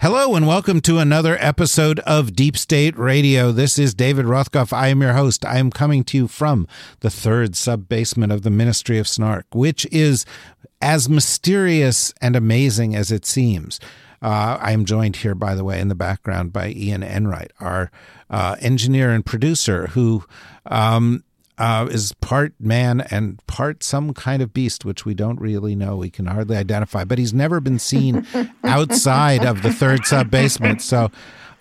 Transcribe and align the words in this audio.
Hello 0.00 0.34
and 0.34 0.46
welcome 0.46 0.80
to 0.82 0.98
another 0.98 1.36
episode 1.40 1.98
of 2.00 2.34
Deep 2.34 2.56
State 2.56 2.98
Radio. 2.98 3.52
This 3.52 3.78
is 3.78 3.94
David 3.94 4.26
Rothkopf. 4.26 4.72
I 4.72 4.88
am 4.88 5.00
your 5.00 5.14
host. 5.14 5.44
I 5.44 5.58
am 5.58 5.70
coming 5.70 6.04
to 6.04 6.16
you 6.16 6.28
from 6.28 6.66
the 7.00 7.10
third 7.10 7.56
sub 7.56 7.88
basement 7.88 8.32
of 8.32 8.42
the 8.42 8.50
Ministry 8.50 8.98
of 8.98 9.08
Snark, 9.08 9.46
which 9.52 9.86
is 9.92 10.26
as 10.80 11.08
mysterious 11.08 12.12
and 12.20 12.36
amazing 12.36 12.94
as 12.94 13.10
it 13.10 13.24
seems. 13.24 13.80
Uh, 14.20 14.58
I 14.60 14.72
am 14.72 14.84
joined 14.84 15.16
here, 15.16 15.34
by 15.34 15.54
the 15.54 15.64
way, 15.64 15.80
in 15.80 15.88
the 15.88 15.94
background 15.94 16.52
by 16.52 16.70
Ian 16.70 17.02
Enright, 17.02 17.52
our 17.60 17.90
uh, 18.30 18.56
engineer 18.60 19.10
and 19.10 19.24
producer, 19.24 19.88
who 19.88 20.24
um, 20.66 21.24
uh, 21.58 21.88
is 21.90 22.12
part 22.20 22.54
man 22.58 23.00
and 23.10 23.44
part 23.46 23.82
some 23.82 24.12
kind 24.14 24.42
of 24.42 24.52
beast, 24.52 24.84
which 24.84 25.04
we 25.04 25.14
don't 25.14 25.40
really 25.40 25.74
know. 25.74 25.96
We 25.96 26.10
can 26.10 26.26
hardly 26.26 26.56
identify, 26.56 27.04
but 27.04 27.18
he's 27.18 27.34
never 27.34 27.60
been 27.60 27.78
seen 27.78 28.26
outside 28.64 29.44
of 29.44 29.62
the 29.62 29.72
third 29.72 30.04
sub 30.04 30.30
basement. 30.30 30.82
So 30.82 31.10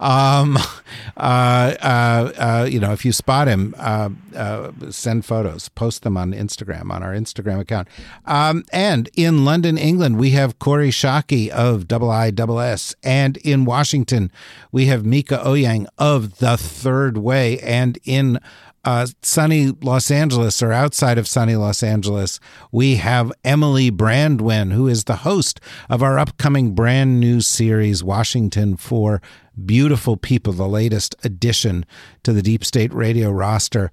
um, 0.04 0.58
uh, 1.18 1.76
uh, 1.82 2.32
uh, 2.38 2.68
you 2.70 2.80
know, 2.80 2.92
if 2.92 3.06
you 3.06 3.12
spot 3.12 3.48
him, 3.48 3.74
uh, 3.78 4.10
uh, 4.36 4.72
send 4.90 5.26
photos, 5.26 5.70
post 5.70 6.04
them 6.04 6.18
on 6.18 6.34
Instagram, 6.34 6.92
on 6.92 7.02
our 7.02 7.14
Instagram 7.14 7.60
account. 7.60 7.88
Um, 8.26 8.66
and 8.72 9.10
in 9.16 9.46
London, 9.46 9.78
England, 9.78 10.18
we 10.18 10.32
have 10.32 10.60
Kori 10.60 10.90
Schake 10.90 11.50
of 11.50 11.88
Double 11.88 12.12
I 12.12 12.32
Double 12.32 12.60
S. 12.60 12.94
And 13.02 13.38
in 13.38 13.66
Washington, 13.66 14.32
we 14.72 14.88
have 14.88 15.04
Mieke 15.04 15.28
Eoyang 15.28 15.88
of 15.98 16.40
The 16.40 16.58
Third 16.58 17.18
Way. 17.18 17.60
And 17.60 17.98
in 18.04 18.40
uh, 18.84 19.08
sunny 19.22 19.68
Los 19.82 20.12
Angeles 20.12 20.62
or 20.62 20.72
outside 20.72 21.18
of 21.18 21.28
sunny 21.28 21.56
Los 21.56 21.84
Angeles, 21.84 22.40
we 22.72 22.96
have 22.96 23.32
Emily 23.44 23.92
Brandwin, 23.92 24.74
who 24.74 24.88
is 24.88 25.06
the 25.06 25.18
host 25.18 25.60
of 25.90 26.04
our 26.04 26.20
upcoming 26.20 26.76
brand 26.76 27.20
new 27.20 27.42
series, 27.42 28.04
Washington 28.04 28.76
for 28.76 29.22
Beautiful 29.66 30.18
People, 30.18 30.54
the 30.54 30.68
latest 30.68 31.16
addition 31.24 31.86
to 32.24 32.34
the 32.34 32.42
Deep 32.42 32.66
State 32.66 32.94
Radio 32.94 33.32
roster. 33.32 33.92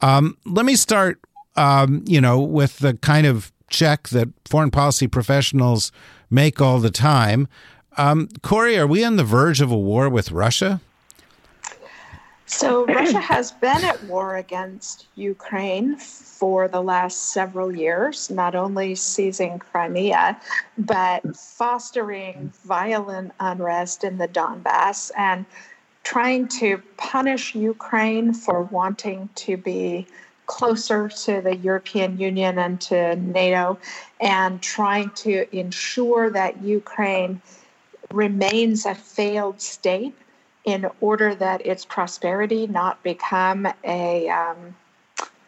Um, 0.00 0.36
let 0.46 0.64
me 0.64 0.76
start, 0.76 1.20
um, 1.56 2.04
you 2.06 2.20
know, 2.20 2.40
with 2.40 2.78
the 2.78 2.94
kind 2.94 3.26
of 3.26 3.52
check 3.68 4.08
that 4.08 4.28
foreign 4.46 4.70
policy 4.70 5.06
professionals 5.06 5.92
make 6.30 6.60
all 6.60 6.78
the 6.78 6.90
time. 6.90 7.46
Um, 7.96 8.28
Kori, 8.42 8.78
are 8.78 8.86
we 8.86 9.04
on 9.04 9.16
the 9.16 9.24
verge 9.24 9.60
of 9.60 9.70
a 9.70 9.78
war 9.78 10.08
with 10.08 10.32
Russia? 10.32 10.80
So, 12.50 12.84
Russia 13.00 13.20
has 13.20 13.52
been 13.52 13.84
at 13.84 14.02
war 14.04 14.36
against 14.36 15.06
Ukraine 15.14 15.96
for 15.96 16.66
the 16.66 16.82
last 16.82 17.30
several 17.32 17.74
years, 17.74 18.28
not 18.28 18.54
only 18.56 18.96
seizing 18.96 19.60
Crimea, 19.60 20.38
but 20.76 21.36
fostering 21.36 22.52
violent 22.64 23.32
unrest 23.38 24.02
in 24.02 24.18
the 24.18 24.26
Donbass 24.26 25.12
and 25.16 25.46
trying 26.02 26.48
to 26.48 26.82
punish 26.96 27.54
Ukraine 27.54 28.34
for 28.34 28.62
wanting 28.62 29.28
to 29.36 29.56
be 29.56 30.06
closer 30.46 31.08
to 31.08 31.40
the 31.40 31.54
European 31.56 32.18
Union 32.18 32.58
and 32.58 32.80
to 32.80 33.14
NATO, 33.14 33.78
and 34.20 34.60
trying 34.60 35.10
to 35.10 35.46
ensure 35.56 36.28
that 36.30 36.60
Ukraine 36.64 37.40
remains 38.10 38.86
a 38.86 38.94
failed 38.96 39.60
state 39.60 40.16
in 40.64 40.88
order 41.00 41.34
that 41.34 41.64
its 41.66 41.84
prosperity 41.84 42.66
not 42.66 43.02
become 43.02 43.66
a 43.84 44.28
um, 44.28 44.76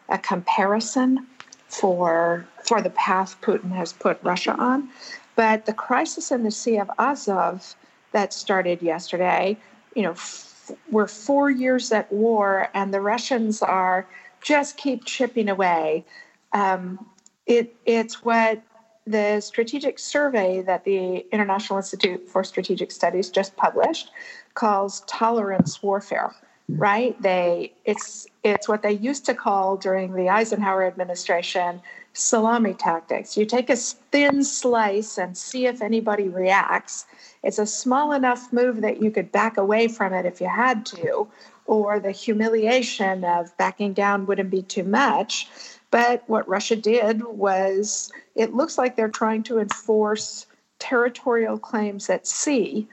a 0.09 0.17
comparison 0.17 1.27
for 1.67 2.47
for 2.63 2.81
the 2.81 2.89
path 2.91 3.35
Putin 3.41 3.71
has 3.71 3.93
put 3.93 4.19
Russia 4.23 4.55
on. 4.55 4.89
But 5.35 5.65
the 5.65 5.73
crisis 5.73 6.31
in 6.31 6.43
the 6.43 6.51
Sea 6.51 6.77
of 6.77 6.91
Azov 6.99 7.75
that 8.11 8.33
started 8.33 8.81
yesterday, 8.81 9.57
you 9.95 10.03
know, 10.03 10.11
f- 10.11 10.71
we're 10.91 11.07
four 11.07 11.49
years 11.49 11.91
at 11.91 12.11
war, 12.11 12.69
and 12.73 12.93
the 12.93 13.01
Russians 13.01 13.61
are 13.61 14.07
just 14.41 14.77
keep 14.77 15.05
chipping 15.05 15.49
away. 15.49 16.05
Um, 16.53 17.05
it, 17.47 17.75
it's 17.85 18.23
what 18.23 18.61
the 19.05 19.41
strategic 19.41 19.99
survey 19.99 20.61
that 20.61 20.85
the 20.85 21.25
International 21.31 21.77
Institute 21.77 22.27
for 22.27 22.43
Strategic 22.43 22.91
Studies 22.91 23.29
just 23.29 23.55
published 23.55 24.11
calls 24.53 25.01
tolerance 25.07 25.83
warfare 25.83 26.33
right? 26.69 27.19
They 27.21 27.73
it's 27.85 28.27
it's 28.43 28.67
what 28.67 28.81
they 28.81 28.93
used 28.93 29.25
to 29.25 29.33
call 29.33 29.77
during 29.77 30.13
the 30.13 30.29
Eisenhower 30.29 30.85
administration 30.85 31.81
salami 32.13 32.73
tactics. 32.73 33.35
You 33.35 33.45
take 33.45 33.69
a 33.69 33.75
thin 33.75 34.43
slice 34.43 35.17
and 35.17 35.35
see 35.37 35.65
if 35.65 35.81
anybody 35.81 36.29
reacts. 36.29 37.05
It's 37.43 37.59
a 37.59 37.65
small 37.65 38.11
enough 38.11 38.53
move 38.53 38.81
that 38.81 39.01
you 39.01 39.11
could 39.11 39.31
back 39.31 39.57
away 39.57 39.87
from 39.87 40.13
it 40.13 40.25
if 40.25 40.39
you 40.39 40.47
had 40.47 40.85
to 40.87 41.27
or 41.65 41.99
the 41.99 42.11
humiliation 42.11 43.23
of 43.23 43.55
backing 43.57 43.93
down 43.93 44.25
wouldn't 44.25 44.49
be 44.49 44.61
too 44.61 44.83
much 44.83 45.47
but 45.93 46.23
what 46.25 46.49
Russia 46.49 46.75
did 46.75 47.23
was 47.23 48.11
it 48.33 48.55
looks 48.55 48.79
like 48.79 48.95
they're 48.95 49.07
trying 49.07 49.43
to 49.43 49.59
enforce 49.59 50.47
territorial 50.79 51.59
claims 51.59 52.09
at 52.09 52.25
sea 52.25 52.87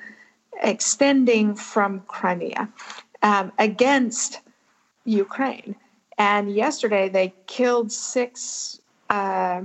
extending 0.63 1.55
from 1.55 2.01
Crimea 2.01 2.69
um, 3.23 3.53
against 3.59 4.41
Ukraine. 5.07 5.75
And 6.19 6.55
yesterday 6.55 7.09
they 7.09 7.33
killed 7.47 7.91
six 7.91 8.79
uh, 9.09 9.63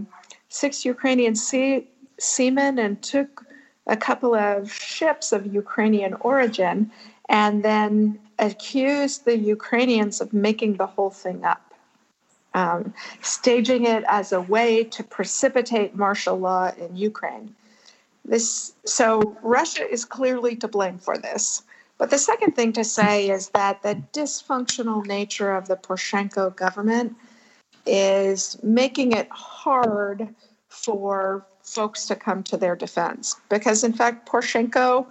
six 0.48 0.86
Ukrainian 0.86 1.36
sea, 1.36 1.90
seamen 2.18 2.80
and 2.80 3.02
took 3.04 3.44
a 3.86 3.98
couple 3.98 4.34
of 4.34 4.72
ships 4.72 5.34
of 5.34 5.54
Ukrainian 5.54 6.14
origin, 6.22 6.90
and 7.28 7.64
then 7.66 8.18
accused 8.40 9.26
the 9.26 9.38
Ukrainians 9.38 10.22
of 10.22 10.32
making 10.32 10.78
the 10.78 10.88
whole 10.88 11.10
thing 11.10 11.44
up, 11.44 11.65
um, 12.56 12.94
staging 13.22 13.86
it 13.86 14.04
as 14.08 14.32
a 14.32 14.40
way 14.40 14.86
to 14.86 15.04
precipitate 15.04 15.96
martial 15.96 16.40
law 16.40 16.72
in 16.78 16.96
Ukraine. 16.96 17.54
This 18.24 18.74
so 18.86 19.38
Russia 19.44 19.88
is 19.88 20.06
clearly 20.06 20.56
to 20.56 20.68
blame 20.68 20.98
for 20.98 21.18
this. 21.18 21.62
But 21.98 22.10
the 22.10 22.18
second 22.18 22.56
thing 22.56 22.74
to 22.74 22.84
say 22.84 23.30
is 23.30 23.50
that 23.50 23.84
the 23.84 24.02
dysfunctional 24.14 25.06
nature 25.06 25.54
of 25.54 25.68
the 25.68 25.76
Poroshenko 25.76 26.56
government 26.56 27.16
is 27.86 28.58
making 28.64 29.12
it 29.12 29.28
hard 29.30 30.34
for 30.70 31.46
folks 31.64 32.06
to 32.06 32.16
come 32.16 32.42
to 32.44 32.58
their 32.58 32.76
defense 32.76 33.36
because 33.50 33.84
in 33.84 33.94
fact 33.94 34.30
Poroshenko 34.30 35.08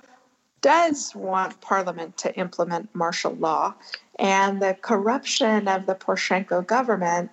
does 0.60 1.14
want 1.14 1.60
parliament 1.60 2.16
to 2.16 2.34
implement 2.36 2.94
martial 2.94 3.34
law 3.34 3.74
and 4.18 4.60
the 4.60 4.76
corruption 4.80 5.68
of 5.68 5.86
the 5.86 5.94
Poroshenko 5.94 6.66
government 6.66 7.30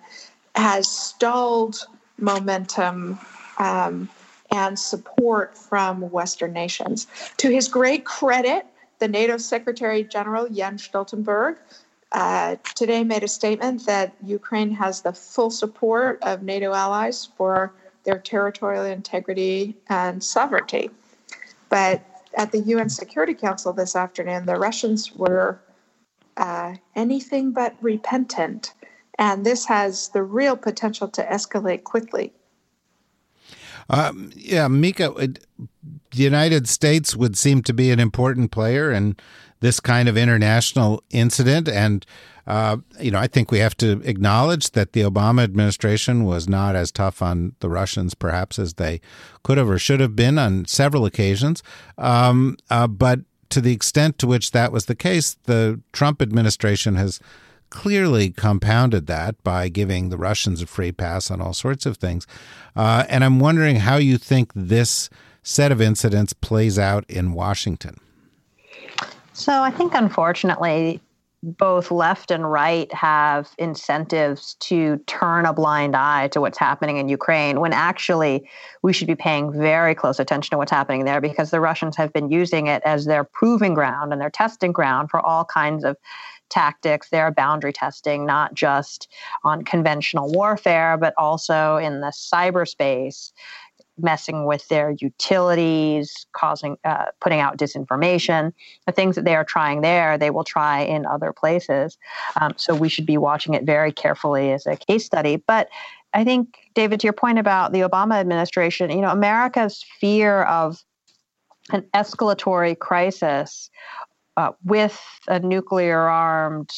has 0.54 0.88
stalled 0.88 1.86
momentum 2.18 3.18
um, 3.58 4.08
and 4.50 4.78
support 4.78 5.56
from 5.56 6.10
Western 6.10 6.52
nations. 6.52 7.06
To 7.38 7.48
his 7.48 7.68
great 7.68 8.04
credit, 8.04 8.66
the 8.98 9.08
NATO 9.08 9.36
Secretary 9.36 10.04
General 10.04 10.48
Jens 10.48 10.86
Stoltenberg 10.86 11.56
uh, 12.12 12.56
today 12.74 13.02
made 13.02 13.22
a 13.22 13.28
statement 13.28 13.86
that 13.86 14.14
Ukraine 14.22 14.70
has 14.72 15.00
the 15.00 15.12
full 15.12 15.50
support 15.50 16.18
of 16.22 16.42
NATO 16.42 16.72
allies 16.74 17.28
for 17.36 17.72
their 18.04 18.18
territorial 18.18 18.84
integrity 18.84 19.76
and 19.88 20.22
sovereignty. 20.22 20.90
But 21.68 22.02
at 22.34 22.52
the 22.52 22.60
UN 22.60 22.90
Security 22.90 23.34
Council 23.34 23.72
this 23.72 23.96
afternoon, 23.96 24.44
the 24.46 24.56
Russians 24.56 25.14
were 25.14 25.58
uh, 26.36 26.74
anything 26.94 27.52
but 27.52 27.76
repentant. 27.80 28.74
And 29.18 29.44
this 29.44 29.66
has 29.66 30.08
the 30.08 30.22
real 30.22 30.56
potential 30.56 31.08
to 31.08 31.22
escalate 31.24 31.84
quickly. 31.84 32.32
Um, 33.90 34.32
yeah, 34.36 34.68
Mieke, 34.68 35.00
it, 35.00 35.46
the 36.10 36.22
United 36.22 36.68
States 36.68 37.16
would 37.16 37.36
seem 37.36 37.62
to 37.62 37.74
be 37.74 37.90
an 37.90 38.00
important 38.00 38.50
player 38.50 38.90
in 38.90 39.16
this 39.60 39.80
kind 39.80 40.08
of 40.08 40.16
international 40.16 41.02
incident. 41.10 41.68
And, 41.68 42.06
uh, 42.46 42.78
you 42.98 43.10
know, 43.10 43.18
I 43.18 43.26
think 43.26 43.50
we 43.50 43.58
have 43.58 43.76
to 43.78 44.00
acknowledge 44.04 44.72
that 44.72 44.92
the 44.92 45.02
Obama 45.02 45.42
administration 45.42 46.24
was 46.24 46.48
not 46.48 46.74
as 46.74 46.90
tough 46.90 47.22
on 47.22 47.54
the 47.60 47.68
Russians, 47.68 48.14
perhaps, 48.14 48.58
as 48.58 48.74
they 48.74 49.00
could 49.42 49.58
have 49.58 49.68
or 49.68 49.78
should 49.78 50.00
have 50.00 50.16
been 50.16 50.38
on 50.38 50.64
several 50.64 51.04
occasions. 51.04 51.62
Um, 51.98 52.56
uh, 52.70 52.86
but 52.86 53.20
to 53.52 53.60
the 53.60 53.72
extent 53.72 54.18
to 54.18 54.26
which 54.26 54.50
that 54.50 54.72
was 54.72 54.86
the 54.86 54.94
case, 54.94 55.36
the 55.44 55.80
Trump 55.92 56.20
administration 56.22 56.96
has 56.96 57.20
clearly 57.68 58.30
compounded 58.30 59.06
that 59.06 59.42
by 59.42 59.68
giving 59.68 60.08
the 60.08 60.18
Russians 60.18 60.60
a 60.62 60.66
free 60.66 60.92
pass 60.92 61.30
on 61.30 61.40
all 61.40 61.54
sorts 61.54 61.86
of 61.86 61.96
things. 61.96 62.26
Uh, 62.74 63.04
and 63.08 63.22
I'm 63.24 63.38
wondering 63.38 63.76
how 63.76 63.96
you 63.96 64.18
think 64.18 64.52
this 64.54 65.08
set 65.42 65.70
of 65.72 65.80
incidents 65.80 66.32
plays 66.32 66.78
out 66.78 67.04
in 67.08 67.32
Washington. 67.32 67.98
So 69.32 69.62
I 69.62 69.70
think, 69.70 69.94
unfortunately, 69.94 71.00
both 71.42 71.90
left 71.90 72.30
and 72.30 72.50
right 72.50 72.92
have 72.94 73.50
incentives 73.58 74.54
to 74.60 74.98
turn 75.06 75.44
a 75.44 75.52
blind 75.52 75.96
eye 75.96 76.28
to 76.28 76.40
what's 76.40 76.58
happening 76.58 76.98
in 76.98 77.08
Ukraine 77.08 77.58
when 77.58 77.72
actually 77.72 78.48
we 78.82 78.92
should 78.92 79.08
be 79.08 79.16
paying 79.16 79.52
very 79.52 79.94
close 79.94 80.20
attention 80.20 80.50
to 80.52 80.58
what's 80.58 80.70
happening 80.70 81.04
there 81.04 81.20
because 81.20 81.50
the 81.50 81.60
Russians 81.60 81.96
have 81.96 82.12
been 82.12 82.30
using 82.30 82.68
it 82.68 82.80
as 82.84 83.06
their 83.06 83.24
proving 83.24 83.74
ground 83.74 84.12
and 84.12 84.20
their 84.22 84.30
testing 84.30 84.70
ground 84.70 85.10
for 85.10 85.20
all 85.20 85.44
kinds 85.44 85.84
of 85.84 85.96
tactics. 86.48 87.08
They're 87.08 87.32
boundary 87.32 87.72
testing, 87.72 88.24
not 88.24 88.54
just 88.54 89.08
on 89.42 89.64
conventional 89.64 90.30
warfare, 90.30 90.96
but 90.96 91.14
also 91.18 91.76
in 91.76 92.00
the 92.00 92.12
cyberspace 92.14 93.32
messing 94.02 94.46
with 94.46 94.66
their 94.68 94.90
utilities, 94.98 96.26
causing, 96.32 96.76
uh, 96.84 97.06
putting 97.20 97.40
out 97.40 97.56
disinformation. 97.56 98.52
The 98.86 98.92
things 98.92 99.16
that 99.16 99.24
they 99.24 99.36
are 99.36 99.44
trying 99.44 99.80
there, 99.80 100.18
they 100.18 100.30
will 100.30 100.44
try 100.44 100.80
in 100.80 101.06
other 101.06 101.32
places. 101.32 101.98
Um, 102.40 102.54
so 102.56 102.74
we 102.74 102.88
should 102.88 103.06
be 103.06 103.18
watching 103.18 103.54
it 103.54 103.64
very 103.64 103.92
carefully 103.92 104.52
as 104.52 104.66
a 104.66 104.76
case 104.76 105.04
study. 105.04 105.36
But 105.36 105.68
I 106.14 106.24
think, 106.24 106.58
David, 106.74 107.00
to 107.00 107.06
your 107.06 107.12
point 107.12 107.38
about 107.38 107.72
the 107.72 107.80
Obama 107.80 108.20
administration, 108.20 108.90
you 108.90 109.00
know, 109.00 109.10
America's 109.10 109.84
fear 110.00 110.42
of 110.42 110.82
an 111.70 111.86
escalatory 111.94 112.78
crisis 112.78 113.70
uh, 114.36 114.52
with 114.64 115.00
a 115.28 115.40
nuclear 115.40 116.00
armed 116.00 116.70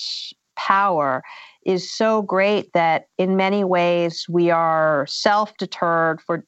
power 0.56 1.22
is 1.64 1.90
so 1.90 2.22
great 2.22 2.72
that 2.74 3.06
in 3.18 3.36
many 3.36 3.64
ways 3.64 4.26
we 4.28 4.50
are 4.50 5.06
self 5.08 5.56
deterred 5.56 6.20
for 6.20 6.44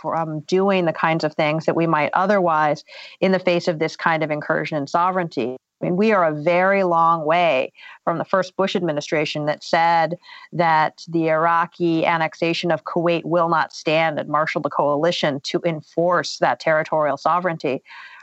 from 0.00 0.40
doing 0.40 0.84
the 0.84 0.92
kinds 0.92 1.24
of 1.24 1.34
things 1.34 1.66
that 1.66 1.76
we 1.76 1.86
might 1.86 2.10
otherwise 2.14 2.84
in 3.20 3.32
the 3.32 3.38
face 3.38 3.68
of 3.68 3.78
this 3.78 3.96
kind 3.96 4.22
of 4.22 4.30
incursion 4.30 4.76
in 4.76 4.86
sovereignty. 4.86 5.56
I 5.80 5.86
mean, 5.86 5.96
we 5.96 6.12
are 6.12 6.24
a 6.24 6.42
very 6.42 6.82
long 6.82 7.24
way 7.24 7.72
from 8.04 8.18
the 8.18 8.24
first 8.24 8.56
Bush 8.56 8.76
administration 8.76 9.46
that 9.46 9.64
said 9.64 10.18
that 10.52 11.04
the 11.08 11.28
Iraqi 11.28 12.04
annexation 12.04 12.70
of 12.70 12.84
Kuwait 12.84 13.24
will 13.24 13.48
not 13.48 13.72
stand 13.72 14.18
and 14.18 14.28
marshal 14.28 14.60
the 14.60 14.68
coalition 14.68 15.40
to 15.40 15.60
enforce 15.64 16.38
that 16.38 16.60
territorial 16.60 17.16
sovereignty. 17.16 17.82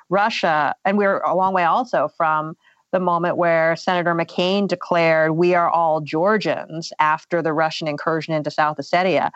Russia, 0.10 0.76
and 0.86 0.98
we're 0.98 1.20
a 1.20 1.36
long 1.36 1.54
way 1.54 1.64
also 1.64 2.10
from 2.16 2.56
the 2.92 3.00
moment 3.00 3.38
where 3.38 3.76
Senator 3.76 4.14
McCain 4.16 4.68
declared, 4.68 5.32
We 5.32 5.54
are 5.54 5.70
all 5.70 6.02
Georgians 6.02 6.94
after 7.00 7.42
the 7.42 7.54
Russian 7.54 7.88
incursion 7.88 8.34
into 8.34 8.52
South 8.52 8.78
Ossetia. 8.78 9.32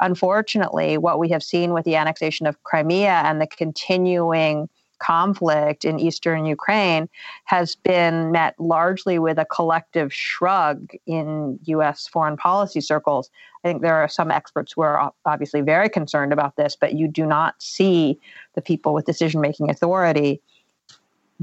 Unfortunately, 0.00 0.96
what 0.96 1.18
we 1.18 1.28
have 1.28 1.42
seen 1.42 1.72
with 1.72 1.84
the 1.84 1.96
annexation 1.96 2.46
of 2.46 2.62
Crimea 2.64 3.22
and 3.24 3.40
the 3.40 3.46
continuing 3.46 4.68
conflict 5.00 5.84
in 5.84 5.98
eastern 5.98 6.46
Ukraine 6.46 7.08
has 7.44 7.74
been 7.74 8.32
met 8.32 8.54
largely 8.58 9.18
with 9.18 9.38
a 9.38 9.44
collective 9.44 10.12
shrug 10.12 10.92
in 11.06 11.58
US 11.64 12.06
foreign 12.06 12.36
policy 12.36 12.80
circles. 12.80 13.28
I 13.62 13.68
think 13.68 13.82
there 13.82 13.96
are 13.96 14.08
some 14.08 14.30
experts 14.30 14.72
who 14.72 14.82
are 14.82 15.12
obviously 15.26 15.60
very 15.60 15.90
concerned 15.90 16.32
about 16.32 16.56
this, 16.56 16.76
but 16.76 16.94
you 16.94 17.08
do 17.08 17.26
not 17.26 17.60
see 17.60 18.18
the 18.54 18.62
people 18.62 18.94
with 18.94 19.04
decision 19.04 19.40
making 19.40 19.68
authority 19.68 20.40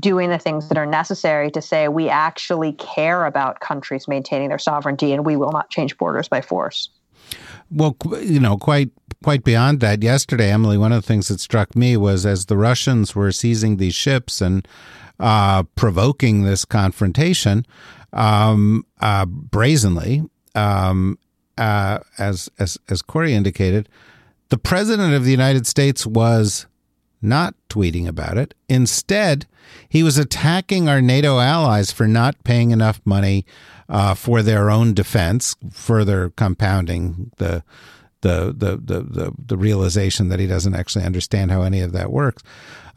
doing 0.02 0.30
the 0.30 0.40
things 0.40 0.68
that 0.68 0.78
are 0.78 0.86
necessary 0.86 1.50
to 1.52 1.62
say 1.62 1.88
we 1.88 2.10
actually 2.10 2.74
care 2.74 3.26
about 3.26 3.60
countries 3.60 4.08
maintaining 4.08 4.50
their 4.50 4.60
sovereignty 4.60 5.14
and 5.14 5.26
we 5.26 5.38
will 5.38 5.52
not 5.52 5.70
change 5.70 5.98
borders 5.98 6.28
by 6.28 6.42
force. 6.42 6.90
Well, 7.70 7.96
you 8.22 8.40
know, 8.40 8.58
quite 8.58 8.92
quite 9.24 9.44
beyond 9.44 9.80
that. 9.80 10.04
Yesterday, 10.04 10.52
Emily, 10.52 10.78
one 10.78 10.92
of 10.92 11.02
the 11.02 11.08
things 11.08 11.28
that 11.30 11.40
struck 11.40 11.76
me 11.76 11.96
was 11.96 12.26
as 12.26 12.48
the 12.48 12.58
Russians 12.58 13.16
were 13.16 13.32
seizing 13.32 13.78
these 13.78 13.96
ships 13.96 14.42
and 14.42 14.68
uh, 15.20 15.64
provoking 15.76 16.44
this 16.44 16.66
confrontation 16.66 17.66
um, 18.12 18.86
uh, 19.00 19.26
brazenly, 19.26 20.24
um, 20.56 21.18
uh, 21.58 22.00
as 22.18 22.50
as 22.60 22.78
as 22.90 23.02
Kori 23.02 23.34
indicated, 23.34 23.88
the 24.50 24.58
president 24.58 25.14
of 25.14 25.24
the 25.24 25.32
United 25.32 25.66
States 25.66 26.06
was 26.06 26.66
not 27.22 27.56
tweeting 27.70 28.08
about 28.08 28.38
it. 28.38 28.54
Instead, 28.68 29.46
he 29.88 30.04
was 30.04 30.18
attacking 30.18 30.90
our 30.90 31.02
NATO 31.02 31.40
allies 31.40 31.92
for 31.92 32.08
not 32.08 32.44
paying 32.44 32.72
enough 32.72 33.02
money 33.06 33.46
uh, 33.90 34.14
for 34.14 34.42
their 34.42 34.70
own 34.70 34.94
defense, 34.94 35.56
further 35.72 36.32
compounding 36.32 37.32
the, 37.38 37.64
the 38.22 38.54
the, 38.56 38.78
the 38.78 39.02
the 39.02 39.32
the 39.38 39.58
realization 39.58 40.30
that 40.30 40.40
he 40.40 40.48
doesn't 40.48 40.76
actually 40.76 41.06
understand 41.06 41.52
how 41.52 41.62
any 41.62 41.82
of 41.82 41.92
that 41.92 42.12
works. 42.12 42.44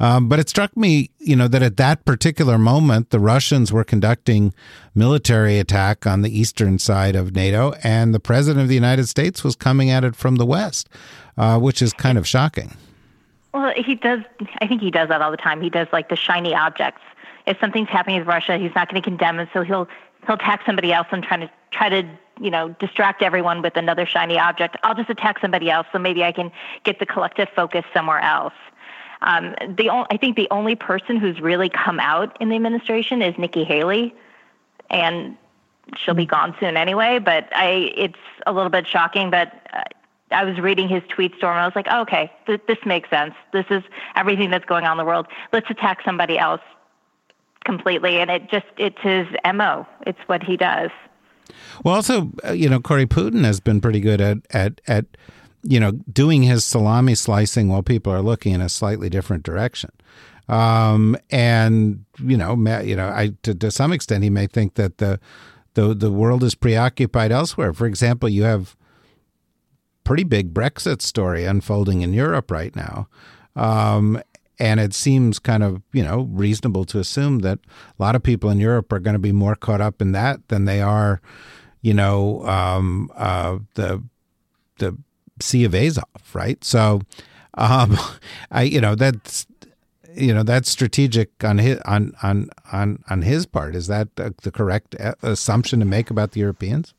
Um, 0.00 0.28
but 0.28 0.38
it 0.38 0.48
struck 0.48 0.76
me, 0.76 1.10
you 1.18 1.36
know, 1.36 1.48
that 1.48 1.62
at 1.62 1.76
that 1.76 2.04
particular 2.04 2.58
moment, 2.58 3.10
the 3.10 3.20
Russians 3.20 3.72
were 3.72 3.84
conducting 3.84 4.52
military 4.94 5.58
attack 5.58 6.06
on 6.06 6.22
the 6.22 6.36
eastern 6.36 6.78
side 6.78 7.16
of 7.16 7.34
NATO, 7.34 7.74
and 7.82 8.12
the 8.12 8.20
president 8.20 8.62
of 8.62 8.68
the 8.68 8.74
United 8.74 9.08
States 9.08 9.44
was 9.44 9.56
coming 9.56 9.90
at 9.90 10.04
it 10.04 10.16
from 10.16 10.36
the 10.36 10.46
west, 10.46 10.88
uh, 11.38 11.58
which 11.58 11.80
is 11.80 11.92
kind 11.92 12.18
of 12.18 12.26
shocking. 12.26 12.76
Well, 13.54 13.72
he 13.76 13.94
does. 13.94 14.20
I 14.60 14.66
think 14.66 14.82
he 14.82 14.90
does 14.90 15.08
that 15.08 15.22
all 15.22 15.30
the 15.30 15.36
time. 15.36 15.62
He 15.62 15.70
does 15.70 15.86
like 15.92 16.08
the 16.08 16.16
shiny 16.16 16.54
objects. 16.54 17.00
If 17.46 17.56
something's 17.60 17.88
happening 17.88 18.18
with 18.18 18.26
Russia, 18.26 18.58
he's 18.58 18.74
not 18.74 18.90
going 18.90 19.00
to 19.00 19.08
condemn 19.08 19.38
it, 19.38 19.48
so 19.52 19.62
he'll 19.62 19.86
he'll 20.26 20.34
attack 20.34 20.62
somebody 20.66 20.92
else 20.92 21.06
and 21.12 21.22
try 21.22 21.36
to 21.36 21.50
try 21.70 21.88
to 21.88 22.02
you 22.40 22.50
know 22.50 22.70
distract 22.80 23.22
everyone 23.22 23.62
with 23.62 23.76
another 23.76 24.06
shiny 24.06 24.40
object. 24.40 24.76
I'll 24.82 24.96
just 24.96 25.08
attack 25.08 25.38
somebody 25.38 25.70
else, 25.70 25.86
so 25.92 26.00
maybe 26.00 26.24
I 26.24 26.32
can 26.32 26.50
get 26.82 26.98
the 26.98 27.06
collective 27.06 27.48
focus 27.54 27.84
somewhere 27.94 28.18
else. 28.18 28.54
Um, 29.22 29.54
the 29.68 29.88
I 30.10 30.16
think 30.16 30.34
the 30.34 30.48
only 30.50 30.74
person 30.74 31.16
who's 31.16 31.40
really 31.40 31.68
come 31.68 32.00
out 32.00 32.36
in 32.40 32.48
the 32.48 32.56
administration 32.56 33.22
is 33.22 33.38
Nikki 33.38 33.62
Haley, 33.62 34.16
and 34.90 35.36
she'll 35.96 36.14
be 36.14 36.26
gone 36.26 36.56
soon 36.58 36.76
anyway. 36.76 37.20
But 37.20 37.48
I, 37.54 37.92
it's 37.96 38.18
a 38.48 38.52
little 38.52 38.70
bit 38.70 38.88
shocking, 38.88 39.30
but. 39.30 39.52
Uh, 39.72 39.84
I 40.30 40.44
was 40.44 40.58
reading 40.58 40.88
his 40.88 41.02
tweet 41.08 41.34
storm 41.36 41.52
and 41.52 41.60
I 41.60 41.66
was 41.66 41.76
like, 41.76 41.86
oh, 41.90 42.02
okay, 42.02 42.32
th- 42.46 42.62
this 42.66 42.78
makes 42.86 43.10
sense. 43.10 43.34
This 43.52 43.66
is 43.70 43.82
everything 44.16 44.50
that's 44.50 44.64
going 44.64 44.84
on 44.84 44.92
in 44.92 44.98
the 44.98 45.04
world. 45.04 45.26
Let's 45.52 45.68
attack 45.70 45.98
somebody 46.04 46.38
else 46.38 46.62
completely. 47.64 48.18
And 48.18 48.30
it 48.30 48.50
just, 48.50 48.66
it's 48.76 49.00
his 49.00 49.26
MO. 49.54 49.86
It's 50.06 50.18
what 50.26 50.42
he 50.42 50.56
does. 50.56 50.90
Well, 51.84 51.94
also, 51.94 52.32
uh, 52.44 52.52
you 52.52 52.68
know, 52.68 52.80
Kori 52.80 53.06
Putin 53.06 53.44
has 53.44 53.60
been 53.60 53.80
pretty 53.80 54.00
good 54.00 54.20
at, 54.20 54.38
at, 54.50 54.80
at, 54.86 55.04
you 55.62 55.80
know, 55.80 55.92
doing 55.92 56.42
his 56.42 56.64
salami 56.64 57.14
slicing 57.14 57.68
while 57.68 57.82
people 57.82 58.12
are 58.12 58.22
looking 58.22 58.52
in 58.52 58.60
a 58.60 58.68
slightly 58.68 59.08
different 59.08 59.42
direction. 59.42 59.90
Um, 60.48 61.16
and, 61.30 62.04
you 62.22 62.36
know, 62.36 62.54
you 62.80 62.96
know, 62.96 63.08
I, 63.08 63.32
to, 63.42 63.54
to 63.54 63.70
some 63.70 63.92
extent, 63.92 64.24
he 64.24 64.30
may 64.30 64.46
think 64.46 64.74
that 64.74 64.98
the, 64.98 65.18
the, 65.74 65.94
the 65.94 66.12
world 66.12 66.42
is 66.42 66.54
preoccupied 66.54 67.32
elsewhere. 67.32 67.72
For 67.72 67.86
example, 67.86 68.28
you 68.28 68.42
have, 68.44 68.76
pretty 70.04 70.24
big 70.24 70.54
Brexit 70.54 71.02
story 71.02 71.44
unfolding 71.44 72.02
in 72.02 72.12
Europe 72.12 72.50
right 72.50 72.74
now. 72.76 73.08
Um, 73.56 74.20
and 74.58 74.78
it 74.78 74.94
seems 74.94 75.38
kind 75.38 75.62
of, 75.62 75.82
you 75.92 76.02
know, 76.02 76.28
reasonable 76.30 76.84
to 76.86 76.98
assume 76.98 77.40
that 77.40 77.58
a 77.98 78.02
lot 78.02 78.14
of 78.14 78.22
people 78.22 78.50
in 78.50 78.58
Europe 78.58 78.92
are 78.92 79.00
going 79.00 79.14
to 79.14 79.20
be 79.20 79.32
more 79.32 79.56
caught 79.56 79.80
up 79.80 80.00
in 80.00 80.12
that 80.12 80.46
than 80.48 80.64
they 80.64 80.80
are, 80.80 81.20
you 81.82 81.94
know, 81.94 82.46
um, 82.46 83.10
uh, 83.16 83.58
the 83.74 84.02
the 84.78 84.96
Sea 85.40 85.64
of 85.64 85.74
Azov, 85.74 86.04
right? 86.32 86.62
So, 86.62 87.00
um, 87.54 87.98
I, 88.50 88.62
you 88.62 88.80
know, 88.80 88.94
that's 88.94 89.46
you 90.16 90.32
know 90.32 90.42
that's 90.42 90.70
strategic 90.70 91.42
on 91.42 91.58
his 91.58 91.78
on 91.80 92.12
on 92.22 92.50
on 92.72 93.02
on 93.10 93.22
his 93.22 93.46
part. 93.46 93.74
Is 93.74 93.88
that 93.88 94.14
the 94.16 94.52
correct 94.52 94.94
uh, 95.00 95.14
assumption 95.22 95.80
to 95.80 95.86
make 95.86 96.10
about 96.10 96.32
the 96.32 96.40
Europeans? 96.40 96.94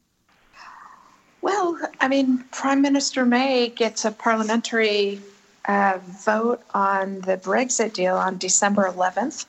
I 1.99 2.07
mean, 2.07 2.43
Prime 2.51 2.81
Minister 2.81 3.25
May 3.25 3.69
gets 3.69 4.05
a 4.05 4.11
parliamentary 4.11 5.21
uh, 5.65 5.99
vote 6.23 6.61
on 6.73 7.21
the 7.21 7.37
Brexit 7.37 7.93
deal 7.93 8.15
on 8.15 8.37
December 8.37 8.91
11th. 8.91 9.45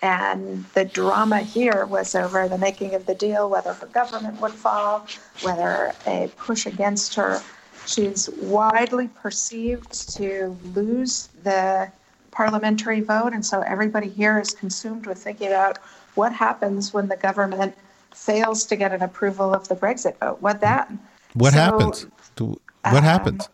And 0.00 0.64
the 0.74 0.84
drama 0.84 1.40
here 1.40 1.84
was 1.84 2.14
over 2.14 2.48
the 2.48 2.58
making 2.58 2.94
of 2.94 3.06
the 3.06 3.16
deal, 3.16 3.50
whether 3.50 3.72
her 3.72 3.86
government 3.86 4.40
would 4.40 4.52
fall, 4.52 5.06
whether 5.42 5.92
a 6.06 6.30
push 6.36 6.66
against 6.66 7.16
her 7.16 7.42
She's 7.88 8.28
widely 8.28 9.08
perceived 9.08 10.14
to 10.16 10.54
lose 10.74 11.30
the 11.42 11.90
parliamentary 12.30 13.00
vote, 13.00 13.32
and 13.32 13.44
so 13.44 13.62
everybody 13.62 14.10
here 14.10 14.38
is 14.38 14.50
consumed 14.50 15.06
with 15.06 15.16
thinking 15.16 15.48
about 15.48 15.78
what 16.14 16.34
happens 16.34 16.92
when 16.92 17.08
the 17.08 17.16
government 17.16 17.74
fails 18.12 18.66
to 18.66 18.76
get 18.76 18.92
an 18.92 19.00
approval 19.00 19.54
of 19.54 19.68
the 19.68 19.74
Brexit 19.74 20.18
vote. 20.18 20.42
What 20.42 20.60
then? 20.60 20.98
What 21.34 21.52
so, 21.52 21.58
happens? 21.58 22.06
What 22.38 22.58
um, 22.84 23.02
happens? 23.02 23.48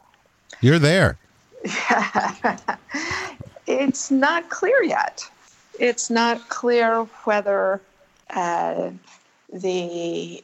You're 0.61 0.79
there. 0.79 1.19
Yeah. 1.65 2.57
it's 3.67 4.11
not 4.11 4.49
clear 4.51 4.83
yet. 4.83 5.23
It's 5.79 6.11
not 6.11 6.49
clear 6.49 7.05
whether 7.25 7.81
uh, 8.31 8.91
the 9.53 10.43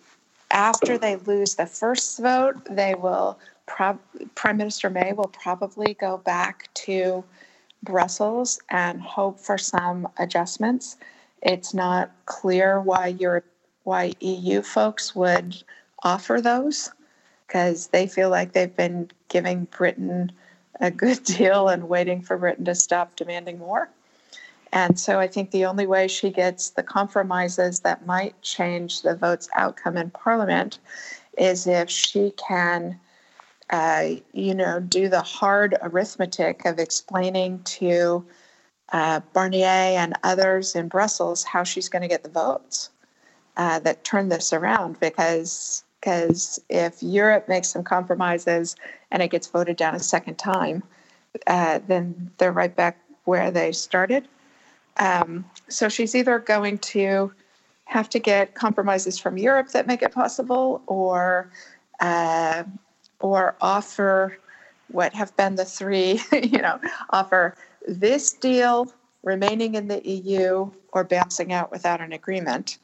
after 0.50 0.98
they 0.98 1.16
lose 1.16 1.54
the 1.54 1.66
first 1.66 2.18
vote, 2.18 2.56
they 2.68 2.94
will. 2.94 3.38
Prime 3.66 4.56
Minister 4.56 4.90
May 4.90 5.12
will 5.12 5.28
probably 5.28 5.94
go 5.94 6.16
back 6.18 6.68
to 6.74 7.22
Brussels 7.84 8.58
and 8.68 9.00
hope 9.00 9.38
for 9.38 9.56
some 9.56 10.08
adjustments. 10.18 10.96
It's 11.42 11.72
not 11.72 12.10
clear 12.26 12.80
why 12.80 13.08
Europe, 13.08 13.46
why 13.84 14.12
EU 14.20 14.62
folks 14.62 15.14
would 15.14 15.62
offer 16.02 16.40
those 16.40 16.90
because 17.50 17.88
they 17.88 18.06
feel 18.06 18.30
like 18.30 18.52
they've 18.52 18.76
been 18.76 19.10
giving 19.28 19.64
Britain 19.64 20.30
a 20.80 20.88
good 20.88 21.24
deal 21.24 21.68
and 21.68 21.88
waiting 21.88 22.22
for 22.22 22.38
Britain 22.38 22.64
to 22.64 22.76
stop 22.76 23.16
demanding 23.16 23.58
more. 23.58 23.90
And 24.72 25.00
so 25.00 25.18
I 25.18 25.26
think 25.26 25.50
the 25.50 25.64
only 25.64 25.84
way 25.84 26.06
she 26.06 26.30
gets 26.30 26.70
the 26.70 26.84
compromises 26.84 27.80
that 27.80 28.06
might 28.06 28.40
change 28.42 29.02
the 29.02 29.16
vote's 29.16 29.48
outcome 29.56 29.96
in 29.96 30.10
Parliament 30.10 30.78
is 31.36 31.66
if 31.66 31.90
she 31.90 32.32
can, 32.36 33.00
uh, 33.70 34.10
you 34.32 34.54
know, 34.54 34.78
do 34.78 35.08
the 35.08 35.22
hard 35.22 35.76
arithmetic 35.82 36.64
of 36.64 36.78
explaining 36.78 37.64
to 37.64 38.24
uh, 38.92 39.20
Barnier 39.34 39.96
and 39.98 40.14
others 40.22 40.76
in 40.76 40.86
Brussels 40.86 41.42
how 41.42 41.64
she's 41.64 41.88
going 41.88 42.02
to 42.02 42.08
get 42.08 42.22
the 42.22 42.30
votes 42.30 42.90
uh, 43.56 43.80
that 43.80 44.04
turn 44.04 44.28
this 44.28 44.52
around. 44.52 45.00
Because 45.00 45.82
because 46.00 46.58
if 46.68 47.02
Europe 47.02 47.48
makes 47.48 47.68
some 47.68 47.84
compromises 47.84 48.74
and 49.10 49.22
it 49.22 49.28
gets 49.28 49.46
voted 49.46 49.76
down 49.76 49.94
a 49.94 50.00
second 50.00 50.36
time, 50.36 50.82
uh, 51.46 51.80
then 51.86 52.30
they're 52.38 52.52
right 52.52 52.74
back 52.74 52.98
where 53.24 53.50
they 53.50 53.72
started. 53.72 54.26
Um, 54.96 55.44
so 55.68 55.88
she's 55.88 56.14
either 56.14 56.38
going 56.38 56.78
to 56.78 57.32
have 57.84 58.08
to 58.10 58.18
get 58.18 58.54
compromises 58.54 59.18
from 59.18 59.36
Europe 59.36 59.70
that 59.70 59.86
make 59.86 60.02
it 60.02 60.12
possible, 60.12 60.82
or 60.86 61.50
uh, 62.00 62.64
or 63.20 63.56
offer 63.60 64.38
what 64.88 65.12
have 65.12 65.36
been 65.36 65.56
the 65.56 65.64
three, 65.64 66.20
you 66.32 66.58
know, 66.58 66.80
offer 67.10 67.54
this 67.86 68.32
deal 68.32 68.92
remaining 69.22 69.74
in 69.74 69.88
the 69.88 70.06
EU 70.08 70.70
or 70.92 71.04
bouncing 71.04 71.52
out 71.52 71.70
without 71.70 72.00
an 72.00 72.12
agreement 72.12 72.78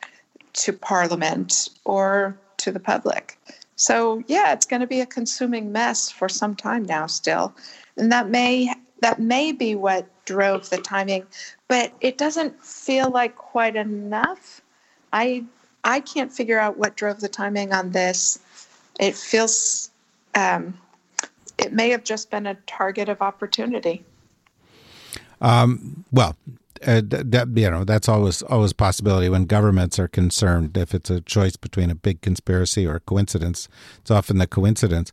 to 0.53 0.73
Parliament 0.73 1.69
or 1.85 2.37
to 2.67 2.73
the 2.73 2.81
public. 2.81 3.39
So 3.77 4.25
yeah, 4.27 4.53
it's 4.53 4.67
going 4.67 4.81
to 4.81 4.89
be 4.89 5.01
a 5.01 5.07
consuming 5.07 5.71
mess 5.71 6.11
for 6.11 6.29
some 6.29 6.57
time 6.57 6.85
now 6.85 7.07
still. 7.07 7.55
And 7.97 8.11
that 8.11 8.29
may 8.29 8.75
that 9.01 9.21
may 9.21 9.53
be 9.53 9.77
what 9.77 10.07
drove 10.25 10.69
the 10.71 10.79
timing, 10.79 11.25
but 11.69 11.93
it 12.01 12.19
doesn't 12.19 12.65
feel 12.65 13.09
like 13.11 13.37
quite 13.37 13.77
enough. 13.77 14.61
I 15.13 15.45
I 15.85 16.01
can't 16.01 16.33
figure 16.33 16.59
out 16.59 16.77
what 16.77 16.97
drove 16.97 17.21
the 17.21 17.29
timing 17.29 17.73
on 17.73 17.93
this. 17.93 18.41
It 18.99 19.15
feels 19.15 19.93
um, 20.35 20.77
it 21.57 21.73
may 21.73 21.91
have 21.91 22.03
just 22.03 22.31
been 22.31 22.47
a 22.47 22.55
target 22.67 23.09
of 23.09 23.23
opportunity. 23.23 24.05
Um, 25.41 26.05
well, 26.11 26.35
uh, 26.87 27.03
that 27.05 27.49
you 27.55 27.71
know 27.71 27.85
that's 27.85 28.09
always 28.09 28.43
always 28.43 28.73
a 28.73 28.75
possibility 28.75 29.29
when 29.29 29.45
governments 29.45 29.99
are 29.99 30.09
concerned. 30.09 30.77
If 30.77 30.95
it's 30.95 31.11
a 31.11 31.21
choice 31.21 31.57
between 31.57 31.91
a 31.91 31.95
big 31.95 32.21
conspiracy 32.21 32.87
or 32.87 32.97
a 32.97 33.01
coincidence, 33.01 33.69
it's 33.99 34.11
often 34.11 34.39
the 34.39 34.47
coincidence. 34.47 35.13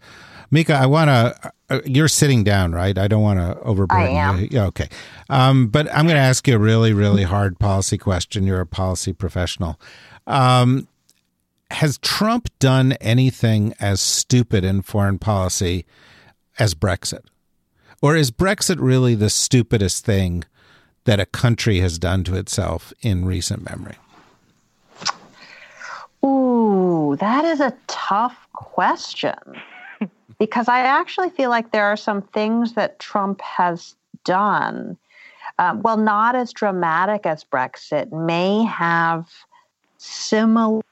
Mieke, 0.51 0.69
I 0.69 0.85
want 0.85 1.09
to. 1.09 1.53
Uh, 1.69 1.81
you're 1.85 2.07
sitting 2.07 2.43
down, 2.43 2.73
right? 2.73 2.97
I 2.97 3.07
don't 3.07 3.23
want 3.23 3.39
to 3.39 3.59
overburden 3.61 4.39
you. 4.39 4.47
Yeah, 4.51 4.65
okay. 4.65 4.89
Um, 5.29 5.67
but 5.67 5.87
I'm 5.91 6.05
going 6.05 6.15
to 6.15 6.21
ask 6.21 6.47
you 6.47 6.55
a 6.55 6.59
really, 6.59 6.93
really 6.93 7.23
hard 7.23 7.57
policy 7.57 7.97
question. 7.97 8.45
You're 8.45 8.61
a 8.61 8.65
policy 8.67 9.13
professional. 9.13 9.79
Um, 10.27 10.87
has 11.71 11.97
Trump 11.97 12.49
done 12.59 12.91
anything 12.93 13.73
as 13.79 13.99
stupid 13.99 14.63
in 14.63 14.83
foreign 14.83 15.17
policy 15.17 15.85
as 16.59 16.75
Brexit? 16.75 17.25
Or 18.01 18.15
is 18.15 18.31
Brexit 18.31 18.77
really 18.79 19.15
the 19.15 19.29
stupidest 19.29 20.05
thing 20.05 20.43
that 21.05 21.19
a 21.19 21.25
country 21.25 21.79
has 21.79 21.97
done 21.99 22.23
to 22.25 22.35
itself 22.35 22.93
in 23.01 23.25
recent 23.25 23.69
memory? 23.69 23.97
Ooh, 26.25 27.17
that 27.19 27.43
is 27.43 27.59
a 27.59 27.75
tough 27.87 28.47
question 28.53 29.35
because 30.39 30.67
I 30.67 30.79
actually 30.79 31.29
feel 31.29 31.49
like 31.49 31.71
there 31.71 31.85
are 31.85 31.97
some 31.97 32.21
things 32.21 32.73
that 32.73 32.99
Trump 32.99 33.41
has 33.41 33.95
done, 34.23 34.97
um, 35.59 35.81
well, 35.81 35.97
not 35.97 36.35
as 36.35 36.53
dramatic 36.53 37.25
as 37.25 37.43
Brexit, 37.43 38.11
may 38.11 38.63
have 38.63 39.27
similarly 39.97 40.83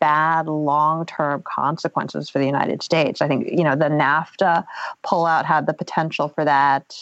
bad 0.00 0.46
long 0.46 1.06
term 1.06 1.42
consequences 1.42 2.30
for 2.30 2.38
the 2.38 2.46
United 2.46 2.82
States. 2.82 3.20
I 3.20 3.26
think, 3.26 3.48
you 3.50 3.64
know, 3.64 3.74
the 3.74 3.86
NAFTA 3.86 4.64
pullout 5.04 5.44
had 5.44 5.66
the 5.66 5.74
potential 5.74 6.28
for 6.28 6.44
that 6.44 6.94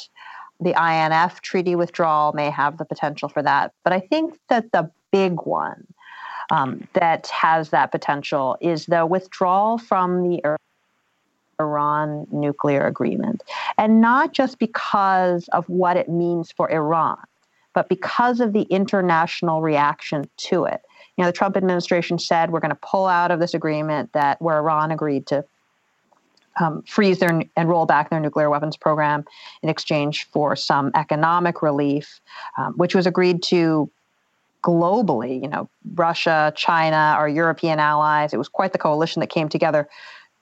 the 0.60 0.70
INF 0.70 1.40
treaty 1.40 1.74
withdrawal 1.74 2.32
may 2.32 2.50
have 2.50 2.78
the 2.78 2.84
potential 2.84 3.28
for 3.28 3.42
that. 3.42 3.72
But 3.84 3.92
I 3.92 4.00
think 4.00 4.38
that 4.48 4.72
the 4.72 4.90
big 5.10 5.42
one 5.42 5.86
um, 6.50 6.86
that 6.94 7.28
has 7.28 7.70
that 7.70 7.92
potential 7.92 8.56
is 8.60 8.86
the 8.86 9.06
withdrawal 9.06 9.78
from 9.78 10.22
the 10.22 10.40
Iran 11.58 12.26
nuclear 12.30 12.86
agreement. 12.86 13.42
And 13.78 14.00
not 14.00 14.32
just 14.32 14.58
because 14.58 15.48
of 15.48 15.68
what 15.68 15.96
it 15.96 16.08
means 16.08 16.50
for 16.52 16.70
Iran, 16.70 17.18
but 17.74 17.88
because 17.88 18.40
of 18.40 18.52
the 18.52 18.62
international 18.62 19.62
reaction 19.62 20.28
to 20.36 20.64
it. 20.64 20.80
You 21.16 21.22
know, 21.22 21.28
the 21.28 21.36
Trump 21.36 21.56
administration 21.56 22.18
said 22.18 22.50
we're 22.50 22.60
going 22.60 22.70
to 22.70 22.78
pull 22.82 23.06
out 23.06 23.30
of 23.30 23.40
this 23.40 23.54
agreement 23.54 24.12
that 24.12 24.40
where 24.42 24.58
Iran 24.58 24.90
agreed 24.90 25.26
to 25.28 25.44
um, 26.60 26.82
freeze 26.82 27.18
their 27.18 27.42
and 27.56 27.68
roll 27.68 27.86
back 27.86 28.10
their 28.10 28.20
nuclear 28.20 28.50
weapons 28.50 28.76
program 28.76 29.24
in 29.62 29.68
exchange 29.68 30.28
for 30.32 30.54
some 30.54 30.90
economic 30.94 31.62
relief, 31.62 32.20
um, 32.58 32.74
which 32.74 32.94
was 32.94 33.06
agreed 33.06 33.42
to 33.44 33.90
globally. 34.62 35.42
You 35.42 35.48
know, 35.48 35.68
Russia, 35.94 36.52
China, 36.56 37.14
our 37.16 37.28
European 37.28 37.78
allies. 37.78 38.32
It 38.32 38.36
was 38.36 38.48
quite 38.48 38.72
the 38.72 38.78
coalition 38.78 39.20
that 39.20 39.28
came 39.28 39.48
together 39.48 39.88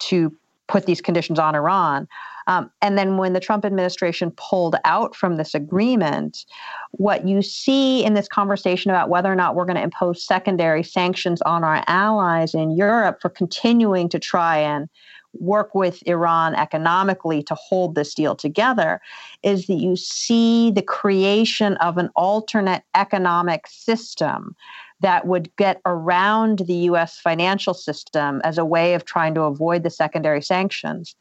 to 0.00 0.36
put 0.66 0.86
these 0.86 1.00
conditions 1.00 1.38
on 1.38 1.54
Iran. 1.54 2.08
Um, 2.48 2.70
and 2.80 2.96
then 2.96 3.18
when 3.18 3.34
the 3.34 3.40
Trump 3.40 3.66
administration 3.66 4.32
pulled 4.36 4.74
out 4.84 5.14
from 5.14 5.36
this 5.36 5.54
agreement, 5.54 6.46
what 6.92 7.28
you 7.28 7.42
see 7.42 8.02
in 8.02 8.14
this 8.14 8.26
conversation 8.26 8.90
about 8.90 9.10
whether 9.10 9.30
or 9.30 9.34
not 9.34 9.54
we're 9.54 9.66
going 9.66 9.76
to 9.76 9.82
impose 9.82 10.24
secondary 10.24 10.82
sanctions 10.82 11.42
on 11.42 11.62
our 11.62 11.84
allies 11.86 12.54
in 12.54 12.70
Europe 12.70 13.20
for 13.20 13.28
continuing 13.28 14.08
to 14.08 14.18
try 14.18 14.56
and 14.56 14.88
work 15.34 15.74
with 15.74 16.02
Iran 16.06 16.54
economically 16.54 17.42
to 17.44 17.54
hold 17.54 17.94
this 17.94 18.14
deal 18.14 18.34
together 18.34 19.00
is 19.42 19.66
that 19.66 19.74
you 19.74 19.96
see 19.96 20.70
the 20.70 20.82
creation 20.82 21.76
of 21.76 21.98
an 21.98 22.10
alternate 22.16 22.82
economic 22.94 23.66
system 23.66 24.56
that 25.00 25.26
would 25.26 25.54
get 25.56 25.80
around 25.86 26.60
the 26.60 26.74
US 26.74 27.18
financial 27.18 27.74
system 27.74 28.40
as 28.44 28.58
a 28.58 28.64
way 28.64 28.94
of 28.94 29.04
trying 29.04 29.34
to 29.34 29.42
avoid 29.42 29.82
the 29.82 29.90
secondary 29.90 30.42
sanctions, 30.42 31.14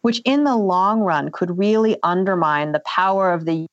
which 0.00 0.22
in 0.24 0.44
the 0.44 0.56
long 0.56 1.00
run 1.00 1.30
could 1.30 1.58
really 1.58 1.96
undermine 2.02 2.72
the 2.72 2.80
power 2.80 3.32
of 3.32 3.44
the 3.44 3.66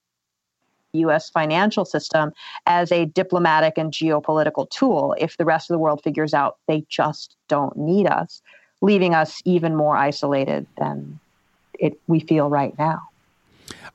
US 0.94 1.30
financial 1.30 1.86
system 1.86 2.32
as 2.66 2.92
a 2.92 3.06
diplomatic 3.06 3.78
and 3.78 3.92
geopolitical 3.92 4.70
tool 4.70 5.16
if 5.20 5.38
the 5.38 5.46
rest 5.46 5.70
of 5.70 5.74
the 5.74 5.80
world 5.80 6.02
figures 6.04 6.34
out 6.34 6.58
they 6.68 6.86
just 6.90 7.36
don't 7.48 7.76
need 7.78 8.08
us 8.08 8.42
leaving 8.82 9.14
us 9.14 9.42
even 9.46 9.76
more 9.76 9.96
isolated 9.96 10.68
than 10.78 11.20
it 11.80 12.00
we 12.08 12.20
feel 12.20 12.50
right 12.50 12.78
now. 12.78 13.10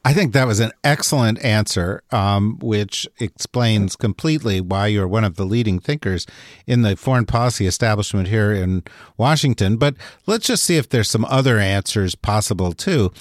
I 0.05 0.15
think 0.15 0.33
that 0.33 0.47
was 0.47 0.61
an 0.61 0.73
excellent 0.83 1.45
answer, 1.45 2.03
um, 2.11 2.59
which 2.61 3.07
explains 3.19 3.97
completely 3.97 4.61
why 4.61 4.87
you're 4.87 5.07
one 5.07 5.25
of 5.25 5.37
the 5.37 5.45
leading 5.45 5.79
thinkers 5.79 6.27
in 6.67 6.83
the 6.83 6.97
foreign 6.97 7.27
policy 7.27 7.67
establishment 7.67 8.29
here 8.29 8.51
in 8.51 8.83
Washington. 9.19 9.77
But 9.77 9.97
let's 10.27 10.47
just 10.47 10.65
see 10.65 10.79
if 10.79 10.89
there's 10.89 11.11
some 11.11 11.27
other 11.27 11.59
answers 11.59 12.15
possible 12.15 12.73
too. 12.73 13.13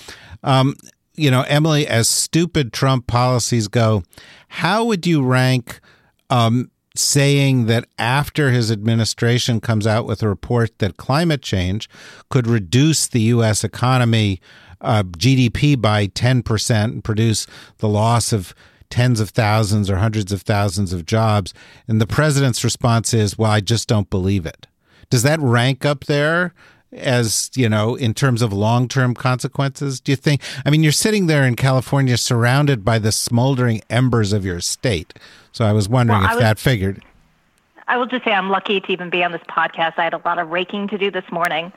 Um, 0.42 0.76
you 1.16 1.30
know, 1.30 1.42
Emily, 1.50 1.86
as 1.86 2.08
stupid 2.08 2.72
Trump 2.72 3.08
policies 3.08 3.68
go, 3.68 4.04
how 4.48 4.86
would 4.86 5.06
you 5.06 5.22
rank 5.22 5.82
um, 6.30 6.72
saying 7.00 7.66
that 7.66 7.88
after 7.98 8.52
his 8.52 8.72
administration 8.72 9.60
comes 9.60 9.88
out 9.88 10.06
with 10.06 10.22
a 10.22 10.28
report 10.28 10.78
that 10.80 10.98
climate 10.98 11.42
change 11.42 11.90
could 12.30 12.48
reduce 12.48 13.08
the 13.08 13.22
U.S. 13.22 13.64
economy 13.64 14.42
uh, 14.82 15.04
GDP 15.04 15.80
by 15.80 16.08
10% 16.08 16.84
and 16.84 17.04
produce 17.04 17.48
the 17.78 17.90
loss 17.90 18.32
of 18.32 18.54
tens 18.90 19.20
of 19.20 19.30
thousands 19.30 19.90
or 19.90 19.98
hundreds 19.98 20.32
of 20.32 20.42
thousands 20.42 20.94
of 20.94 21.06
jobs. 21.06 21.54
And 21.88 22.02
the 22.02 22.08
president's 22.08 22.64
response 22.64 23.14
is, 23.14 23.38
well, 23.38 23.52
I 23.52 23.60
just 23.60 23.88
don't 23.88 24.10
believe 24.10 24.46
it. 24.46 24.68
Does 25.10 25.24
that 25.24 25.40
rank 25.40 25.86
up 25.86 26.06
there 26.06 26.54
as, 26.92 27.52
you 27.56 27.70
know, 27.70 27.96
in 27.96 28.14
terms 28.14 28.42
of 28.42 28.52
long 28.52 28.88
term 28.88 29.14
consequences? 29.14 30.00
Do 30.00 30.12
you 30.12 30.16
think? 30.16 30.42
I 30.66 30.70
mean, 30.70 30.84
you're 30.84 30.92
sitting 30.92 31.28
there 31.28 31.46
in 31.46 31.56
California 31.56 32.18
surrounded 32.18 32.84
by 32.84 33.00
the 33.00 33.12
smoldering 33.12 33.82
embers 33.90 34.34
of 34.34 34.46
your 34.46 34.62
state. 34.62 35.14
So 35.52 35.66
I 35.66 35.74
was 35.74 35.90
wondering 35.90 36.20
well, 36.20 36.30
if 36.30 36.36
was, 36.36 36.44
that 36.44 36.60
figured. 36.60 37.04
I 37.88 37.98
will 37.98 38.06
just 38.06 38.24
say 38.24 38.32
I'm 38.32 38.50
lucky 38.50 38.80
to 38.80 38.92
even 38.92 39.10
be 39.10 39.24
on 39.24 39.32
this 39.32 39.42
podcast. 39.50 39.94
I 39.98 40.04
had 40.04 40.14
a 40.14 40.22
lot 40.24 40.38
of 40.40 40.50
raking 40.50 40.90
to 40.90 40.98
do 40.98 41.10
this 41.10 41.30
morning. 41.32 41.74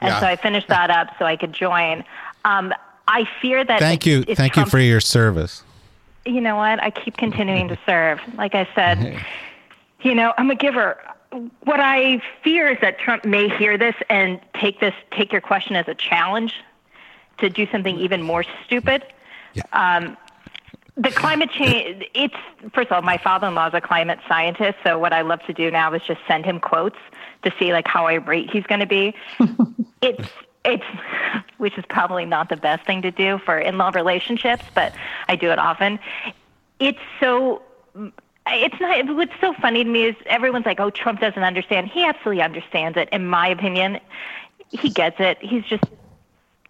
And 0.00 0.10
yeah. 0.10 0.20
so 0.20 0.26
I 0.26 0.36
finished 0.36 0.68
that 0.68 0.90
up 0.90 1.08
so 1.18 1.24
I 1.24 1.36
could 1.36 1.52
join. 1.52 2.04
Um, 2.44 2.72
I 3.08 3.26
fear 3.40 3.64
that. 3.64 3.80
Thank 3.80 4.06
you. 4.06 4.22
Thank 4.22 4.54
Trump, 4.54 4.66
you 4.66 4.70
for 4.70 4.78
your 4.78 5.00
service. 5.00 5.62
You 6.26 6.40
know 6.40 6.56
what? 6.56 6.82
I 6.82 6.90
keep 6.90 7.16
continuing 7.16 7.68
to 7.68 7.78
serve. 7.86 8.20
Like 8.36 8.54
I 8.54 8.68
said, 8.74 9.18
you 10.02 10.14
know, 10.14 10.32
I'm 10.36 10.50
a 10.50 10.54
giver. 10.54 10.98
What 11.64 11.80
I 11.80 12.22
fear 12.42 12.68
is 12.68 12.78
that 12.80 12.98
Trump 12.98 13.24
may 13.24 13.48
hear 13.48 13.76
this 13.76 13.96
and 14.08 14.40
take 14.54 14.78
this, 14.78 14.94
take 15.10 15.32
your 15.32 15.40
question 15.40 15.74
as 15.74 15.88
a 15.88 15.94
challenge 15.94 16.54
to 17.38 17.50
do 17.50 17.66
something 17.72 17.98
even 17.98 18.22
more 18.22 18.44
stupid. 18.64 19.04
Yeah. 19.54 19.62
Um, 19.72 20.16
the 20.96 21.10
climate 21.10 21.50
change, 21.50 22.04
it's, 22.14 22.36
first 22.72 22.90
of 22.90 22.92
all, 22.92 23.02
my 23.02 23.18
father 23.18 23.48
in 23.48 23.54
law 23.56 23.66
is 23.66 23.74
a 23.74 23.80
climate 23.80 24.20
scientist. 24.28 24.78
So 24.84 24.96
what 24.96 25.12
I 25.12 25.22
love 25.22 25.42
to 25.46 25.52
do 25.52 25.72
now 25.72 25.92
is 25.92 26.02
just 26.02 26.20
send 26.28 26.44
him 26.44 26.60
quotes 26.60 26.98
to 27.42 27.52
see 27.58 27.72
like 27.72 27.88
how 27.88 28.06
irate 28.06 28.50
he's 28.50 28.64
going 28.64 28.80
to 28.80 28.86
be. 28.86 29.12
it's, 30.02 30.28
it's 30.64 30.84
which 31.58 31.76
is 31.76 31.84
probably 31.88 32.24
not 32.24 32.48
the 32.48 32.56
best 32.56 32.86
thing 32.86 33.02
to 33.02 33.10
do 33.10 33.38
for 33.38 33.58
in-law 33.58 33.90
relationships, 33.92 34.64
but 34.72 34.94
I 35.28 35.34
do 35.34 35.50
it 35.50 35.58
often. 35.58 35.98
It's 36.78 37.00
so 37.18 37.62
it's 38.46 38.78
not 38.80 39.06
what's 39.16 39.32
so 39.40 39.54
funny 39.54 39.84
to 39.84 39.90
me 39.90 40.04
is 40.04 40.16
everyone's 40.26 40.66
like, 40.66 40.80
"Oh, 40.80 40.90
Trump 40.90 41.20
doesn't 41.20 41.42
understand." 41.42 41.88
He 41.88 42.04
absolutely 42.04 42.42
understands 42.42 42.96
it 42.98 43.08
in 43.10 43.26
my 43.26 43.48
opinion. 43.48 44.00
He 44.70 44.90
gets 44.90 45.16
it. 45.18 45.38
He's 45.40 45.64
just 45.64 45.84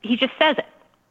he 0.03 0.17
just 0.17 0.33
says 0.39 0.57
it 0.59 0.67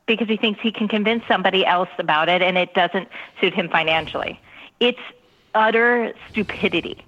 because 0.05 0.27
he 0.27 0.37
thinks 0.37 0.59
he 0.61 0.71
can 0.71 0.87
convince 0.87 1.23
somebody 1.27 1.65
else 1.65 1.89
about 1.97 2.29
it 2.29 2.41
and 2.41 2.57
it 2.57 2.73
doesn't 2.73 3.07
suit 3.39 3.53
him 3.53 3.69
financially. 3.69 4.39
It's 4.79 4.99
utter 5.55 6.13
stupidity. 6.29 7.03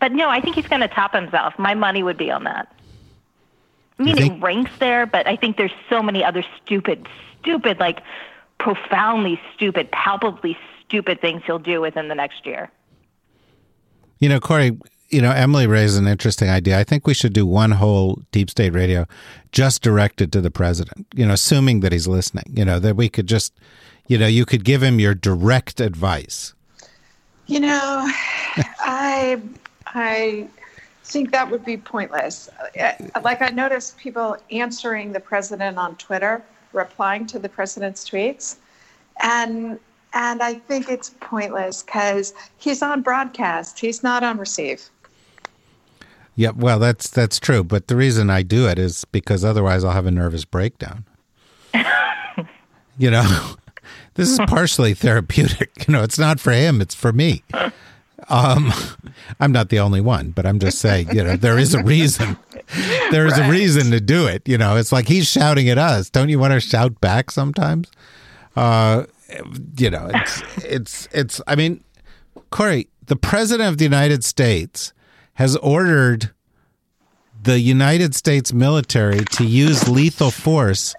But 0.00 0.12
no, 0.12 0.28
I 0.28 0.40
think 0.40 0.54
he's 0.54 0.68
going 0.68 0.80
to 0.80 0.88
top 0.88 1.12
himself. 1.12 1.58
My 1.58 1.74
money 1.74 2.02
would 2.02 2.16
be 2.16 2.30
on 2.30 2.44
that. 2.44 2.72
I 3.98 4.02
mean, 4.04 4.16
think- 4.16 4.34
it 4.34 4.40
ranks 4.42 4.70
there, 4.78 5.06
but 5.06 5.26
I 5.26 5.34
think 5.36 5.56
there's 5.56 5.72
so 5.90 6.02
many 6.02 6.22
other 6.24 6.44
stupid, 6.62 7.08
stupid, 7.40 7.80
like 7.80 8.00
profoundly 8.58 9.40
stupid, 9.54 9.90
palpably 9.90 10.56
stupid 10.88 11.20
things 11.20 11.42
he'll 11.44 11.58
do 11.58 11.80
within 11.80 12.08
the 12.08 12.14
next 12.14 12.46
year. 12.46 12.70
You 14.18 14.28
know, 14.28 14.40
Kori, 14.40 14.76
you 15.10 15.22
know, 15.22 15.30
Emily 15.30 15.66
raised 15.66 15.98
an 15.98 16.06
interesting 16.06 16.48
idea. 16.48 16.78
I 16.78 16.84
think 16.84 17.06
we 17.06 17.14
should 17.14 17.32
do 17.32 17.46
one 17.46 17.72
whole 17.72 18.22
deep 18.32 18.50
state 18.50 18.74
radio 18.74 19.06
just 19.52 19.82
directed 19.82 20.32
to 20.32 20.40
the 20.40 20.50
president, 20.50 21.06
you 21.14 21.26
know, 21.26 21.34
assuming 21.34 21.80
that 21.80 21.92
he's 21.92 22.08
listening, 22.08 22.52
you 22.54 22.64
know, 22.64 22.78
that 22.78 22.96
we 22.96 23.08
could 23.08 23.26
just, 23.26 23.52
you 24.06 24.18
know, 24.18 24.26
you 24.26 24.44
could 24.44 24.64
give 24.64 24.82
him 24.82 24.98
your 24.98 25.14
direct 25.14 25.80
advice. 25.80 26.54
You 27.46 27.60
know, 27.60 28.04
I, 28.80 29.40
I, 29.86 30.48
think 31.04 31.30
that 31.32 31.50
would 31.50 31.64
be 31.64 31.78
pointless. 31.78 32.50
Uh, 32.78 32.92
like 33.24 33.40
I 33.40 33.48
noticed 33.48 33.96
people 33.96 34.36
answering 34.50 35.12
the 35.12 35.20
president 35.20 35.78
on 35.78 35.96
Twitter, 35.96 36.44
replying 36.74 37.26
to 37.28 37.38
the 37.38 37.48
president's 37.48 38.06
tweets, 38.06 38.56
and 39.22 39.80
and 40.14 40.42
I 40.42 40.54
think 40.54 40.88
it's 40.88 41.14
pointless 41.20 41.82
because 41.82 42.34
he's 42.56 42.82
on 42.82 43.02
broadcast. 43.02 43.78
He's 43.78 44.02
not 44.02 44.22
on 44.22 44.38
receive. 44.38 44.88
Yeah, 46.38 46.50
well, 46.54 46.78
that's 46.78 47.10
that's 47.10 47.40
true. 47.40 47.64
But 47.64 47.88
the 47.88 47.96
reason 47.96 48.30
I 48.30 48.42
do 48.42 48.68
it 48.68 48.78
is 48.78 49.04
because 49.06 49.44
otherwise 49.44 49.82
I'll 49.82 49.90
have 49.90 50.06
a 50.06 50.10
nervous 50.10 50.44
breakdown. 50.44 51.04
you 52.98 53.10
know, 53.10 53.54
this 54.14 54.30
is 54.30 54.38
partially 54.46 54.94
therapeutic. 54.94 55.70
You 55.88 55.92
know, 55.94 56.02
it's 56.02 56.18
not 56.18 56.38
for 56.38 56.52
him; 56.52 56.80
it's 56.80 56.94
for 56.94 57.12
me. 57.12 57.42
Um, 58.28 58.72
I'm 59.40 59.52
not 59.52 59.70
the 59.70 59.78
only 59.80 60.00
one, 60.00 60.30
but 60.30 60.44
I'm 60.44 60.58
just 60.58 60.78
saying, 60.78 61.14
you 61.14 61.24
know, 61.24 61.36
there 61.36 61.58
is 61.58 61.72
a 61.72 61.82
reason. 61.82 62.36
There 63.10 63.26
is 63.26 63.38
right. 63.38 63.48
a 63.48 63.50
reason 63.50 63.90
to 63.92 64.00
do 64.00 64.26
it. 64.26 64.46
You 64.46 64.58
know, 64.58 64.76
it's 64.76 64.92
like 64.92 65.08
he's 65.08 65.28
shouting 65.28 65.68
at 65.70 65.78
us. 65.78 66.10
Don't 66.10 66.28
you 66.28 66.38
want 66.38 66.52
to 66.52 66.60
shout 66.60 67.00
back 67.00 67.30
sometimes? 67.30 67.90
Uh, 68.54 69.04
you 69.76 69.90
know, 69.90 70.10
it's 70.12 70.42
it's 70.64 71.08
it's. 71.12 71.40
I 71.46 71.56
mean, 71.56 71.84
Kori, 72.50 72.88
the 73.06 73.16
president 73.16 73.68
of 73.68 73.78
the 73.78 73.84
United 73.84 74.24
States 74.24 74.92
has 75.34 75.56
ordered 75.56 76.30
the 77.42 77.60
United 77.60 78.14
States 78.14 78.52
military 78.52 79.24
to 79.24 79.44
use 79.44 79.88
lethal 79.88 80.30
force 80.30 80.94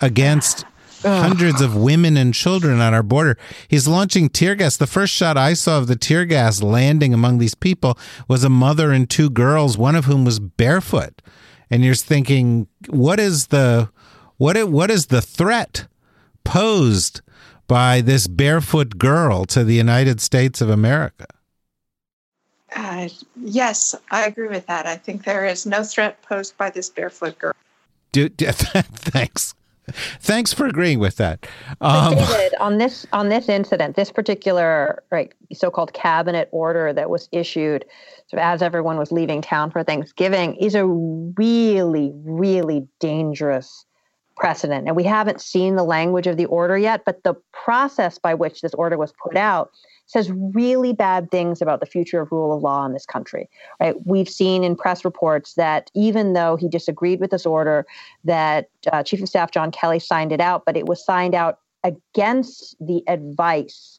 against 0.00 0.64
hundreds 1.02 1.60
of 1.60 1.76
women 1.76 2.16
and 2.16 2.32
children 2.32 2.80
on 2.80 2.94
our 2.94 3.02
border. 3.02 3.36
He's 3.68 3.88
launching 3.88 4.28
tear 4.28 4.54
gas. 4.54 4.76
The 4.76 4.86
first 4.86 5.12
shot 5.12 5.36
I 5.36 5.54
saw 5.54 5.78
of 5.78 5.88
the 5.88 5.96
tear 5.96 6.24
gas 6.24 6.62
landing 6.62 7.12
among 7.12 7.38
these 7.38 7.54
people 7.54 7.98
was 8.28 8.44
a 8.44 8.48
mother 8.48 8.92
and 8.92 9.10
two 9.10 9.28
girls, 9.28 9.76
one 9.76 9.96
of 9.96 10.04
whom 10.04 10.24
was 10.24 10.38
barefoot. 10.38 11.20
And 11.70 11.84
you're 11.84 11.94
thinking, 11.94 12.68
what 12.88 13.18
is 13.18 13.48
the 13.48 13.90
what 14.36 14.56
what 14.68 14.90
is 14.90 15.06
the 15.06 15.22
threat 15.22 15.86
posed 16.44 17.20
by 17.72 18.02
this 18.02 18.26
barefoot 18.26 18.98
girl 18.98 19.46
to 19.46 19.64
the 19.64 19.72
United 19.72 20.20
States 20.20 20.60
of 20.60 20.68
America? 20.68 21.24
Uh, 22.76 23.08
yes, 23.40 23.94
I 24.10 24.26
agree 24.26 24.48
with 24.48 24.66
that. 24.66 24.84
I 24.86 24.96
think 24.96 25.24
there 25.24 25.46
is 25.46 25.64
no 25.64 25.82
threat 25.82 26.20
posed 26.20 26.54
by 26.58 26.68
this 26.68 26.90
barefoot 26.90 27.38
girl. 27.38 27.54
Do, 28.12 28.28
do, 28.28 28.44
thanks. 28.52 29.54
Thanks 30.20 30.52
for 30.52 30.66
agreeing 30.66 30.98
with 30.98 31.16
that. 31.16 31.46
Um, 31.80 32.14
David, 32.14 32.54
on 32.60 32.76
this 32.76 33.06
on 33.10 33.30
this 33.30 33.48
incident, 33.48 33.96
this 33.96 34.12
particular 34.12 35.02
right 35.10 35.32
so-called 35.54 35.94
cabinet 35.94 36.50
order 36.52 36.92
that 36.92 37.08
was 37.08 37.26
issued 37.32 37.86
sort 38.28 38.42
of 38.42 38.44
as 38.44 38.60
everyone 38.60 38.98
was 38.98 39.10
leaving 39.10 39.40
town 39.40 39.70
for 39.70 39.82
Thanksgiving 39.82 40.56
is 40.56 40.74
a 40.74 40.84
really, 40.86 42.12
really 42.16 42.86
dangerous 43.00 43.86
precedent. 44.36 44.86
And 44.86 44.96
we 44.96 45.04
haven't 45.04 45.40
seen 45.40 45.76
the 45.76 45.84
language 45.84 46.26
of 46.26 46.36
the 46.36 46.46
order 46.46 46.76
yet, 46.76 47.04
but 47.04 47.22
the 47.22 47.34
process 47.52 48.18
by 48.18 48.34
which 48.34 48.60
this 48.60 48.74
order 48.74 48.96
was 48.96 49.12
put 49.22 49.36
out 49.36 49.70
says 50.06 50.30
really 50.30 50.92
bad 50.92 51.30
things 51.30 51.62
about 51.62 51.80
the 51.80 51.86
future 51.86 52.20
of 52.20 52.30
rule 52.30 52.54
of 52.54 52.62
law 52.62 52.84
in 52.84 52.92
this 52.92 53.06
country. 53.06 53.48
Right? 53.80 53.94
We've 54.04 54.28
seen 54.28 54.64
in 54.64 54.76
press 54.76 55.04
reports 55.04 55.54
that 55.54 55.90
even 55.94 56.32
though 56.34 56.56
he 56.56 56.68
disagreed 56.68 57.20
with 57.20 57.30
this 57.30 57.46
order, 57.46 57.86
that 58.24 58.68
uh, 58.92 59.02
Chief 59.02 59.22
of 59.22 59.28
Staff 59.28 59.52
John 59.52 59.70
Kelly 59.70 59.98
signed 59.98 60.32
it 60.32 60.40
out, 60.40 60.64
but 60.66 60.76
it 60.76 60.86
was 60.86 61.04
signed 61.04 61.34
out 61.34 61.58
against 61.84 62.76
the 62.80 63.02
advice 63.08 63.98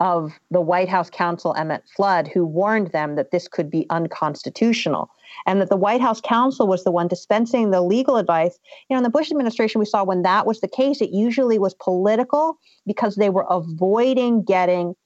of 0.00 0.32
the 0.50 0.62
White 0.62 0.88
House 0.88 1.10
counsel 1.10 1.54
Emmett 1.56 1.84
Flood, 1.94 2.26
who 2.26 2.46
warned 2.46 2.88
them 2.88 3.16
that 3.16 3.30
this 3.30 3.46
could 3.46 3.70
be 3.70 3.86
unconstitutional. 3.90 5.10
And 5.46 5.60
that 5.60 5.68
the 5.68 5.76
White 5.76 6.00
House 6.00 6.20
counsel 6.20 6.66
was 6.66 6.84
the 6.84 6.90
one 6.90 7.06
dispensing 7.06 7.70
the 7.70 7.82
legal 7.82 8.16
advice. 8.16 8.58
You 8.88 8.94
know, 8.94 8.98
in 8.98 9.04
the 9.04 9.10
Bush 9.10 9.30
administration, 9.30 9.78
we 9.78 9.84
saw 9.84 10.02
when 10.02 10.22
that 10.22 10.46
was 10.46 10.60
the 10.60 10.68
case, 10.68 11.00
it 11.00 11.10
usually 11.10 11.58
was 11.58 11.74
political 11.74 12.58
because 12.86 13.16
they 13.16 13.30
were 13.30 13.46
avoiding 13.48 14.42
getting 14.42 14.96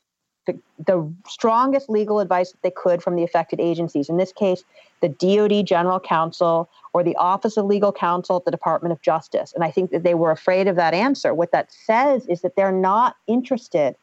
the, 0.47 0.59
the 0.79 1.13
strongest 1.27 1.89
legal 1.89 2.21
advice 2.21 2.53
that 2.53 2.63
they 2.63 2.71
could 2.71 3.03
from 3.03 3.17
the 3.17 3.25
affected 3.25 3.61
agencies. 3.61 4.09
In 4.09 4.17
this 4.17 4.33
case, 4.33 4.63
the 5.01 5.09
DoD 5.09 5.67
General 5.67 5.99
Counsel 5.99 6.69
or 6.93 7.03
the 7.03 7.17
Office 7.17 7.57
of 7.57 7.65
Legal 7.65 7.93
Counsel 7.93 8.37
at 8.37 8.45
the 8.45 8.51
Department 8.51 8.93
of 8.93 9.01
Justice. 9.03 9.53
And 9.55 9.65
I 9.65 9.71
think 9.71 9.91
that 9.91 10.05
they 10.05 10.15
were 10.15 10.31
afraid 10.31 10.69
of 10.69 10.77
that 10.77 10.95
answer. 10.95 11.35
What 11.35 11.53
that 11.53 11.73
says 11.73 12.27
is 12.27 12.43
that 12.43 12.57
they're 12.57 12.73
not 12.73 13.17
interested 13.27 13.97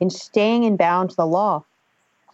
in 0.00 0.10
staying 0.10 0.64
in 0.64 0.76
bounds 0.76 1.14
to 1.14 1.16
the 1.16 1.26
law. 1.26 1.64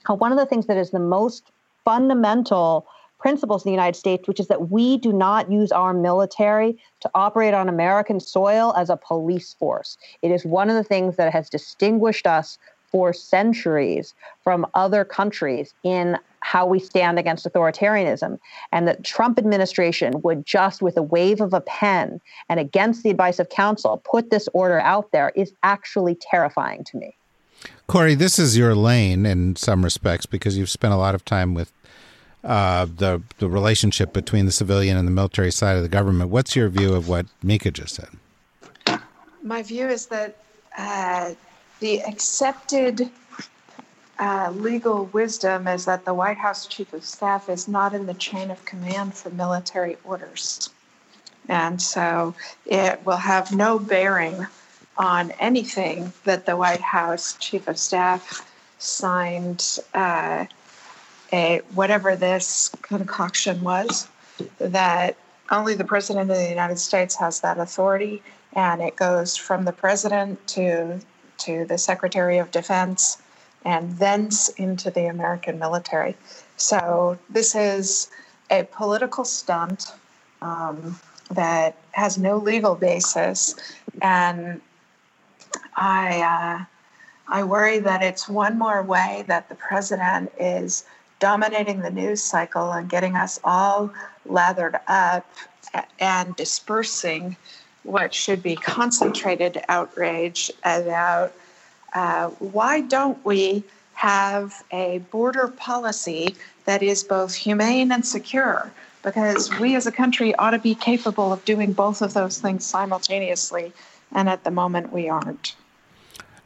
Uh, 0.08 0.14
one 0.14 0.32
of 0.32 0.38
the 0.38 0.46
things 0.46 0.66
that 0.66 0.76
is 0.76 0.90
the 0.90 0.98
most 0.98 1.50
fundamental 1.84 2.86
principles 3.18 3.64
in 3.64 3.70
the 3.70 3.74
United 3.74 3.96
States, 3.96 4.28
which 4.28 4.38
is 4.38 4.48
that 4.48 4.70
we 4.70 4.98
do 4.98 5.12
not 5.12 5.50
use 5.50 5.72
our 5.72 5.94
military 5.94 6.76
to 7.00 7.10
operate 7.14 7.54
on 7.54 7.68
American 7.68 8.20
soil 8.20 8.74
as 8.76 8.90
a 8.90 8.98
police 8.98 9.54
force. 9.54 9.96
It 10.20 10.30
is 10.30 10.44
one 10.44 10.68
of 10.68 10.76
the 10.76 10.84
things 10.84 11.16
that 11.16 11.32
has 11.32 11.48
distinguished 11.48 12.26
us 12.26 12.58
for 12.94 13.12
centuries 13.12 14.14
from 14.44 14.66
other 14.74 15.04
countries 15.04 15.74
in 15.82 16.18
how 16.40 16.66
we 16.66 16.78
stand 16.78 17.18
against 17.18 17.44
authoritarianism 17.44 18.38
and 18.70 18.86
the 18.86 18.94
trump 18.96 19.36
administration 19.36 20.20
would 20.22 20.46
just 20.46 20.80
with 20.80 20.96
a 20.96 21.02
wave 21.02 21.40
of 21.40 21.52
a 21.52 21.60
pen 21.62 22.20
and 22.48 22.60
against 22.60 23.02
the 23.02 23.10
advice 23.10 23.40
of 23.40 23.48
counsel 23.48 24.00
put 24.04 24.30
this 24.30 24.48
order 24.52 24.78
out 24.78 25.10
there 25.10 25.32
is 25.34 25.52
actually 25.64 26.14
terrifying 26.14 26.84
to 26.84 26.96
me 26.96 27.16
Kori, 27.86 28.14
this 28.14 28.38
is 28.38 28.56
your 28.56 28.74
lane 28.74 29.26
in 29.26 29.56
some 29.56 29.84
respects 29.84 30.26
because 30.26 30.56
you've 30.56 30.70
spent 30.70 30.94
a 30.94 30.96
lot 30.96 31.14
of 31.14 31.24
time 31.24 31.54
with 31.54 31.72
uh, 32.42 32.84
the 32.84 33.22
the 33.38 33.48
relationship 33.48 34.12
between 34.12 34.46
the 34.46 34.52
civilian 34.52 34.96
and 34.96 35.06
the 35.06 35.12
military 35.12 35.50
side 35.50 35.76
of 35.76 35.82
the 35.82 35.88
government. 35.88 36.30
What's 36.30 36.54
your 36.54 36.68
view 36.68 36.94
of 36.94 37.08
what 37.08 37.26
Mieke 37.42 37.72
just 37.72 37.94
said? 37.94 39.00
My 39.42 39.62
view 39.62 39.88
is 39.88 40.06
that 40.06 40.36
uh, 40.76 41.34
the 41.80 42.02
accepted 42.02 43.10
uh, 44.18 44.52
legal 44.54 45.06
wisdom 45.06 45.66
is 45.66 45.84
that 45.84 46.04
the 46.04 46.14
White 46.14 46.36
House 46.38 46.66
Chief 46.66 46.92
of 46.92 47.04
Staff 47.04 47.48
is 47.48 47.66
not 47.68 47.94
in 47.94 48.06
the 48.06 48.14
chain 48.14 48.50
of 48.50 48.64
command 48.64 49.14
for 49.14 49.30
military 49.30 49.96
orders. 50.04 50.70
And 51.48 51.80
so 51.80 52.34
it 52.64 53.04
will 53.04 53.16
have 53.16 53.54
no 53.54 53.78
bearing 53.78 54.46
on 54.96 55.32
anything 55.32 56.12
that 56.24 56.46
the 56.46 56.56
White 56.56 56.80
House 56.80 57.36
Chief 57.38 57.66
of 57.68 57.78
Staff 57.78 58.50
signed, 58.78 59.80
uh, 59.94 60.46
a, 61.32 61.60
whatever 61.74 62.14
this 62.16 62.70
concoction 62.82 63.62
was, 63.62 64.08
that 64.58 65.16
only 65.50 65.74
the 65.74 65.84
President 65.84 66.30
of 66.30 66.36
the 66.36 66.48
United 66.48 66.78
States 66.78 67.16
has 67.16 67.40
that 67.40 67.58
authority, 67.58 68.22
and 68.54 68.80
it 68.82 68.96
goes 68.96 69.36
from 69.36 69.64
the 69.64 69.72
President 69.72 70.44
to, 70.48 71.00
to 71.38 71.64
the 71.64 71.78
Secretary 71.78 72.38
of 72.38 72.50
Defense 72.50 73.18
and 73.64 73.96
thence 73.98 74.48
into 74.50 74.90
the 74.90 75.06
American 75.06 75.58
military. 75.58 76.14
So 76.56 77.18
this 77.30 77.54
is 77.54 78.10
a 78.50 78.64
political 78.64 79.24
stunt 79.24 79.92
um, 80.42 80.98
that 81.30 81.76
has 81.92 82.18
no 82.18 82.36
legal 82.36 82.74
basis, 82.74 83.54
and 84.02 84.60
I 85.76 86.20
uh, 86.20 86.64
I 87.28 87.44
worry 87.44 87.78
that 87.78 88.02
it's 88.02 88.28
one 88.28 88.58
more 88.58 88.82
way 88.82 89.24
that 89.28 89.48
the 89.48 89.54
president 89.54 90.30
is 90.38 90.84
dominating 91.20 91.80
the 91.80 91.90
news 91.90 92.22
cycle 92.22 92.72
and 92.72 92.88
getting 92.88 93.16
us 93.16 93.40
all 93.44 93.90
lathered 94.26 94.76
up 94.88 95.26
and 95.98 96.36
dispersing 96.36 97.36
what 97.82 98.12
should 98.12 98.42
be 98.42 98.56
concentrated 98.56 99.62
outrage 99.68 100.50
about 100.64 101.32
uh, 101.94 102.28
why 102.28 102.80
don't 102.80 103.24
we 103.24 103.62
have 103.94 104.64
a 104.72 104.98
border 105.10 105.48
policy 105.48 106.34
that 106.64 106.82
is 106.82 107.04
both 107.04 107.34
humane 107.34 107.92
and 107.92 108.04
secure? 108.04 108.70
Because 109.02 109.50
we 109.60 109.76
as 109.76 109.86
a 109.86 109.92
country 109.92 110.34
ought 110.36 110.50
to 110.50 110.58
be 110.58 110.74
capable 110.74 111.32
of 111.32 111.44
doing 111.44 111.72
both 111.72 112.02
of 112.02 112.14
those 112.14 112.38
things 112.38 112.64
simultaneously, 112.64 113.72
and 114.12 114.28
at 114.28 114.44
the 114.44 114.50
moment 114.50 114.92
we 114.92 115.08
aren't. 115.08 115.54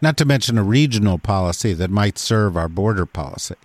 Not 0.00 0.16
to 0.18 0.24
mention 0.24 0.58
a 0.58 0.62
regional 0.62 1.18
policy 1.18 1.72
that 1.74 1.90
might 1.90 2.18
serve 2.18 2.56
our 2.56 2.68
border 2.68 3.06
policy. 3.06 3.56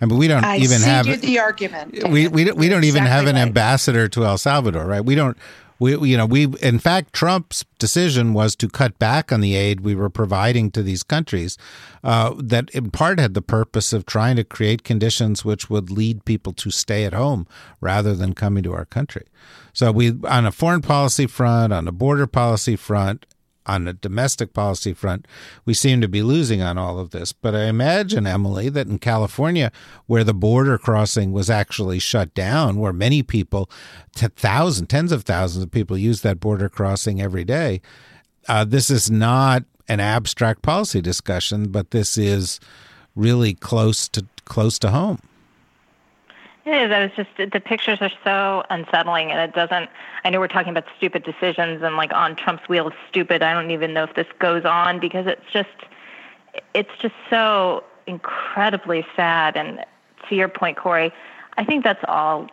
I 0.00 0.06
mean, 0.06 0.18
we 0.18 0.28
don't 0.28 0.44
I 0.44 0.58
even 0.58 0.80
have 0.82 1.06
the 1.20 1.38
argument. 1.38 2.08
We 2.08 2.28
we, 2.28 2.50
we 2.52 2.68
don't 2.68 2.84
even 2.84 3.02
exactly 3.02 3.08
have 3.08 3.26
an 3.26 3.34
right. 3.34 3.42
ambassador 3.42 4.08
to 4.08 4.24
El 4.24 4.38
Salvador, 4.38 4.84
right? 4.86 5.04
We 5.04 5.14
don't 5.14 5.36
we, 5.78 5.96
you 6.10 6.16
know, 6.16 6.26
we, 6.26 6.46
in 6.60 6.78
fact, 6.78 7.12
Trump's 7.12 7.64
decision 7.78 8.34
was 8.34 8.56
to 8.56 8.68
cut 8.68 8.98
back 8.98 9.30
on 9.30 9.40
the 9.40 9.54
aid 9.54 9.80
we 9.80 9.94
were 9.94 10.10
providing 10.10 10.70
to 10.72 10.82
these 10.82 11.04
countries, 11.04 11.56
uh, 12.02 12.34
that 12.38 12.68
in 12.70 12.90
part 12.90 13.20
had 13.20 13.34
the 13.34 13.42
purpose 13.42 13.92
of 13.92 14.04
trying 14.04 14.36
to 14.36 14.44
create 14.44 14.82
conditions 14.82 15.44
which 15.44 15.70
would 15.70 15.90
lead 15.90 16.24
people 16.24 16.52
to 16.54 16.70
stay 16.70 17.04
at 17.04 17.12
home 17.12 17.46
rather 17.80 18.14
than 18.14 18.34
coming 18.34 18.64
to 18.64 18.72
our 18.72 18.86
country. 18.86 19.26
So 19.72 19.92
we, 19.92 20.14
on 20.24 20.46
a 20.46 20.52
foreign 20.52 20.82
policy 20.82 21.26
front, 21.26 21.72
on 21.72 21.86
a 21.86 21.92
border 21.92 22.26
policy 22.26 22.74
front, 22.74 23.24
on 23.68 23.84
the 23.84 23.92
domestic 23.92 24.52
policy 24.54 24.94
front, 24.94 25.26
we 25.64 25.74
seem 25.74 26.00
to 26.00 26.08
be 26.08 26.22
losing 26.22 26.62
on 26.62 26.78
all 26.78 26.98
of 26.98 27.10
this. 27.10 27.32
But 27.32 27.54
I 27.54 27.64
imagine, 27.66 28.26
Emily, 28.26 28.68
that 28.70 28.88
in 28.88 28.98
California, 28.98 29.70
where 30.06 30.24
the 30.24 30.34
border 30.34 30.78
crossing 30.78 31.30
was 31.32 31.50
actually 31.50 31.98
shut 31.98 32.34
down, 32.34 32.78
where 32.78 32.92
many 32.92 33.22
people, 33.22 33.70
thousands, 34.14 34.88
tens 34.88 35.12
of 35.12 35.24
thousands 35.24 35.62
of 35.62 35.70
people 35.70 35.98
use 35.98 36.22
that 36.22 36.40
border 36.40 36.68
crossing 36.68 37.20
every 37.20 37.44
day, 37.44 37.80
uh, 38.48 38.64
this 38.64 38.90
is 38.90 39.10
not 39.10 39.64
an 39.88 40.00
abstract 40.00 40.62
policy 40.62 41.00
discussion, 41.00 41.68
but 41.70 41.90
this 41.90 42.16
is 42.16 42.58
really 43.14 43.54
close 43.54 44.08
to 44.08 44.24
close 44.44 44.78
to 44.78 44.90
home. 44.90 45.20
It 46.68 46.82
is. 46.82 46.92
I 46.92 47.00
was 47.04 47.12
just 47.16 47.30
the 47.52 47.60
pictures 47.60 47.98
are 48.02 48.10
so 48.22 48.62
unsettling, 48.68 49.32
and 49.32 49.40
it 49.40 49.54
doesn't. 49.54 49.88
I 50.22 50.28
know 50.28 50.38
we're 50.38 50.48
talking 50.48 50.68
about 50.68 50.84
stupid 50.98 51.24
decisions 51.24 51.82
and 51.82 51.96
like 51.96 52.12
on 52.12 52.36
Trump's 52.36 52.68
wheel 52.68 52.88
of 52.88 52.92
stupid. 53.08 53.42
I 53.42 53.54
don't 53.54 53.70
even 53.70 53.94
know 53.94 54.04
if 54.04 54.14
this 54.14 54.26
goes 54.38 54.66
on 54.66 55.00
because 55.00 55.26
it's 55.26 55.50
just, 55.50 55.70
it's 56.74 56.90
just 57.00 57.14
so 57.30 57.84
incredibly 58.06 59.06
sad. 59.16 59.56
And 59.56 59.82
to 60.28 60.34
your 60.34 60.48
point, 60.48 60.76
Kori, 60.76 61.10
I 61.56 61.64
think 61.64 61.84
that's 61.84 62.04
all. 62.06 62.48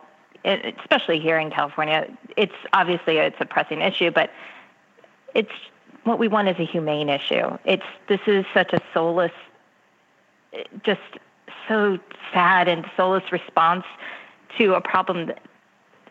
Especially 0.46 1.20
here 1.20 1.38
in 1.38 1.50
California, 1.50 2.08
it's 2.38 2.54
obviously 2.72 3.18
it's 3.18 3.36
a 3.40 3.44
pressing 3.44 3.82
issue, 3.82 4.10
but 4.10 4.30
it's 5.34 5.52
what 6.04 6.18
we 6.18 6.28
want 6.28 6.48
is 6.48 6.58
a 6.58 6.64
humane 6.64 7.10
issue. 7.10 7.58
It's 7.66 7.84
this 8.08 8.20
is 8.26 8.46
such 8.54 8.72
a 8.72 8.80
soulless, 8.94 9.32
just 10.84 11.02
so 11.68 11.98
sad 12.32 12.68
and 12.68 12.84
soulless 12.96 13.30
response 13.32 13.84
to 14.58 14.74
a 14.74 14.80
problem 14.80 15.32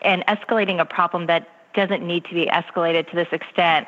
and 0.02 0.26
escalating 0.28 0.80
a 0.80 0.86
problem 0.86 1.28
that 1.28 1.50
doesn't 1.74 2.06
need 2.06 2.26
to 2.26 2.34
be 2.34 2.46
escalated 2.48 3.10
to 3.10 3.16
this 3.16 3.28
extent. 3.32 3.88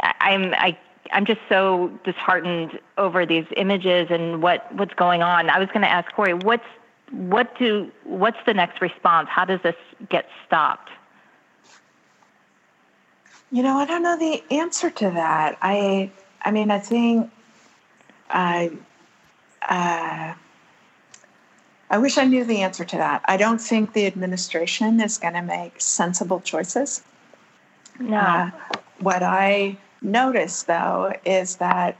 I'm 0.00 0.54
I 0.54 0.76
I'm 1.12 1.24
just 1.24 1.40
so 1.48 1.90
disheartened 2.04 2.78
over 2.98 3.26
these 3.26 3.46
images 3.56 4.08
and 4.10 4.42
what 4.42 4.72
what's 4.74 4.94
going 4.94 5.22
on. 5.22 5.50
I 5.50 5.58
was 5.58 5.68
going 5.68 5.82
to 5.82 5.90
ask 5.90 6.12
Kori, 6.12 6.34
what's 6.34 6.64
what 7.10 7.56
do 7.58 7.90
what's 8.04 8.38
the 8.46 8.54
next 8.54 8.80
response? 8.80 9.28
How 9.30 9.44
does 9.44 9.60
this 9.62 9.76
get 10.08 10.26
stopped? 10.46 10.90
You 13.52 13.62
know, 13.62 13.76
I 13.78 13.86
don't 13.86 14.02
know 14.02 14.18
the 14.18 14.42
answer 14.50 14.90
to 14.90 15.10
that. 15.10 15.56
I 15.62 16.10
I 16.42 16.50
mean, 16.50 16.70
I 16.70 16.78
think 16.78 17.30
I 18.28 18.70
uh, 19.68 20.34
I 21.88 21.98
wish 21.98 22.18
I 22.18 22.24
knew 22.24 22.44
the 22.44 22.62
answer 22.62 22.84
to 22.84 22.96
that. 22.96 23.22
I 23.26 23.36
don't 23.36 23.60
think 23.60 23.92
the 23.92 24.06
administration 24.06 25.00
is 25.00 25.18
going 25.18 25.34
to 25.34 25.42
make 25.42 25.80
sensible 25.80 26.40
choices. 26.40 27.02
No. 28.00 28.16
Uh, 28.16 28.50
what 28.98 29.22
I 29.22 29.76
notice, 30.02 30.64
though, 30.64 31.12
is 31.24 31.56
that 31.56 31.96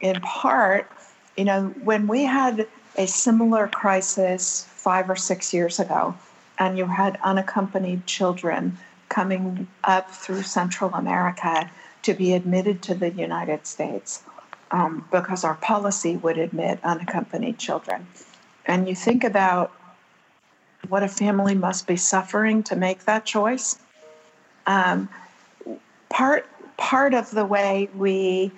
in 0.00 0.20
part, 0.20 0.90
you 1.36 1.44
know, 1.44 1.68
when 1.82 2.06
we 2.06 2.24
had 2.24 2.66
a 2.96 3.06
similar 3.06 3.66
crisis 3.68 4.66
five 4.68 5.08
or 5.08 5.16
six 5.16 5.54
years 5.54 5.78
ago, 5.78 6.14
and 6.58 6.76
you 6.76 6.84
had 6.84 7.18
unaccompanied 7.22 8.06
children 8.06 8.76
coming 9.08 9.66
up 9.84 10.10
through 10.10 10.42
Central 10.42 10.92
America 10.94 11.70
to 12.02 12.14
be 12.14 12.34
admitted 12.34 12.82
to 12.82 12.94
the 12.94 13.10
United 13.10 13.66
States 13.66 14.22
um, 14.70 15.06
because 15.10 15.44
our 15.44 15.54
policy 15.54 16.16
would 16.18 16.38
admit 16.38 16.78
unaccompanied 16.84 17.58
children 17.58 18.06
and 18.70 18.88
you 18.88 18.94
think 18.94 19.24
about 19.24 19.72
what 20.88 21.02
a 21.02 21.08
family 21.08 21.56
must 21.56 21.88
be 21.88 21.96
suffering 21.96 22.62
to 22.62 22.76
make 22.76 23.04
that 23.04 23.24
choice, 23.24 23.80
um, 24.66 25.08
part 26.08 26.46
part 26.76 27.12
of 27.12 27.30
the 27.32 27.44
way 27.44 27.88
we 27.96 28.52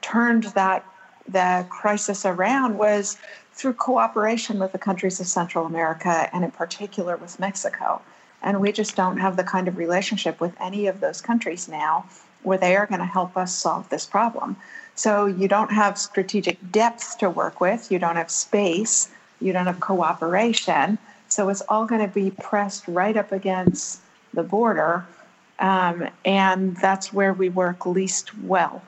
turned 0.00 0.44
that 0.44 0.86
the 1.28 1.66
crisis 1.68 2.24
around 2.24 2.78
was 2.78 3.18
through 3.52 3.74
cooperation 3.74 4.60
with 4.60 4.70
the 4.70 4.78
countries 4.78 5.18
of 5.18 5.26
Central 5.26 5.66
America 5.66 6.30
and 6.32 6.44
in 6.44 6.50
particular 6.52 7.16
with 7.16 7.40
Mexico. 7.40 8.00
And 8.42 8.60
we 8.60 8.70
just 8.70 8.94
don't 8.94 9.18
have 9.18 9.36
the 9.36 9.44
kind 9.44 9.66
of 9.66 9.76
relationship 9.76 10.40
with 10.40 10.54
any 10.60 10.86
of 10.86 11.00
those 11.00 11.20
countries 11.20 11.68
now 11.68 12.06
where 12.44 12.58
they 12.58 12.76
are 12.76 12.86
going 12.86 13.00
to 13.00 13.04
help 13.04 13.36
us 13.36 13.52
solve 13.54 13.88
this 13.88 14.06
problem. 14.06 14.56
So 14.94 15.26
you 15.26 15.48
don't 15.48 15.72
have 15.72 15.98
strategic 15.98 16.58
depth 16.70 17.18
to 17.18 17.28
work 17.28 17.60
with, 17.60 17.90
you 17.90 17.98
don't 17.98 18.16
have 18.16 18.30
space 18.30 19.10
you 19.42 19.52
don't 19.52 19.66
have 19.66 19.80
cooperation. 19.80 20.98
So 21.28 21.48
it's 21.48 21.62
all 21.62 21.86
going 21.86 22.06
to 22.06 22.12
be 22.12 22.30
pressed 22.30 22.86
right 22.88 23.16
up 23.16 23.32
against 23.32 24.00
the 24.34 24.42
border. 24.42 25.06
Um, 25.58 26.08
and 26.24 26.76
that's 26.76 27.12
where 27.12 27.32
we 27.32 27.48
work 27.48 27.86
least 27.86 28.36
well. 28.38 28.82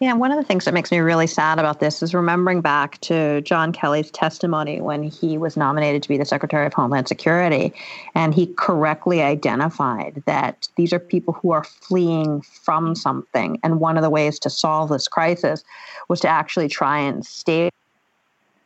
Yeah, 0.00 0.12
one 0.12 0.30
of 0.30 0.36
the 0.36 0.44
things 0.44 0.64
that 0.64 0.74
makes 0.74 0.92
me 0.92 0.98
really 0.98 1.26
sad 1.26 1.58
about 1.58 1.80
this 1.80 2.04
is 2.04 2.14
remembering 2.14 2.60
back 2.60 3.00
to 3.00 3.40
John 3.40 3.72
Kelly's 3.72 4.12
testimony 4.12 4.80
when 4.80 5.02
he 5.02 5.36
was 5.36 5.56
nominated 5.56 6.04
to 6.04 6.08
be 6.08 6.16
the 6.16 6.24
Secretary 6.24 6.64
of 6.66 6.72
Homeland 6.72 7.08
Security. 7.08 7.72
And 8.14 8.32
he 8.32 8.46
correctly 8.46 9.22
identified 9.22 10.22
that 10.26 10.68
these 10.76 10.92
are 10.92 11.00
people 11.00 11.34
who 11.34 11.50
are 11.50 11.64
fleeing 11.64 12.42
from 12.42 12.94
something. 12.94 13.58
And 13.64 13.80
one 13.80 13.96
of 13.96 14.04
the 14.04 14.10
ways 14.10 14.38
to 14.40 14.50
solve 14.50 14.90
this 14.90 15.08
crisis 15.08 15.64
was 16.08 16.20
to 16.20 16.28
actually 16.28 16.68
try 16.68 17.00
and 17.00 17.26
stay 17.26 17.68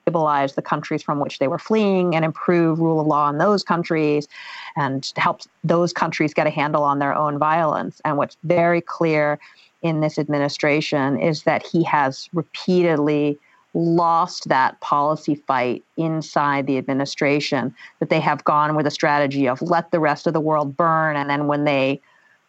stabilize 0.03 0.55
the 0.55 0.63
countries 0.63 1.03
from 1.03 1.21
which 1.21 1.39
they 1.39 1.49
were 1.49 1.59
fleeing 1.59 2.15
and 2.15 2.25
improve 2.25 2.81
rule 2.81 3.01
of 3.01 3.07
law 3.07 3.29
in 3.29 3.39
those 3.39 3.63
countries 3.63 4.29
and 4.77 5.13
help 5.17 5.43
those 5.63 5.93
countries 5.93 6.35
get 6.35 6.47
a 6.47 6.51
handle 6.51 6.83
on 6.83 6.99
their 6.99 7.15
own 7.15 7.39
violence. 7.39 8.01
And 8.05 8.17
what's 8.17 8.37
very 8.45 8.81
clear 8.81 9.39
in 9.83 10.01
this 10.01 10.19
administration 10.19 11.21
is 11.21 11.45
that 11.45 11.65
he 11.65 11.85
has 11.85 12.29
repeatedly 12.33 13.39
lost 13.75 14.49
that 14.49 14.79
policy 14.81 15.35
fight 15.35 15.83
inside 15.97 16.67
the 16.67 16.77
administration 16.77 17.75
that 18.01 18.11
they 18.11 18.21
have 18.21 18.45
gone 18.45 18.77
with 18.77 18.87
a 18.87 18.91
strategy 18.91 19.49
of 19.49 19.63
let 19.63 19.91
the 19.91 20.01
rest 20.01 20.27
of 20.27 20.35
the 20.35 20.41
world 20.41 20.77
burn 20.77 21.17
and 21.17 21.31
then 21.31 21.47
when 21.47 21.65
they 21.65 21.99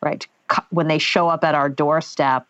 right 0.01 0.27
when 0.71 0.89
they 0.89 0.97
show 0.97 1.29
up 1.29 1.45
at 1.45 1.55
our 1.55 1.69
doorstep 1.69 2.45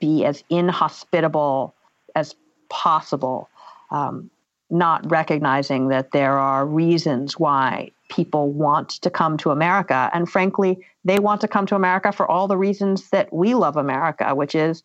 be 0.00 0.24
as 0.24 0.42
inhospitable 0.48 1.74
as 2.14 2.34
possible 2.70 3.50
um, 3.90 4.30
not 4.70 5.08
recognizing 5.10 5.88
that 5.88 6.10
there 6.12 6.38
are 6.38 6.66
reasons 6.66 7.38
why 7.38 7.90
people 8.08 8.50
want 8.50 8.90
to 8.90 9.10
come 9.10 9.36
to 9.38 9.50
America. 9.50 10.10
And 10.12 10.28
frankly, 10.28 10.84
they 11.04 11.18
want 11.18 11.40
to 11.42 11.48
come 11.48 11.66
to 11.66 11.76
America 11.76 12.12
for 12.12 12.28
all 12.28 12.48
the 12.48 12.56
reasons 12.56 13.10
that 13.10 13.32
we 13.32 13.54
love 13.54 13.76
America, 13.76 14.34
which 14.34 14.54
is 14.54 14.82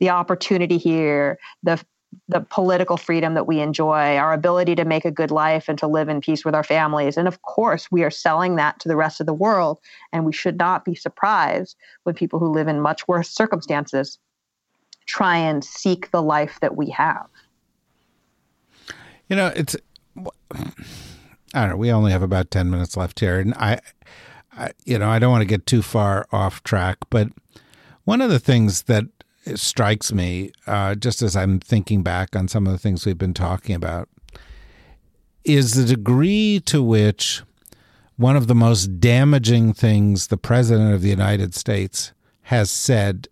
the 0.00 0.10
opportunity 0.10 0.78
here, 0.78 1.38
the 1.62 1.82
the 2.28 2.40
political 2.40 2.96
freedom 2.96 3.34
that 3.34 3.46
we 3.46 3.60
enjoy, 3.60 4.16
our 4.16 4.32
ability 4.32 4.74
to 4.74 4.84
make 4.84 5.04
a 5.04 5.10
good 5.10 5.30
life 5.30 5.68
and 5.68 5.78
to 5.78 5.86
live 5.86 6.08
in 6.08 6.20
peace 6.20 6.44
with 6.44 6.54
our 6.54 6.64
families. 6.64 7.16
And 7.16 7.26
of 7.26 7.42
course, 7.42 7.90
we 7.90 8.02
are 8.02 8.10
selling 8.10 8.56
that 8.56 8.78
to 8.80 8.88
the 8.88 8.96
rest 8.96 9.20
of 9.20 9.26
the 9.26 9.32
world. 9.32 9.78
And 10.12 10.26
we 10.26 10.32
should 10.32 10.58
not 10.58 10.84
be 10.84 10.94
surprised 10.94 11.76
when 12.02 12.14
people 12.14 12.38
who 12.38 12.52
live 12.52 12.68
in 12.68 12.80
much 12.80 13.08
worse 13.08 13.30
circumstances 13.30 14.18
try 15.06 15.36
and 15.36 15.64
seek 15.64 16.10
the 16.10 16.22
life 16.22 16.58
that 16.60 16.76
we 16.76 16.90
have. 16.90 17.26
You 19.32 19.36
know, 19.36 19.50
it's 19.56 19.74
I 21.54 21.60
don't 21.62 21.70
know. 21.70 21.76
We 21.78 21.90
only 21.90 22.12
have 22.12 22.22
about 22.22 22.50
ten 22.50 22.68
minutes 22.68 22.98
left 22.98 23.18
here, 23.18 23.40
and 23.40 23.54
I, 23.54 23.80
I 24.52 24.72
you 24.84 24.98
know, 24.98 25.08
I 25.08 25.18
don't 25.18 25.30
want 25.30 25.40
to 25.40 25.46
get 25.46 25.64
too 25.64 25.80
far 25.80 26.26
off 26.32 26.62
track, 26.64 26.98
but 27.08 27.28
one 28.04 28.20
of 28.20 28.28
the 28.28 28.38
things 28.38 28.82
that 28.82 29.06
strikes 29.54 30.12
me, 30.12 30.52
uh, 30.66 30.96
just 30.96 31.22
as 31.22 31.34
I'm 31.34 31.60
thinking 31.60 32.02
back 32.02 32.36
on 32.36 32.46
some 32.46 32.66
of 32.66 32.74
the 32.74 32.78
things 32.78 33.06
we've 33.06 33.16
been 33.16 33.32
talking 33.32 33.74
about, 33.74 34.10
is 35.44 35.72
the 35.72 35.86
degree 35.86 36.60
to 36.66 36.82
which 36.82 37.40
one 38.16 38.36
of 38.36 38.48
the 38.48 38.54
most 38.54 39.00
damaging 39.00 39.72
things 39.72 40.26
the 40.26 40.36
President 40.36 40.92
of 40.92 41.00
the 41.00 41.08
United 41.08 41.54
States 41.54 42.12
has 42.42 42.70
said 42.70 43.28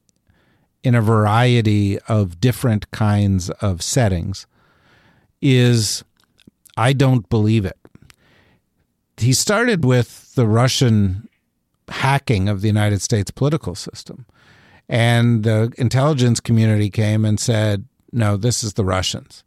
in 0.82 0.94
a 0.94 1.02
variety 1.02 1.98
of 2.08 2.40
different 2.40 2.90
kinds 2.90 3.50
of 3.50 3.82
settings 3.82 4.46
is 5.40 6.05
I 6.76 6.92
don't 6.92 7.29
believe 7.29 7.64
it. 7.64 7.76
He 9.16 9.33
started 9.33 9.85
with 9.85 10.35
the 10.35 10.46
Russian 10.46 11.29
hacking 11.88 12.48
of 12.48 12.61
the 12.61 12.68
United 12.68 13.03
States 13.03 13.31
political 13.31 13.74
system. 13.74 14.26
And 14.88 15.42
the 15.44 15.72
intelligence 15.79 16.40
community 16.40 16.90
came 16.90 17.24
and 17.24 17.38
said, 17.38 17.85
no, 18.12 18.37
this 18.37 18.64
is 18.64 18.74
the 18.74 18.85
Russians. 18.85 19.44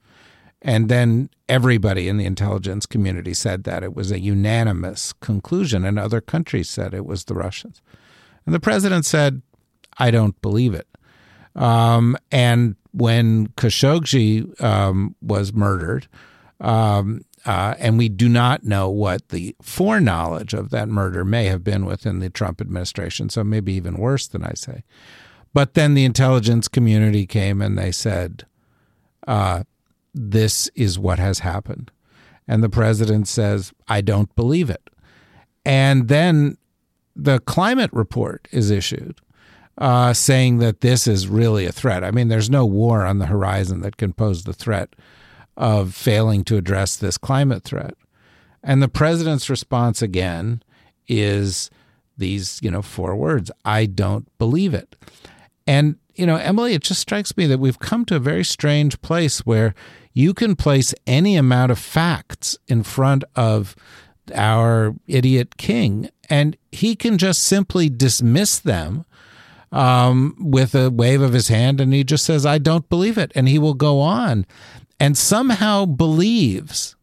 And 0.62 0.88
then 0.88 1.29
everybody 1.49 2.08
in 2.08 2.17
the 2.17 2.25
intelligence 2.25 2.86
community 2.86 3.34
said 3.34 3.65
that. 3.65 3.84
It 3.84 3.93
was 3.93 4.12
a 4.12 4.19
unanimous 4.19 5.12
conclusion, 5.12 5.84
and 5.84 5.99
other 5.99 6.21
countries 6.21 6.69
said 6.69 6.93
it 6.93 7.06
was 7.06 7.25
the 7.25 7.34
Russians. 7.34 7.82
And 8.45 8.56
the 8.56 8.62
president 8.62 9.06
said, 9.06 9.41
I 9.97 10.12
don't 10.12 10.41
believe 10.41 10.73
it. 10.73 10.88
Um, 11.55 12.17
and 12.31 12.75
when 12.91 13.47
Khashoggi 13.49 14.61
um, 14.63 15.15
was 15.21 15.53
murdered, 15.53 16.07
um, 16.59 17.21
uh, 17.45 17.75
and 17.77 17.97
we 17.97 18.07
do 18.09 18.29
not 18.29 18.63
know 18.63 18.89
what 18.89 19.29
the 19.29 19.55
foreknowledge 19.61 20.53
of 20.53 20.69
that 20.69 20.87
murder 20.87 21.25
may 21.25 21.45
have 21.45 21.63
been 21.63 21.85
within 21.85 22.19
the 22.19 22.29
Trump 22.29 22.61
administration, 22.61 23.29
so 23.29 23.43
maybe 23.43 23.73
even 23.73 23.97
worse 23.97 24.27
than 24.27 24.43
I 24.43 24.53
say. 24.53 24.83
But 25.53 25.73
then 25.73 25.93
the 25.93 26.05
intelligence 26.05 26.67
community 26.67 27.25
came 27.27 27.61
and 27.61 27.77
they 27.77 27.91
said, 27.91 28.45
uh, 29.27 29.63
This 30.13 30.69
is 30.75 30.97
what 30.97 31.19
has 31.19 31.39
happened. 31.39 31.91
And 32.47 32.63
the 32.63 32.69
president 32.69 33.27
says, 33.27 33.73
I 33.87 34.01
don't 34.01 34.33
believe 34.35 34.69
it. 34.69 34.89
And 35.65 36.07
then 36.07 36.57
the 37.15 37.39
climate 37.39 37.91
report 37.93 38.47
is 38.51 38.71
issued 38.71 39.19
uh, 39.77 40.13
saying 40.13 40.59
that 40.59 40.81
this 40.81 41.07
is 41.07 41.27
really 41.27 41.65
a 41.65 41.71
threat. 41.71 42.03
I 42.03 42.12
mean, 42.12 42.27
there's 42.27 42.49
no 42.49 42.65
war 42.65 43.05
on 43.05 43.19
the 43.19 43.25
horizon 43.25 43.81
that 43.81 43.97
can 43.97 44.13
pose 44.13 44.43
the 44.43 44.53
threat 44.53 44.95
of 45.57 45.93
failing 45.93 46.43
to 46.45 46.57
address 46.57 46.95
this 46.95 47.17
climate 47.17 47.63
threat. 47.63 47.95
And 48.63 48.81
the 48.81 48.88
president's 48.88 49.49
response 49.49 50.01
again 50.01 50.63
is 51.07 51.69
these, 52.17 52.59
you 52.62 52.71
know, 52.71 52.81
four 52.81 53.15
words 53.15 53.51
I 53.65 53.86
don't 53.86 54.27
believe 54.38 54.73
it. 54.73 54.95
And, 55.67 55.97
you 56.15 56.25
know, 56.25 56.36
Emily, 56.36 56.73
it 56.73 56.83
just 56.83 57.01
strikes 57.01 57.36
me 57.36 57.47
that 57.47 57.59
we've 57.59 57.79
come 57.79 58.05
to 58.05 58.15
a 58.15 58.19
very 58.19 58.43
strange 58.43 59.01
place 59.01 59.39
where 59.39 59.73
you 60.13 60.33
can 60.33 60.55
place 60.55 60.93
any 61.07 61.36
amount 61.36 61.71
of 61.71 61.79
facts 61.79 62.57
in 62.67 62.83
front 62.83 63.23
of 63.36 63.75
our 64.33 64.95
idiot 65.07 65.57
king, 65.57 66.09
and 66.29 66.55
he 66.71 66.95
can 66.95 67.17
just 67.17 67.43
simply 67.43 67.89
dismiss 67.89 68.59
them 68.59 69.05
um, 69.73 70.36
with 70.39 70.75
a 70.75 70.91
wave 70.91 71.21
of 71.21 71.33
his 71.33 71.49
hand, 71.49 71.81
and 71.81 71.93
he 71.93 72.03
just 72.03 72.23
says, 72.23 72.45
I 72.45 72.59
don't 72.59 72.88
believe 72.88 73.17
it. 73.17 73.31
And 73.36 73.49
he 73.49 73.59
will 73.59 73.73
go 73.73 73.99
on 73.99 74.45
and 74.99 75.17
somehow 75.17 75.86
believes 75.86 76.95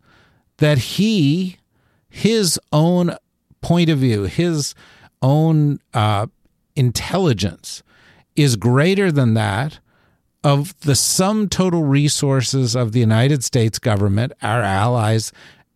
that 0.58 0.78
he, 0.78 1.58
his 2.08 2.58
own 2.72 3.16
point 3.60 3.90
of 3.90 3.98
view, 3.98 4.22
his 4.22 4.74
own 5.20 5.80
uh, 5.92 6.26
intelligence 6.76 7.82
is 8.36 8.56
greater 8.56 9.10
than 9.10 9.34
that 9.34 9.80
of 10.42 10.78
the 10.80 10.94
sum 10.94 11.48
total 11.48 11.82
resources 11.82 12.74
of 12.74 12.92
the 12.92 13.00
United 13.00 13.44
States 13.44 13.78
government, 13.78 14.32
our 14.40 14.62
allies, 14.62 15.32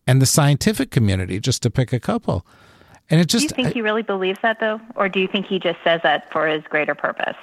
and 0.06 0.22
the 0.22 0.26
scientific 0.26 0.90
community, 0.90 1.40
just 1.40 1.62
to 1.62 1.70
pick 1.70 1.92
a 1.92 2.00
couple. 2.00 2.46
And 3.10 3.20
it 3.20 3.26
just. 3.26 3.48
Do 3.48 3.52
you 3.52 3.56
think 3.56 3.68
I, 3.68 3.72
he 3.72 3.82
really 3.82 4.02
believes 4.02 4.38
that, 4.42 4.60
though, 4.60 4.80
or 4.96 5.08
do 5.08 5.20
you 5.20 5.28
think 5.28 5.46
he 5.46 5.58
just 5.58 5.78
says 5.84 6.00
that 6.02 6.30
for 6.32 6.46
his 6.46 6.62
greater 6.64 6.94
purpose? 6.94 7.36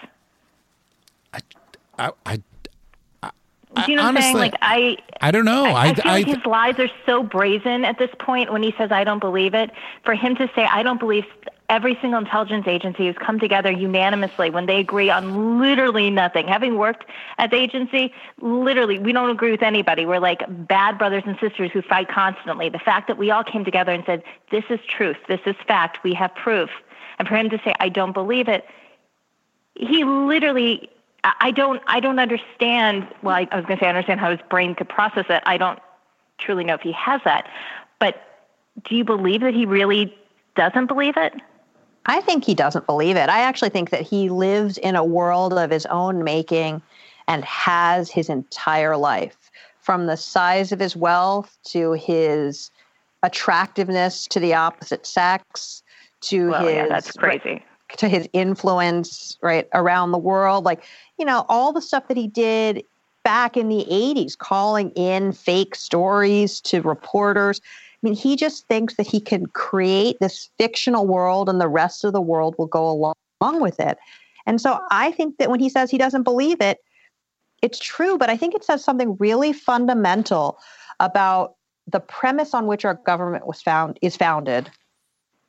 I, 1.34 1.40
I, 1.98 2.12
I 2.26 2.42
do 3.76 3.92
you 3.92 3.98
know 3.98 4.04
Honestly, 4.04 4.34
what 4.34 4.54
I'm 4.62 4.72
saying? 4.72 4.92
Like 4.92 5.02
I, 5.22 5.28
I 5.28 5.32
don't 5.32 5.46
know. 5.46 5.66
I, 5.66 5.88
I 5.90 5.94
feel 5.94 6.04
I, 6.06 6.12
like 6.12 6.28
his 6.28 6.46
lies 6.46 6.80
are 6.80 6.90
so 7.06 7.24
brazen 7.24 7.86
at 7.86 7.98
this 7.98 8.10
point. 8.20 8.52
When 8.52 8.64
he 8.64 8.74
says 8.78 8.92
"I 8.92 9.04
don't 9.04 9.20
believe 9.20 9.54
it," 9.54 9.72
for 10.04 10.14
him 10.14 10.36
to 10.36 10.50
say 10.56 10.66
"I 10.66 10.84
don't 10.84 11.00
believe," 11.00 11.26
every 11.70 11.98
single 12.02 12.20
intelligence 12.20 12.66
agency 12.68 13.06
has 13.06 13.16
come 13.18 13.40
together 13.40 13.72
unanimously 13.72 14.50
when 14.50 14.66
they 14.66 14.80
agree 14.80 15.10
on 15.10 15.60
literally 15.62 16.10
nothing. 16.10 16.48
Having 16.48 16.78
worked 16.78 17.06
at 17.38 17.52
the 17.52 17.58
agency, 17.58 18.14
literally, 18.42 19.00
we 19.00 19.14
don't 19.14 19.30
agree 19.30 19.52
with 19.52 19.64
anybody. 19.64 20.06
We're 20.06 20.20
like 20.20 20.42
bad 20.68 20.98
brothers 20.98 21.24
and 21.26 21.38
sisters 21.40 21.72
who 21.72 21.82
fight 21.82 22.10
constantly. 22.10 22.68
The 22.68 22.80
fact 22.80 23.08
that 23.08 23.18
we 23.18 23.32
all 23.32 23.44
came 23.44 23.64
together 23.64 23.94
and 23.94 24.04
said, 24.06 24.24
"This 24.52 24.66
is 24.70 24.80
truth. 24.88 25.18
This 25.28 25.42
is 25.46 25.56
fact. 25.66 26.04
We 26.04 26.14
have 26.16 26.36
proof," 26.36 26.70
and 27.20 27.28
for 27.28 27.36
him 27.38 27.50
to 27.50 27.58
say, 27.64 27.74
"I 27.80 27.88
don't 27.88 28.14
believe 28.14 28.50
it," 28.50 28.66
he 29.76 30.04
literally 30.04 30.90
I 31.24 31.52
don't 31.52 31.82
I 31.88 32.00
don't 32.00 32.20
understand. 32.20 33.08
Well, 33.22 33.36
I, 33.36 33.48
I 33.52 33.56
was 33.56 33.66
going 33.66 33.78
to 33.78 33.84
say 33.84 33.88
I 33.88 33.90
understand 33.90 34.20
how 34.20 34.32
his 34.32 34.40
brain 34.50 34.76
could 34.76 34.90
process 34.90 35.26
it. 35.30 35.44
I 35.46 35.58
don't 35.58 35.80
truly 36.38 36.64
know 36.64 36.74
if 36.74 36.82
he 36.82 36.92
has 36.94 37.22
that. 37.26 37.48
But 38.00 38.22
do 38.84 38.96
you 38.96 39.04
believe 39.04 39.42
that 39.42 39.54
he 39.54 39.66
really 39.66 40.16
doesn't 40.56 40.88
believe 40.88 41.16
it? 41.18 41.34
I 42.08 42.22
think 42.22 42.44
he 42.44 42.56
doesn't 42.56 42.88
believe 42.88 43.16
it. 43.16 43.30
I 43.30 43.42
actually 43.42 43.70
think 43.70 43.92
that 43.92 44.02
he 44.02 44.30
lives 44.30 44.78
in 44.80 44.96
a 44.96 45.04
world 45.04 45.54
of 45.54 45.70
his 45.70 45.86
own 45.88 46.24
making 46.24 46.82
and 47.28 47.46
has 47.46 48.10
his 48.10 48.28
entire 48.28 48.98
life 48.98 49.52
from 49.80 50.08
the 50.08 50.18
size 50.18 50.72
of 50.72 50.80
his 50.80 50.96
wealth 50.96 51.58
to 51.66 51.94
his 51.94 52.72
attractiveness 53.24 54.26
to 54.28 54.40
the 54.40 54.54
opposite 54.56 55.06
sex 55.06 55.84
to 56.22 56.50
well, 56.50 56.66
his 56.66 56.74
yeah, 56.74 56.88
that's 56.88 57.12
crazy. 57.12 57.64
To 57.98 58.08
his 58.08 58.28
influence 58.34 59.38
right 59.42 59.68
around 59.74 60.12
the 60.12 60.18
world 60.18 60.66
like 60.66 60.84
you 61.22 61.26
know, 61.26 61.46
all 61.50 61.72
the 61.72 61.84
stuff 61.84 62.08
that 62.08 62.18
he 62.18 62.28
did 62.28 62.84
back 63.24 63.56
in 63.56 63.70
the 63.70 63.86
80s, 63.92 64.36
calling 64.36 64.90
in 64.92 65.32
fake 65.34 65.76
stories 65.76 66.60
to 66.62 66.82
reporters. 66.82 67.62
I 67.64 67.98
mean, 68.02 68.16
he 68.16 68.36
just 68.36 68.68
thinks 68.68 68.96
that 68.96 69.06
he 69.06 69.20
can 69.20 69.46
create 69.46 70.18
this 70.20 70.50
fictional 70.58 71.06
world 71.06 71.48
and 71.48 71.62
the 71.62 71.68
rest 71.68 72.04
of 72.04 72.14
the 72.14 72.22
world 72.22 72.56
will 72.58 72.66
go 72.66 72.90
along, 72.90 73.14
with 73.62 73.80
it. 73.80 74.00
And 74.48 74.60
so 74.60 74.80
I 74.90 75.12
think 75.12 75.38
that 75.38 75.52
when 75.52 75.60
he 75.60 75.70
says 75.70 75.92
he 75.92 76.00
doesn't 76.00 76.24
believe 76.24 76.60
it, 76.60 76.80
it's 77.62 77.78
true, 77.78 78.18
but 78.18 78.32
I 78.32 78.38
think 78.38 78.56
it 78.56 78.64
says 78.64 78.84
something 78.84 79.16
really 79.20 79.54
fundamental 79.54 80.58
about 81.00 81.54
the 81.86 82.00
premise 82.00 82.56
on 82.56 82.66
which 82.66 82.84
our 82.84 82.96
government 82.96 83.46
was 83.46 83.62
found 83.62 84.00
is 84.02 84.18
founded 84.18 84.72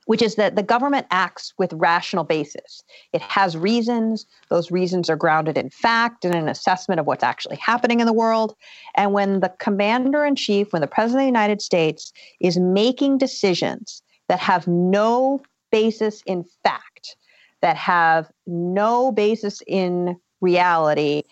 which 0.06 0.22
is 0.22 0.34
that 0.36 0.56
the 0.56 0.62
government 0.62 1.06
acts 1.10 1.52
with 1.58 1.72
rational 1.74 2.24
basis. 2.24 2.82
It 3.12 3.22
has 3.22 3.56
reasons. 3.56 4.26
Those 4.48 4.70
reasons 4.70 5.08
are 5.08 5.16
grounded 5.16 5.56
in 5.56 5.70
fact 5.70 6.24
and 6.24 6.34
an 6.34 6.48
assessment 6.48 7.00
of 7.00 7.06
what's 7.06 7.24
actually 7.24 7.56
happening 7.56 8.00
in 8.00 8.06
the 8.06 8.12
world. 8.12 8.54
And 8.94 9.12
when 9.12 9.40
the 9.40 9.52
commander 9.58 10.24
in 10.24 10.36
chief, 10.36 10.72
when 10.72 10.82
the 10.82 10.88
president 10.88 11.22
of 11.22 11.24
the 11.24 11.38
United 11.38 11.62
States 11.62 12.12
is 12.40 12.58
making 12.58 13.18
decisions 13.18 14.02
that 14.28 14.40
have 14.40 14.66
no 14.66 15.40
basis 15.70 16.22
in 16.26 16.44
fact, 16.62 17.16
that 17.60 17.76
have 17.76 18.30
no 18.46 19.12
basis 19.12 19.62
in 19.66 20.16
reality 20.40 21.22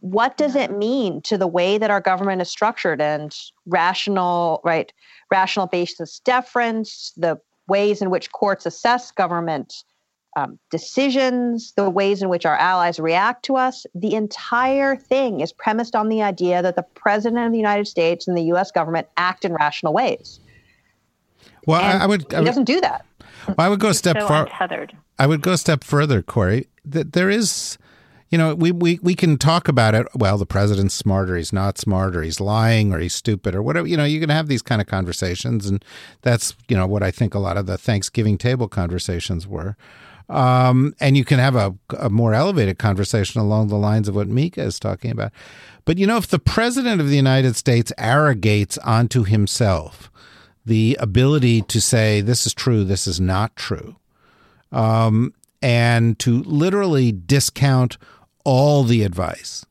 what 0.00 0.36
does 0.36 0.54
it 0.54 0.76
mean 0.76 1.20
to 1.22 1.36
the 1.36 1.46
way 1.46 1.78
that 1.78 1.90
our 1.90 2.00
government 2.00 2.40
is 2.40 2.48
structured 2.48 3.00
and 3.00 3.34
rational 3.66 4.60
right 4.64 4.92
rational 5.30 5.66
basis 5.66 6.20
deference 6.20 7.12
the 7.16 7.36
ways 7.68 8.02
in 8.02 8.10
which 8.10 8.32
courts 8.32 8.66
assess 8.66 9.10
government 9.10 9.84
um, 10.36 10.58
decisions 10.70 11.72
the 11.72 11.88
ways 11.88 12.22
in 12.22 12.28
which 12.28 12.46
our 12.46 12.56
allies 12.56 13.00
react 13.00 13.44
to 13.44 13.56
us 13.56 13.86
the 13.94 14.14
entire 14.14 14.94
thing 14.94 15.40
is 15.40 15.52
premised 15.52 15.96
on 15.96 16.08
the 16.08 16.22
idea 16.22 16.62
that 16.62 16.76
the 16.76 16.82
president 16.82 17.46
of 17.46 17.52
the 17.52 17.58
united 17.58 17.86
states 17.86 18.28
and 18.28 18.36
the 18.36 18.42
us 18.42 18.70
government 18.70 19.06
act 19.16 19.44
in 19.44 19.54
rational 19.54 19.92
ways. 19.92 20.40
Well 21.66 21.80
I, 21.80 22.04
I, 22.04 22.06
would 22.06 22.32
I 22.32 22.40
he 22.40 22.44
doesn't 22.44 22.64
do 22.64 22.80
that. 22.80 23.04
Well, 23.46 23.56
i 23.58 23.68
would 23.68 23.80
go 23.80 23.88
a 23.88 23.94
step 23.94 24.18
so 24.20 24.28
far 24.28 24.44
untethered. 24.44 24.96
i 25.18 25.26
would 25.26 25.40
go 25.40 25.52
a 25.52 25.58
step 25.58 25.82
further 25.82 26.22
kori. 26.22 26.68
That 26.84 27.14
there 27.14 27.30
is 27.30 27.78
you 28.30 28.38
know, 28.38 28.54
we, 28.54 28.72
we, 28.72 28.98
we 29.02 29.14
can 29.14 29.38
talk 29.38 29.68
about 29.68 29.94
it. 29.94 30.06
Well, 30.14 30.36
the 30.36 30.46
president's 30.46 30.94
smarter, 30.94 31.36
he's 31.36 31.52
not 31.52 31.78
smarter, 31.78 32.22
he's 32.22 32.40
lying 32.40 32.92
or 32.92 32.98
he's 32.98 33.14
stupid 33.14 33.54
or 33.54 33.62
whatever. 33.62 33.86
You 33.86 33.96
know, 33.96 34.04
you 34.04 34.20
can 34.20 34.28
have 34.28 34.48
these 34.48 34.62
kind 34.62 34.80
of 34.80 34.86
conversations. 34.86 35.66
And 35.66 35.84
that's, 36.22 36.54
you 36.68 36.76
know, 36.76 36.86
what 36.86 37.02
I 37.02 37.10
think 37.10 37.34
a 37.34 37.38
lot 37.38 37.56
of 37.56 37.66
the 37.66 37.78
Thanksgiving 37.78 38.36
table 38.36 38.68
conversations 38.68 39.46
were. 39.46 39.76
Um, 40.28 40.94
and 41.00 41.16
you 41.16 41.24
can 41.24 41.38
have 41.38 41.56
a, 41.56 41.74
a 41.98 42.10
more 42.10 42.34
elevated 42.34 42.78
conversation 42.78 43.40
along 43.40 43.68
the 43.68 43.76
lines 43.76 44.08
of 44.08 44.14
what 44.14 44.28
Mieke 44.28 44.58
is 44.58 44.78
talking 44.78 45.10
about. 45.10 45.32
But, 45.86 45.96
you 45.96 46.06
know, 46.06 46.18
if 46.18 46.26
the 46.26 46.38
president 46.38 47.00
of 47.00 47.08
the 47.08 47.16
United 47.16 47.56
States 47.56 47.92
arrogates 47.96 48.76
onto 48.78 49.24
himself 49.24 50.10
the 50.66 50.98
ability 51.00 51.62
to 51.62 51.80
say, 51.80 52.20
this 52.20 52.46
is 52.46 52.52
true, 52.52 52.84
this 52.84 53.06
is 53.06 53.18
not 53.18 53.56
true, 53.56 53.96
um, 54.70 55.32
and 55.62 56.18
to 56.18 56.42
literally 56.42 57.10
discount 57.10 57.96
all 58.48 58.82
the 58.82 59.02
advice, 59.02 59.66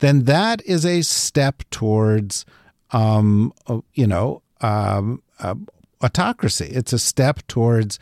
then 0.00 0.24
that 0.24 0.60
is 0.66 0.84
a 0.84 1.00
step 1.00 1.62
towards, 1.70 2.44
um, 2.90 3.54
uh, 3.66 3.80
you 3.94 4.06
know, 4.06 4.42
um, 4.60 5.22
uh, 5.40 5.54
autocracy. 6.02 6.66
It's 6.66 6.92
a 6.92 6.98
step 6.98 7.40
towards, 7.46 7.98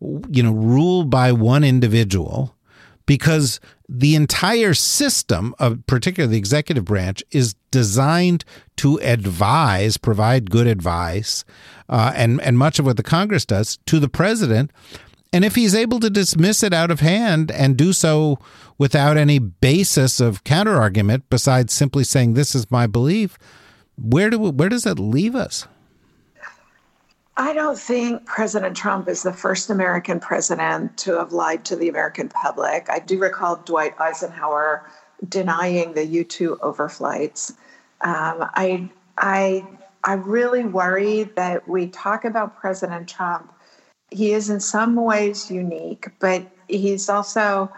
you 0.00 0.42
know, 0.42 0.50
rule 0.50 1.04
by 1.04 1.30
one 1.30 1.62
individual 1.62 2.56
because 3.06 3.60
the 3.88 4.16
entire 4.16 4.74
system 4.74 5.54
of 5.60 5.86
particularly 5.86 6.32
the 6.32 6.38
executive 6.38 6.84
branch 6.84 7.22
is 7.30 7.54
designed 7.70 8.44
to 8.78 8.98
advise 9.00 9.96
provide 9.96 10.50
good 10.50 10.66
advice 10.66 11.44
uh, 11.88 12.12
and 12.16 12.40
and 12.40 12.56
much 12.58 12.78
of 12.78 12.86
what 12.86 12.96
the 12.96 13.02
congress 13.02 13.44
does 13.44 13.78
to 13.84 13.98
the 13.98 14.08
president 14.08 14.70
and 15.32 15.44
if 15.44 15.54
he's 15.54 15.74
able 15.74 16.00
to 16.00 16.10
dismiss 16.10 16.62
it 16.62 16.74
out 16.74 16.90
of 16.90 17.00
hand 17.00 17.50
and 17.50 17.76
do 17.76 17.92
so 17.92 18.38
without 18.78 19.16
any 19.16 19.38
basis 19.38 20.20
of 20.20 20.44
counterargument 20.44 21.22
besides 21.30 21.72
simply 21.72 22.04
saying 22.04 22.34
this 22.34 22.54
is 22.54 22.70
my 22.70 22.86
belief, 22.86 23.38
where 23.96 24.30
do 24.30 24.38
where 24.38 24.68
does 24.68 24.84
that 24.84 24.98
leave 24.98 25.34
us? 25.34 25.66
I 27.36 27.54
don't 27.54 27.78
think 27.78 28.26
President 28.26 28.76
Trump 28.76 29.08
is 29.08 29.22
the 29.22 29.32
first 29.32 29.70
American 29.70 30.20
president 30.20 30.98
to 30.98 31.18
have 31.18 31.32
lied 31.32 31.64
to 31.66 31.76
the 31.76 31.88
American 31.88 32.28
public. 32.28 32.88
I 32.90 32.98
do 32.98 33.18
recall 33.18 33.56
Dwight 33.56 33.98
Eisenhower 33.98 34.86
denying 35.28 35.94
the 35.94 36.04
U 36.04 36.24
2 36.24 36.58
overflights. 36.62 37.52
Um, 38.02 38.48
I, 38.54 38.90
I, 39.16 39.64
I 40.04 40.14
really 40.14 40.64
worry 40.64 41.24
that 41.36 41.66
we 41.66 41.86
talk 41.86 42.24
about 42.24 42.58
President 42.58 43.08
Trump 43.08 43.51
he 44.12 44.32
is 44.32 44.50
in 44.50 44.60
some 44.60 44.94
ways 44.96 45.50
unique, 45.50 46.08
but 46.18 46.46
he's 46.68 47.08
also 47.08 47.72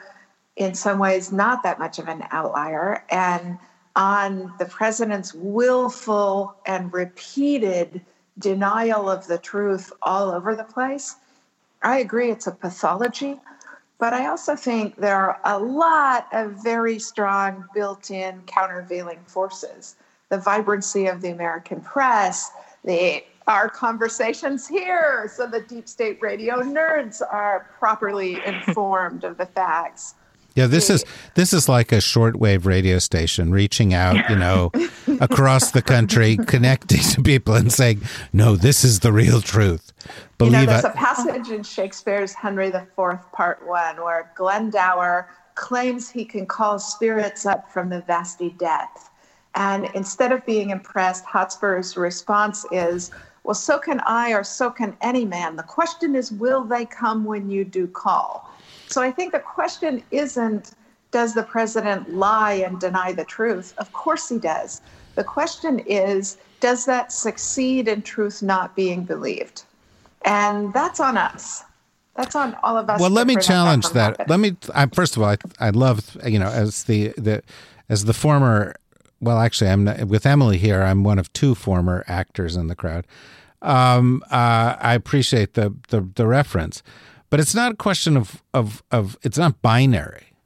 in 0.57 0.75
some 0.75 0.99
ways 0.99 1.33
not 1.33 1.63
that 1.63 1.79
much 1.79 1.99
of 1.99 2.09
an 2.09 2.25
outlier. 2.31 3.05
And 3.11 3.59
on 3.97 4.53
the 4.59 4.65
president's 4.67 5.35
willful 5.35 6.55
and 6.67 6.93
repeated 6.93 8.01
denial 8.39 9.09
of 9.09 9.27
the 9.27 9.39
truth 9.39 9.93
all 10.03 10.31
over 10.31 10.55
the 10.55 10.65
place, 10.65 11.17
I 11.83 11.99
agree 11.99 12.31
it's 12.31 12.47
a 12.47 12.53
pathology. 12.53 13.41
But 13.99 14.13
I 14.13 14.27
also 14.27 14.57
think 14.57 14.97
there 14.97 15.17
are 15.17 15.41
a 15.45 15.59
lot 15.59 16.27
of 16.33 16.63
very 16.63 16.99
strong 16.99 17.65
built 17.75 18.11
in 18.11 18.43
countervailing 18.47 19.21
forces. 19.27 19.95
The 20.31 20.39
vibrancy 20.39 21.07
of 21.07 21.21
the 21.21 21.31
American 21.31 21.81
press, 21.81 22.51
the 22.85 23.23
our 23.47 23.69
conversations 23.69 24.67
here 24.67 25.31
so 25.35 25.47
the 25.47 25.61
deep 25.61 25.89
state 25.89 26.19
radio 26.21 26.61
nerds 26.61 27.21
are 27.31 27.71
properly 27.79 28.39
informed 28.47 29.25
of 29.25 29.37
the 29.37 29.47
facts. 29.47 30.15
Yeah, 30.55 30.69
this 30.69 30.89
is 30.89 31.05
this 31.35 31.53
is 31.53 31.69
like 31.69 31.91
a 31.91 31.97
shortwave 31.97 32.65
radio 32.65 33.01
station 33.01 33.51
reaching 33.51 33.93
out, 33.93 34.31
you 34.31 34.37
know, 34.37 34.71
across 35.21 35.73
the 35.73 35.83
country, 35.83 36.37
connecting 36.47 37.01
to 37.01 37.23
people 37.23 37.55
and 37.55 37.73
saying, 37.73 38.03
"No, 38.33 38.55
this 38.55 38.85
is 38.85 39.01
the 39.01 39.11
real 39.11 39.41
truth." 39.41 39.93
Believe 40.39 40.53
you 40.53 40.59
know, 40.59 40.67
there's 40.67 40.85
I- 40.85 40.93
a 40.93 40.95
passage 40.95 41.49
in 41.51 41.65
Shakespeare's 41.65 42.35
Henry 42.35 42.69
IV, 42.69 43.19
Part 43.33 43.67
One, 43.67 43.97
where 43.97 44.31
Glendower 44.37 45.29
claims 45.57 46.09
he 46.09 46.25
can 46.25 46.47
call 46.47 46.79
spirits 46.79 47.47
up 47.47 47.73
from 47.73 47.89
the 47.89 48.03
vasty 48.03 48.51
depth, 48.51 49.11
and 49.57 49.89
instead 49.95 50.31
of 50.31 50.47
being 50.47 50.71
impressed, 50.71 51.25
Hotspur's 51.25 51.97
response 51.97 52.65
is, 52.71 53.11
well, 53.45 53.55
so 53.55 53.79
can 53.79 54.01
I, 54.01 54.33
or 54.33 54.43
so 54.43 54.71
can 54.71 54.97
any 55.03 55.25
man. 55.25 55.57
The 55.57 55.63
question 55.63 56.17
is, 56.17 56.33
will 56.33 56.65
they 56.65 56.87
come 56.87 57.25
when 57.25 57.51
you 57.51 57.65
do 57.65 57.87
call? 57.87 58.51
So 58.89 59.03
I 59.03 59.11
think 59.11 59.33
the 59.33 59.39
question 59.39 60.03
isn't, 60.11 60.73
does 61.11 61.35
the 61.35 61.43
president 61.43 62.15
lie 62.15 62.55
and 62.55 62.81
deny 62.81 63.13
the 63.13 63.25
truth? 63.25 63.75
Of 63.79 63.93
course 63.93 64.29
he 64.29 64.39
does. 64.39 64.81
The 65.15 65.25
question 65.25 65.79
is, 65.81 66.39
does 66.61 66.87
that 66.87 67.13
succeed 67.13 67.87
in 67.87 68.03
truth 68.03 68.43
not 68.43 68.75
being 68.75 69.05
believed? 69.05 69.63
And 70.25 70.73
that's 70.73 70.99
on 70.99 71.17
us. 71.19 71.63
That's 72.17 72.35
on 72.35 72.57
all 72.63 72.79
of 72.79 72.89
us. 72.89 73.01
Well, 73.01 73.11
let 73.11 73.27
me 73.27 73.37
challenge 73.37 73.91
that. 73.91 74.19
that. 74.19 74.31
Let 74.31 74.41
me. 74.41 74.57
I, 74.75 74.87
first 74.87 75.17
of 75.17 75.23
all, 75.23 75.29
I, 75.29 75.37
I 75.61 75.71
love 75.71 76.17
you 76.25 76.39
know 76.39 76.49
as 76.49 76.85
the 76.85 77.13
the 77.19 77.43
as 77.89 78.05
the 78.05 78.15
former 78.15 78.75
well, 79.21 79.39
actually, 79.39 79.71
I'm 79.71 79.85
not, 79.85 80.05
with 80.05 80.27
Emily 80.27 80.59
here. 80.59 80.83
I'm 80.83 81.05
one 81.05 81.19
of 81.19 81.33
two 81.33 81.55
former 81.55 82.05
actors 82.07 82.57
in 82.57 82.69
the 82.69 82.75
crowd. 82.75 83.07
Um, 83.63 84.23
uh, 84.31 84.77
I 84.79 84.95
appreciate 84.95 85.55
the, 85.55 85.75
the, 85.89 86.07
the 86.15 86.27
reference, 86.27 86.83
but 87.31 87.41
it's 87.41 87.55
not 87.55 87.73
a 87.73 87.77
question 87.77 88.17
of 88.17 88.43
of 88.53 88.83
of 88.91 89.17
it's 89.23 89.39
not 89.39 89.63
binary. 89.63 90.37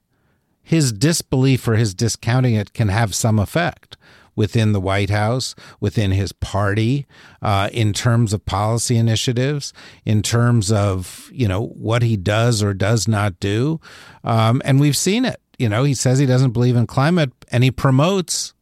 His 0.62 0.92
disbelief 0.92 1.66
or 1.66 1.74
his 1.74 1.94
discounting 1.94 2.54
it 2.54 2.72
can 2.72 2.88
have 2.88 3.14
some 3.14 3.38
effect 3.38 3.96
within 4.36 4.70
the 4.70 4.80
White 4.80 5.10
House, 5.10 5.56
within 5.80 6.12
his 6.12 6.30
party, 6.30 7.06
uh, 7.42 7.68
in 7.72 7.92
terms 7.92 8.32
of 8.32 8.46
policy 8.46 8.96
initiatives, 8.96 9.72
in 10.04 10.22
terms 10.22 10.70
of 10.70 11.28
you 11.32 11.48
know 11.48 11.66
what 11.66 12.02
he 12.02 12.16
does 12.16 12.62
or 12.62 12.72
does 12.72 13.08
not 13.08 13.40
do, 13.40 13.80
um, 14.22 14.62
and 14.64 14.78
we've 14.78 14.96
seen 14.96 15.24
it. 15.24 15.40
You 15.58 15.68
know, 15.68 15.82
he 15.82 15.92
says 15.92 16.20
he 16.20 16.26
doesn't 16.26 16.52
believe 16.52 16.76
in 16.76 16.86
climate, 16.86 17.32
and 17.50 17.64
he 17.64 17.72
promotes 17.72 18.54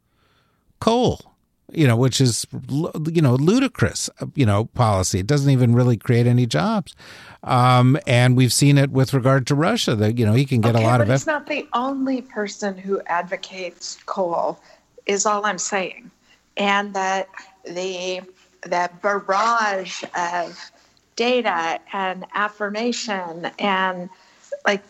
coal 0.80 1.36
you 1.72 1.86
know, 1.86 1.96
which 1.96 2.20
is 2.20 2.46
you 2.70 3.22
know 3.22 3.34
ludicrous, 3.34 4.08
you 4.34 4.46
know, 4.46 4.66
policy. 4.66 5.20
It 5.20 5.26
doesn't 5.26 5.50
even 5.50 5.74
really 5.74 5.96
create 5.96 6.26
any 6.26 6.46
jobs. 6.46 6.94
Um, 7.42 7.98
and 8.06 8.36
we've 8.36 8.52
seen 8.52 8.78
it 8.78 8.90
with 8.90 9.12
regard 9.12 9.46
to 9.48 9.54
Russia. 9.54 9.94
That 9.94 10.16
you 10.18 10.24
know 10.24 10.32
he 10.32 10.44
can 10.44 10.60
get 10.60 10.76
okay, 10.76 10.84
a 10.84 10.86
lot 10.86 10.98
but 10.98 11.08
of. 11.08 11.10
He's 11.10 11.26
not 11.26 11.46
the 11.46 11.66
only 11.72 12.22
person 12.22 12.76
who 12.76 13.00
advocates 13.06 13.98
coal. 14.06 14.60
Is 15.06 15.26
all 15.26 15.44
I'm 15.44 15.58
saying, 15.58 16.10
and 16.56 16.94
that 16.94 17.28
the 17.64 18.20
that 18.62 19.02
barrage 19.02 20.04
of 20.16 20.70
data 21.16 21.80
and 21.92 22.26
affirmation 22.34 23.50
and 23.58 24.08
like 24.66 24.82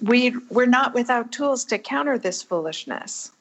we 0.00 0.36
we're 0.50 0.66
not 0.66 0.94
without 0.94 1.32
tools 1.32 1.64
to 1.66 1.78
counter 1.78 2.18
this 2.18 2.42
foolishness. 2.42 3.32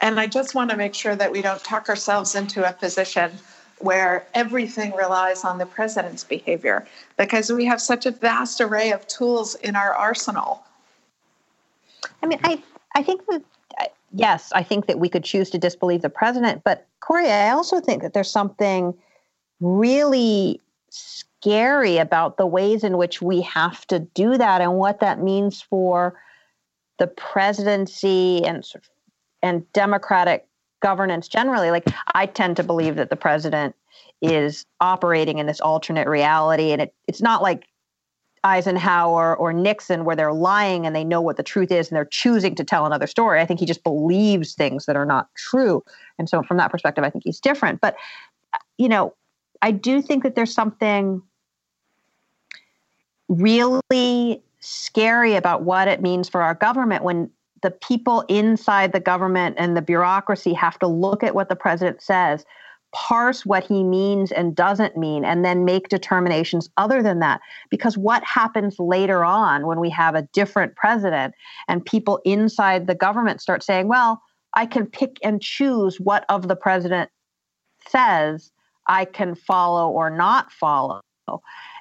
And 0.00 0.18
I 0.18 0.26
just 0.26 0.54
want 0.54 0.70
to 0.70 0.76
make 0.76 0.94
sure 0.94 1.14
that 1.14 1.30
we 1.30 1.42
don't 1.42 1.62
talk 1.62 1.88
ourselves 1.88 2.34
into 2.34 2.68
a 2.68 2.72
position 2.72 3.32
where 3.78 4.26
everything 4.34 4.94
relies 4.94 5.44
on 5.44 5.58
the 5.58 5.66
president's 5.66 6.24
behavior 6.24 6.86
because 7.16 7.52
we 7.52 7.64
have 7.64 7.80
such 7.80 8.06
a 8.06 8.10
vast 8.10 8.60
array 8.60 8.92
of 8.92 9.06
tools 9.06 9.54
in 9.56 9.76
our 9.76 9.94
arsenal. 9.94 10.62
I 12.22 12.26
mean, 12.26 12.40
I, 12.44 12.62
I 12.94 13.02
think 13.02 13.22
that, 13.28 13.42
yes, 14.12 14.50
I 14.54 14.62
think 14.62 14.86
that 14.86 14.98
we 14.98 15.08
could 15.08 15.24
choose 15.24 15.50
to 15.50 15.58
disbelieve 15.58 16.02
the 16.02 16.10
president, 16.10 16.62
but 16.64 16.86
Kori, 17.00 17.30
I 17.30 17.50
also 17.50 17.80
think 17.80 18.02
that 18.02 18.12
there's 18.12 18.30
something 18.30 18.94
really 19.60 20.60
scary 20.90 21.96
about 21.98 22.36
the 22.36 22.46
ways 22.46 22.84
in 22.84 22.98
which 22.98 23.22
we 23.22 23.40
have 23.42 23.86
to 23.86 24.00
do 24.00 24.36
that 24.36 24.60
and 24.60 24.74
what 24.74 25.00
that 25.00 25.22
means 25.22 25.62
for 25.62 26.20
the 26.98 27.06
presidency 27.06 28.44
and 28.44 28.64
sort 28.64 28.84
of 28.84 28.90
and 29.42 29.70
democratic 29.72 30.46
governance 30.80 31.28
generally 31.28 31.70
like 31.70 31.84
i 32.14 32.26
tend 32.26 32.56
to 32.56 32.62
believe 32.62 32.96
that 32.96 33.10
the 33.10 33.16
president 33.16 33.74
is 34.22 34.66
operating 34.80 35.38
in 35.38 35.46
this 35.46 35.60
alternate 35.60 36.08
reality 36.08 36.72
and 36.72 36.82
it, 36.82 36.94
it's 37.06 37.22
not 37.22 37.42
like 37.42 37.66
Eisenhower 38.42 39.36
or 39.36 39.52
Nixon, 39.52 40.04
where 40.04 40.16
they're 40.16 40.32
lying 40.32 40.86
and 40.86 40.96
they 40.96 41.04
know 41.04 41.20
what 41.20 41.36
the 41.36 41.42
truth 41.42 41.70
is 41.70 41.88
and 41.88 41.96
they're 41.96 42.06
choosing 42.06 42.54
to 42.54 42.64
tell 42.64 42.86
another 42.86 43.06
story. 43.06 43.40
I 43.40 43.46
think 43.46 43.60
he 43.60 43.66
just 43.66 43.84
believes 43.84 44.54
things 44.54 44.86
that 44.86 44.96
are 44.96 45.04
not 45.04 45.28
true. 45.34 45.84
And 46.18 46.28
so, 46.28 46.42
from 46.42 46.56
that 46.56 46.70
perspective, 46.70 47.04
I 47.04 47.10
think 47.10 47.24
he's 47.24 47.40
different. 47.40 47.80
But, 47.80 47.96
you 48.78 48.88
know, 48.88 49.14
I 49.60 49.72
do 49.72 50.00
think 50.00 50.22
that 50.22 50.36
there's 50.36 50.54
something 50.54 51.22
really 53.28 54.42
scary 54.60 55.34
about 55.34 55.62
what 55.62 55.88
it 55.88 56.00
means 56.00 56.28
for 56.28 56.42
our 56.42 56.54
government 56.54 57.04
when 57.04 57.30
the 57.62 57.70
people 57.70 58.24
inside 58.28 58.92
the 58.92 59.00
government 59.00 59.56
and 59.58 59.76
the 59.76 59.82
bureaucracy 59.82 60.54
have 60.54 60.78
to 60.78 60.86
look 60.86 61.22
at 61.22 61.34
what 61.34 61.48
the 61.48 61.56
president 61.56 62.02
says, 62.02 62.44
parse 62.92 63.46
what 63.46 63.64
he 63.64 63.84
means 63.84 64.32
and 64.32 64.56
doesn't 64.56 64.96
mean, 64.96 65.24
and 65.24 65.44
then 65.44 65.64
make 65.64 65.88
determinations 65.88 66.68
other 66.76 67.02
than 67.02 67.20
that. 67.20 67.40
Because 67.70 67.96
what 67.96 68.24
happens 68.24 68.78
later 68.78 69.24
on 69.24 69.66
when 69.66 69.78
we 69.78 69.90
have 69.90 70.14
a 70.14 70.26
different 70.32 70.74
president 70.74 71.34
and 71.68 71.84
people 71.84 72.20
inside 72.24 72.86
the 72.86 72.94
government 72.94 73.40
start 73.40 73.62
saying, 73.62 73.88
well, 73.88 74.20
I 74.54 74.66
can 74.66 74.86
pick 74.86 75.18
and 75.22 75.40
choose 75.40 76.00
what 76.00 76.24
of 76.28 76.48
the 76.48 76.56
president 76.56 77.10
says 77.88 78.50
I 78.88 79.04
can 79.04 79.34
follow 79.34 79.88
or 79.90 80.10
not 80.10 80.50
follow. 80.50 81.00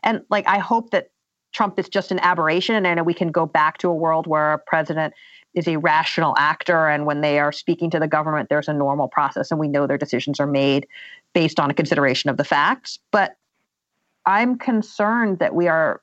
And 0.04 0.22
like, 0.30 0.48
I 0.48 0.60
hope 0.60 0.92
that 0.92 1.10
Trump 1.54 1.80
is 1.80 1.90
just 1.90 2.12
an 2.12 2.20
aberration 2.20 2.86
and 2.86 3.06
we 3.06 3.16
can 3.16 3.30
go 3.30 3.48
back 3.48 3.80
to 3.80 3.90
a 3.90 3.96
world 3.96 4.28
where 4.28 4.54
a 4.54 4.60
president 4.60 5.16
is 5.54 5.68
a 5.68 5.78
rational 5.78 6.36
actor 6.38 6.88
and 6.88 7.06
when 7.06 7.22
they 7.22 7.40
are 7.40 7.52
speaking 7.52 7.90
to 7.90 8.00
the 8.00 8.08
government 8.08 8.50
there's 8.50 8.68
a 8.68 8.74
normal 8.74 9.08
process 9.08 9.52
and 9.52 9.60
we 9.60 9.68
know 9.68 9.88
their 9.88 9.98
decisions 9.98 10.40
are 10.40 10.48
made 10.48 10.88
based 11.34 11.60
on 11.60 11.70
a 11.70 11.74
consideration 11.74 12.30
of 12.30 12.38
the 12.38 12.44
facts 12.44 13.00
but 13.12 13.38
i'm 14.26 14.58
concerned 14.58 15.40
that 15.40 15.56
we 15.56 15.68
are 15.68 16.02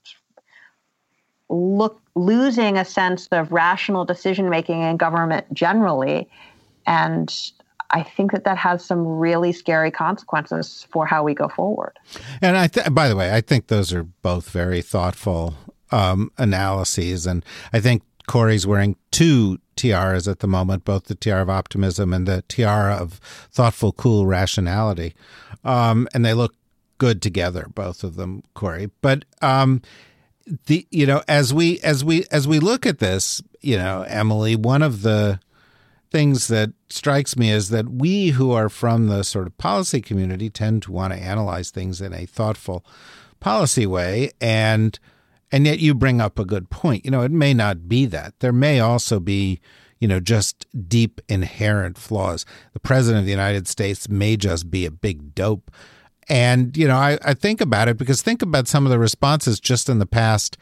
look 1.48 2.00
losing 2.14 2.76
a 2.76 2.84
sense 2.84 3.28
of 3.30 3.52
rational 3.52 4.04
decision 4.04 4.50
making 4.50 4.82
in 4.82 4.96
government 4.96 5.46
generally 5.52 6.28
and 6.86 7.52
I 7.90 8.02
think 8.02 8.32
that 8.32 8.44
that 8.44 8.58
has 8.58 8.84
some 8.84 9.06
really 9.06 9.52
scary 9.52 9.90
consequences 9.90 10.86
for 10.90 11.06
how 11.06 11.22
we 11.22 11.34
go 11.34 11.48
forward. 11.48 11.98
And 12.42 12.56
I, 12.56 12.66
th- 12.66 12.92
by 12.92 13.08
the 13.08 13.16
way, 13.16 13.32
I 13.32 13.40
think 13.40 13.68
those 13.68 13.92
are 13.92 14.02
both 14.02 14.50
very 14.50 14.82
thoughtful 14.82 15.54
um, 15.92 16.32
analyses, 16.36 17.26
and 17.26 17.44
I 17.72 17.80
think 17.80 18.02
Kori's 18.26 18.66
wearing 18.66 18.96
two 19.10 19.58
tiaras 19.76 20.26
at 20.26 20.40
the 20.40 20.48
moment, 20.48 20.84
both 20.84 21.04
the 21.04 21.14
tiara 21.14 21.42
of 21.42 21.50
optimism 21.50 22.12
and 22.12 22.26
the 22.26 22.42
tiara 22.48 22.94
of 22.94 23.20
thoughtful, 23.50 23.92
cool 23.92 24.26
rationality. 24.26 25.14
Um, 25.64 26.08
and 26.14 26.24
they 26.24 26.34
look 26.34 26.54
good 26.98 27.22
together, 27.22 27.66
both 27.74 28.02
of 28.02 28.16
them, 28.16 28.42
Kori. 28.54 28.90
But 29.00 29.24
um, 29.42 29.82
the 30.66 30.86
you 30.90 31.06
know, 31.06 31.22
as 31.28 31.52
we 31.52 31.80
as 31.80 32.04
we 32.04 32.24
as 32.30 32.48
we 32.48 32.58
look 32.58 32.86
at 32.86 32.98
this, 32.98 33.42
you 33.60 33.76
know, 33.76 34.02
Emily, 34.02 34.56
one 34.56 34.82
of 34.82 35.02
the 35.02 35.40
things 36.10 36.48
that 36.48 36.72
strikes 36.88 37.36
me 37.36 37.50
is 37.50 37.68
that 37.70 37.88
we 37.88 38.28
who 38.28 38.52
are 38.52 38.68
from 38.68 39.08
the 39.08 39.22
sort 39.24 39.46
of 39.46 39.58
policy 39.58 40.00
community 40.00 40.48
tend 40.48 40.82
to 40.82 40.92
want 40.92 41.12
to 41.12 41.18
analyze 41.18 41.70
things 41.70 42.00
in 42.00 42.12
a 42.12 42.26
thoughtful 42.26 42.84
policy 43.40 43.86
way 43.86 44.30
and 44.40 44.98
and 45.52 45.66
yet 45.66 45.78
you 45.78 45.94
bring 45.94 46.20
up 46.20 46.38
a 46.38 46.44
good 46.44 46.70
point. 46.70 47.04
You 47.04 47.10
know, 47.10 47.22
it 47.22 47.30
may 47.30 47.54
not 47.54 47.88
be 47.88 48.06
that. 48.06 48.34
There 48.40 48.52
may 48.52 48.80
also 48.80 49.20
be, 49.20 49.60
you 50.00 50.08
know, 50.08 50.20
just 50.20 50.66
deep 50.88 51.20
inherent 51.28 51.98
flaws. 51.98 52.44
The 52.72 52.80
president 52.80 53.20
of 53.20 53.24
the 53.26 53.30
United 53.30 53.68
States 53.68 54.08
may 54.08 54.36
just 54.36 54.70
be 54.70 54.86
a 54.86 54.90
big 54.90 55.34
dope. 55.34 55.70
And, 56.28 56.76
you 56.76 56.88
know, 56.88 56.96
I, 56.96 57.18
I 57.24 57.34
think 57.34 57.60
about 57.60 57.88
it 57.88 57.96
because 57.96 58.20
think 58.20 58.42
about 58.42 58.66
some 58.66 58.84
of 58.84 58.90
the 58.90 58.98
responses 58.98 59.60
just 59.60 59.88
in 59.88 60.00
the 60.00 60.06
past, 60.06 60.56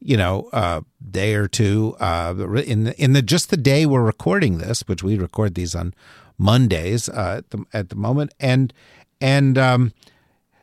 you 0.00 0.16
know, 0.16 0.48
uh, 0.52 0.80
day 1.08 1.34
or 1.34 1.46
two, 1.46 1.96
uh, 2.00 2.34
in 2.66 2.84
the, 2.84 3.00
in 3.00 3.12
the 3.12 3.22
just 3.22 3.50
the 3.50 3.56
day 3.56 3.86
we're 3.86 4.02
recording 4.02 4.58
this, 4.58 4.82
which 4.82 5.04
we 5.04 5.16
record 5.16 5.54
these 5.54 5.74
on 5.76 5.94
Mondays 6.36 7.08
uh, 7.08 7.36
at 7.38 7.50
the 7.50 7.64
at 7.72 7.88
the 7.90 7.96
moment, 7.96 8.34
and 8.40 8.72
and 9.20 9.56
um, 9.56 9.92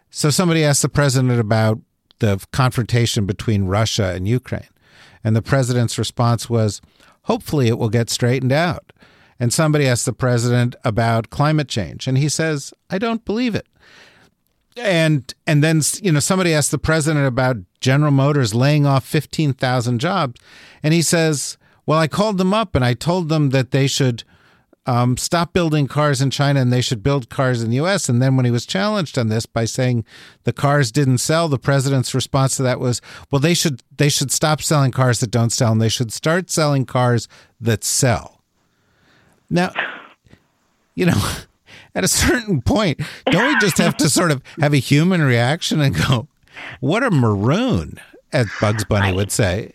so 0.09 0.29
somebody 0.29 0.63
asked 0.63 0.81
the 0.81 0.89
president 0.89 1.39
about 1.39 1.79
the 2.21 2.43
confrontation 2.51 3.25
between 3.25 3.65
Russia 3.65 4.13
and 4.15 4.27
Ukraine. 4.27 4.69
And 5.23 5.35
the 5.35 5.41
president's 5.41 5.99
response 5.99 6.49
was, 6.49 6.81
hopefully 7.23 7.67
it 7.67 7.77
will 7.77 7.89
get 7.89 8.09
straightened 8.09 8.51
out. 8.51 8.93
And 9.39 9.51
somebody 9.51 9.87
asked 9.87 10.05
the 10.05 10.13
president 10.13 10.75
about 10.83 11.31
climate 11.31 11.67
change, 11.67 12.07
and 12.07 12.17
he 12.17 12.29
says, 12.29 12.73
I 12.89 12.99
don't 12.99 13.25
believe 13.25 13.55
it. 13.55 13.67
And 14.77 15.33
and 15.45 15.63
then 15.63 15.81
you 16.01 16.11
know 16.13 16.19
somebody 16.21 16.53
asked 16.53 16.71
the 16.71 16.77
president 16.77 17.25
about 17.25 17.57
General 17.81 18.11
Motors 18.11 18.53
laying 18.53 18.85
off 18.85 19.03
15,000 19.03 19.99
jobs, 19.99 20.39
and 20.81 20.93
he 20.93 21.01
says, 21.01 21.57
"Well, 21.85 21.99
I 21.99 22.07
called 22.07 22.37
them 22.37 22.53
up 22.53 22.73
and 22.73 22.85
I 22.85 22.93
told 22.93 23.27
them 23.27 23.49
that 23.49 23.71
they 23.71 23.87
should 23.87 24.23
um, 24.85 25.15
stop 25.17 25.53
building 25.53 25.87
cars 25.87 26.21
in 26.21 26.31
China 26.31 26.59
and 26.59 26.73
they 26.73 26.81
should 26.81 27.03
build 27.03 27.29
cars 27.29 27.61
in 27.61 27.69
the 27.69 27.79
US. 27.81 28.09
And 28.09 28.21
then 28.21 28.35
when 28.35 28.45
he 28.45 28.51
was 28.51 28.65
challenged 28.65 29.17
on 29.17 29.27
this 29.27 29.45
by 29.45 29.65
saying 29.65 30.05
the 30.43 30.53
cars 30.53 30.91
didn't 30.91 31.19
sell, 31.19 31.47
the 31.47 31.59
president's 31.59 32.15
response 32.15 32.57
to 32.57 32.63
that 32.63 32.79
was, 32.79 33.01
well, 33.29 33.39
they 33.39 33.53
should 33.53 33.83
they 33.95 34.09
should 34.09 34.31
stop 34.31 34.61
selling 34.61 34.91
cars 34.91 35.19
that 35.19 35.31
don't 35.31 35.51
sell 35.51 35.71
and 35.71 35.81
they 35.81 35.89
should 35.89 36.11
start 36.11 36.49
selling 36.49 36.85
cars 36.85 37.27
that 37.59 37.83
sell. 37.83 38.41
Now, 39.49 39.71
you 40.95 41.05
know, 41.05 41.31
at 41.95 42.03
a 42.03 42.07
certain 42.07 42.61
point, 42.61 43.01
don't 43.25 43.53
we 43.53 43.59
just 43.59 43.77
have 43.77 43.97
to 43.97 44.09
sort 44.09 44.31
of 44.31 44.41
have 44.59 44.73
a 44.73 44.77
human 44.77 45.21
reaction 45.21 45.79
and 45.79 45.95
go, 45.95 46.27
what 46.79 47.03
a 47.03 47.11
maroon, 47.11 47.99
as 48.33 48.49
Bugs 48.59 48.83
Bunny 48.85 49.13
would 49.13 49.31
say. 49.31 49.73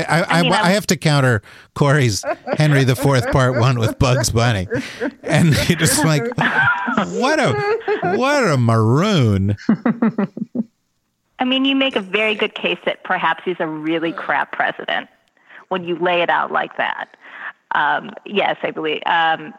I 0.00 0.20
I, 0.20 0.38
I, 0.38 0.42
mean, 0.42 0.52
I, 0.52 0.62
I, 0.62 0.70
have 0.70 0.86
to 0.88 0.96
counter 0.96 1.42
Kori's 1.74 2.24
Henry 2.56 2.84
the 2.84 2.96
Fourth 2.96 3.30
Part 3.32 3.58
One 3.58 3.78
with 3.78 3.98
Bugs 3.98 4.30
Bunny, 4.30 4.66
and 5.22 5.54
you're 5.68 5.78
just 5.78 6.04
like, 6.04 6.22
what 6.36 7.38
a 7.40 8.16
what 8.16 8.44
a 8.44 8.56
maroon. 8.56 9.56
I 11.38 11.44
mean, 11.44 11.64
you 11.64 11.74
make 11.74 11.96
a 11.96 12.00
very 12.00 12.34
good 12.34 12.54
case 12.54 12.78
that 12.84 13.02
perhaps 13.04 13.42
he's 13.44 13.56
a 13.58 13.66
really 13.66 14.12
crap 14.12 14.52
president 14.52 15.08
when 15.68 15.84
you 15.84 15.96
lay 15.98 16.22
it 16.22 16.30
out 16.30 16.52
like 16.52 16.76
that. 16.76 17.16
Um, 17.74 18.10
yes, 18.24 18.58
I 18.62 18.70
believe. 18.70 19.02
Um, 19.06 19.52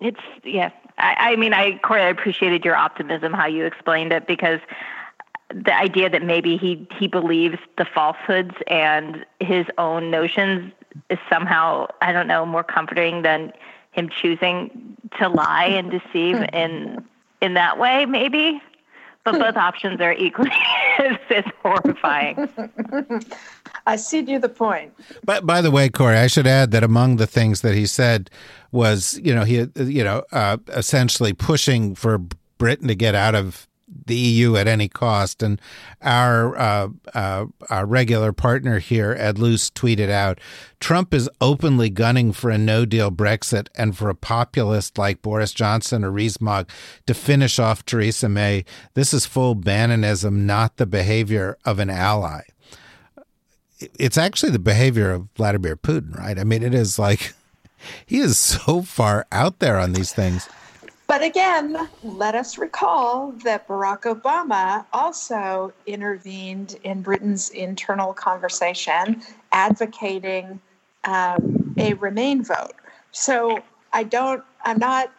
it's 0.00 0.20
yeah. 0.44 0.70
I, 0.98 1.32
I 1.32 1.36
mean, 1.36 1.52
I 1.52 1.78
Kori, 1.78 2.02
I 2.02 2.08
appreciated 2.08 2.64
your 2.64 2.76
optimism 2.76 3.32
how 3.32 3.46
you 3.46 3.64
explained 3.64 4.12
it 4.12 4.26
because 4.26 4.60
the 5.50 5.76
idea 5.76 6.08
that 6.10 6.22
maybe 6.22 6.56
he 6.56 6.86
he 6.98 7.06
believes 7.06 7.58
the 7.78 7.84
falsehoods 7.84 8.54
and 8.66 9.24
his 9.40 9.66
own 9.78 10.10
notions 10.10 10.72
is 11.10 11.18
somehow 11.30 11.86
I 12.00 12.12
don't 12.12 12.26
know 12.26 12.46
more 12.46 12.64
comforting 12.64 13.22
than 13.22 13.52
him 13.92 14.08
choosing 14.08 14.96
to 15.18 15.28
lie 15.28 15.66
and 15.66 15.90
deceive 15.90 16.38
hmm. 16.38 16.44
in 16.52 17.04
in 17.42 17.54
that 17.54 17.78
way 17.78 18.06
maybe 18.06 18.60
but 19.24 19.38
both 19.38 19.56
options 19.56 20.00
are 20.00 20.12
equally 20.12 20.50
as, 20.98 21.16
as 21.30 21.44
horrifying 21.62 22.48
I 23.86 23.96
see 23.96 24.20
you 24.20 24.38
the 24.38 24.48
point. 24.48 24.94
But 25.24 25.44
by 25.44 25.60
the 25.60 25.70
way, 25.70 25.88
Kori, 25.88 26.16
I 26.16 26.26
should 26.26 26.46
add 26.46 26.70
that 26.70 26.82
among 26.82 27.16
the 27.16 27.26
things 27.26 27.60
that 27.60 27.74
he 27.74 27.86
said 27.86 28.30
was, 28.72 29.20
you 29.22 29.34
know, 29.34 29.44
he, 29.44 29.66
you 29.76 30.02
know, 30.02 30.24
uh, 30.32 30.56
essentially 30.68 31.32
pushing 31.32 31.94
for 31.94 32.18
Britain 32.56 32.88
to 32.88 32.94
get 32.94 33.14
out 33.14 33.34
of 33.34 33.68
the 34.06 34.16
EU 34.16 34.56
at 34.56 34.66
any 34.66 34.88
cost. 34.88 35.42
And 35.42 35.60
our 36.02 36.56
uh, 36.56 36.88
uh, 37.14 37.46
our 37.70 37.86
regular 37.86 38.32
partner 38.32 38.78
here, 38.78 39.14
Ed 39.18 39.38
Luce, 39.38 39.70
tweeted 39.70 40.10
out 40.10 40.40
Trump 40.80 41.14
is 41.14 41.30
openly 41.40 41.90
gunning 41.90 42.32
for 42.32 42.50
a 42.50 42.58
no 42.58 42.84
deal 42.84 43.10
Brexit 43.10 43.68
and 43.74 43.96
for 43.96 44.10
a 44.10 44.14
populist 44.14 44.98
like 44.98 45.22
Boris 45.22 45.52
Johnson 45.52 46.04
or 46.04 46.10
Rees-Mogg 46.10 46.68
to 47.06 47.14
finish 47.14 47.58
off 47.58 47.84
Theresa 47.84 48.28
May. 48.28 48.64
This 48.94 49.14
is 49.14 49.26
full 49.26 49.54
Bannonism, 49.54 50.44
not 50.44 50.76
the 50.76 50.86
behavior 50.86 51.56
of 51.64 51.78
an 51.78 51.90
ally. 51.90 52.42
It's 53.98 54.18
actually 54.18 54.52
the 54.52 54.58
behavior 54.58 55.10
of 55.10 55.28
Vladimir 55.36 55.76
Putin, 55.76 56.16
right? 56.16 56.38
I 56.38 56.44
mean, 56.44 56.62
it 56.62 56.74
is 56.74 56.98
like 56.98 57.34
he 58.06 58.18
is 58.18 58.38
so 58.38 58.82
far 58.82 59.26
out 59.32 59.58
there 59.58 59.78
on 59.78 59.92
these 59.92 60.12
things. 60.12 60.48
But 61.06 61.22
again, 61.22 61.76
let 62.02 62.34
us 62.34 62.56
recall 62.56 63.32
that 63.44 63.68
Barack 63.68 64.02
Obama 64.02 64.86
also 64.92 65.72
intervened 65.86 66.78
in 66.82 67.02
Britain's 67.02 67.50
internal 67.50 68.14
conversation, 68.14 69.22
advocating 69.52 70.60
um, 71.04 71.74
a 71.78 71.94
Remain 71.94 72.42
vote. 72.42 72.72
So 73.12 73.62
I 73.92 74.04
don't, 74.04 74.42
I'm 74.64 74.78
not, 74.78 75.12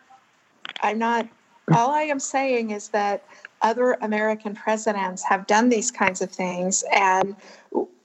I'm 0.81 0.97
not, 0.97 1.29
all 1.73 1.91
I 1.91 2.01
am 2.03 2.19
saying 2.19 2.71
is 2.71 2.89
that 2.89 3.23
other 3.61 3.93
American 4.01 4.55
presidents 4.55 5.23
have 5.23 5.47
done 5.47 5.69
these 5.69 5.91
kinds 5.91 6.21
of 6.21 6.31
things. 6.31 6.83
And 6.91 7.35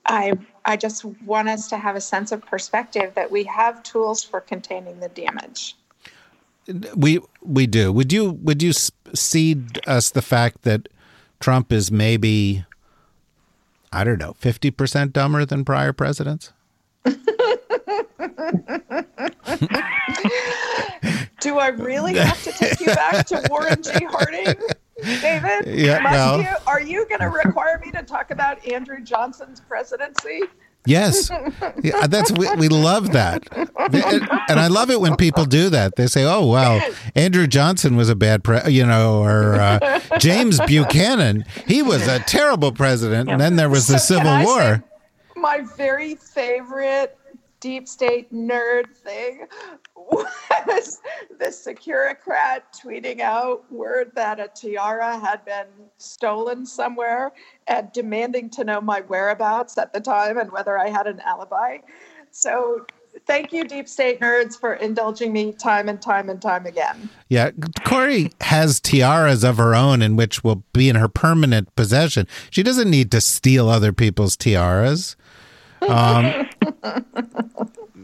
I, 0.07 0.33
I 0.65 0.77
just 0.77 1.05
want 1.05 1.49
us 1.49 1.69
to 1.69 1.79
have 1.79 1.97
a 1.97 2.01
sense 2.01 2.31
of 2.31 2.43
perspective 2.43 3.15
that 3.15 3.31
we 3.31 3.45
have 3.45 3.83
tools 3.83 4.23
for 4.23 4.41
containing 4.41 5.01
the 5.01 5.09
damage. 5.09 5.77
We 6.97 7.21
we 7.43 7.67
do. 7.67 7.93
Would 7.93 8.13
you 8.13 8.33
would 8.43 8.63
you 8.63 8.73
cede 8.73 9.81
us 9.87 10.11
the 10.11 10.23
fact 10.23 10.63
that 10.63 10.89
Trump 11.41 11.73
is 11.73 11.91
maybe 11.91 12.65
I 13.93 14.05
don't 14.05 14.19
know, 14.19 14.35
50% 14.41 15.13
dumber 15.13 15.45
than 15.45 15.65
prior 15.65 15.93
presidents? 15.93 16.53
Do 21.41 21.59
I 21.59 21.69
really 21.69 22.15
have 22.15 22.43
to 22.45 22.53
take 22.53 22.81
you 22.81 22.87
back 22.87 23.27
to 23.29 23.43
Warren 23.49 23.83
G. 23.83 23.91
Harding, 24.11 24.55
David? 25.03 25.67
Yeah, 25.67 26.05
well- 26.05 26.41
you, 26.43 26.49
are 26.67 26.81
you 26.83 27.07
going 27.09 27.21
to 27.21 27.29
require 27.31 27.81
me 27.85 27.91
to 27.93 28.03
talk 28.03 28.31
about 28.31 28.65
Andrew 28.69 29.01
Johnson's 29.03 29.61
presidency? 29.61 30.43
Yes, 30.87 31.31
yeah, 31.83 32.07
that's 32.07 32.33
we, 32.33 32.51
we 32.57 32.69
love 32.69 33.13
that, 33.13 33.47
and 34.49 34.59
I 34.59 34.69
love 34.69 34.91
it 34.91 35.01
when 35.01 35.15
people 35.15 35.45
do 35.45 35.69
that. 35.69 35.97
They 35.97 36.07
say, 36.07 36.25
"Oh 36.25 36.47
well, 36.47 36.81
Andrew 37.15 37.47
Johnson 37.47 37.97
was 37.97 38.09
a 38.09 38.17
bad, 38.17 38.43
pre-, 38.43 38.71
you 38.71 38.87
know," 38.87 39.23
or 39.23 39.57
uh, 39.57 40.01
James 40.19 40.59
Buchanan, 40.67 41.45
he 41.67 41.83
was 41.83 42.09
a 42.09 42.21
terrible 42.21 42.73
president, 42.73 43.29
and 43.29 43.39
then 43.39 43.57
there 43.57 43.69
was 43.69 43.89
the 43.89 43.99
So 43.99 44.17
Civil 44.17 44.45
War. 44.45 44.83
My 45.37 45.61
very 45.77 46.15
favorite 46.15 47.17
deep 47.61 47.87
state 47.87 48.33
nerd 48.33 48.95
thing 48.97 49.47
was 49.95 51.01
the 51.39 51.47
Securocrat 51.47 52.63
tweeting 52.83 53.21
out 53.21 53.71
word 53.71 54.13
that 54.15 54.41
a 54.41 54.49
tiara 54.49 55.19
had 55.19 55.45
been 55.45 55.67
stolen 55.99 56.65
somewhere 56.67 57.33
and 57.71 57.91
demanding 57.93 58.51
to 58.51 58.65
know 58.65 58.81
my 58.81 59.01
whereabouts 59.03 59.79
at 59.79 59.93
the 59.95 60.01
time 60.01 60.37
and 60.37 60.51
whether 60.51 60.77
I 60.77 60.91
had 60.91 61.07
an 61.07 61.21
alibi. 61.21 61.79
So 62.33 62.85
thank 63.27 63.53
you, 63.53 63.65
deep 63.65 63.89
state 63.89 64.21
nerds, 64.21 64.59
for 64.59 64.75
indulging 64.75 65.33
me 65.33 65.53
time 65.53 65.89
and 65.89 66.03
time 66.03 66.29
and 66.29 66.43
time 66.43 66.67
again. 66.67 67.09
Yeah, 67.29 67.51
Kori 67.85 68.33
has 68.41 68.81
tiaras 68.81 69.45
of 69.45 69.57
her 69.57 69.75
own, 69.75 70.03
in 70.03 70.17
which 70.17 70.43
will 70.43 70.65
be 70.73 70.89
in 70.89 70.97
her 70.97 71.09
permanent 71.09 71.75
possession. 71.77 72.27
She 72.51 72.63
doesn't 72.63 72.91
need 72.91 73.11
to 73.13 73.21
steal 73.21 73.69
other 73.69 73.93
people's 73.93 74.37
tiaras. 74.37 75.17
Um, 75.89 76.47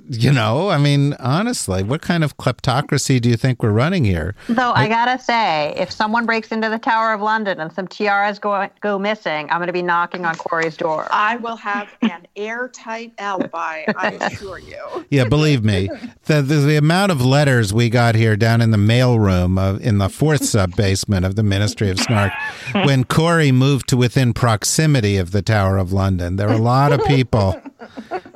you 0.09 0.33
know, 0.33 0.69
I 0.69 0.79
mean, 0.79 1.15
honestly, 1.15 1.83
what 1.83 2.03
kind 2.03 2.23
of 2.23 2.37
kleptocracy 2.37 3.21
do 3.21 3.29
you 3.29 3.37
think 3.37 3.63
we're 3.63 3.71
running 3.71 4.05
here? 4.05 4.35
Though 4.49 4.73
I 4.73 4.89
gotta 4.89 5.23
say, 5.23 5.75
if 5.77 5.91
someone 5.91 6.27
breaks 6.27 6.53
into 6.53 6.69
the 6.69 6.79
Tower 6.79 7.13
of 7.13 7.21
London 7.21 7.61
and 7.61 7.73
some 7.73 7.89
tiaras 7.89 8.39
go 8.39 8.69
go 8.81 8.99
missing, 8.99 9.49
I'm 9.51 9.61
gonna 9.61 9.73
be 9.73 9.83
knocking 9.83 10.25
on 10.25 10.37
Kori's 10.37 10.77
door. 10.77 11.07
I 11.11 11.37
will 11.37 11.57
have 11.57 11.89
an 12.03 12.27
airtight 12.37 13.13
alibi, 13.19 13.85
I 13.97 14.19
assure 14.21 14.59
you. 14.59 14.77
Yeah, 15.11 15.25
believe 15.25 15.65
me, 15.65 15.89
the, 16.25 16.43
the 16.43 16.57
the 16.57 16.77
amount 16.77 17.13
of 17.13 17.25
letters 17.25 17.73
we 17.73 17.89
got 17.89 18.15
here 18.15 18.37
down 18.37 18.61
in 18.61 18.71
the 18.71 18.77
mailroom 18.77 19.59
of 19.59 19.81
in 19.81 19.99
the 19.99 20.09
fourth 20.09 20.45
sub 20.45 20.75
basement 20.77 21.25
of 21.25 21.37
the 21.37 21.43
Ministry 21.43 21.91
of 21.91 21.99
Snark, 22.01 22.33
when 22.73 23.05
Kori 23.05 23.53
moved 23.53 23.89
to 23.89 23.97
within 23.97 24.33
proximity 24.33 25.17
of 25.17 25.31
the 25.31 25.43
Tower 25.43 25.79
of 25.79 25.93
London, 25.93 26.37
there 26.37 26.49
were 26.49 26.55
a 26.55 26.59
lot 26.59 26.93
of 26.93 27.05
people 27.05 27.61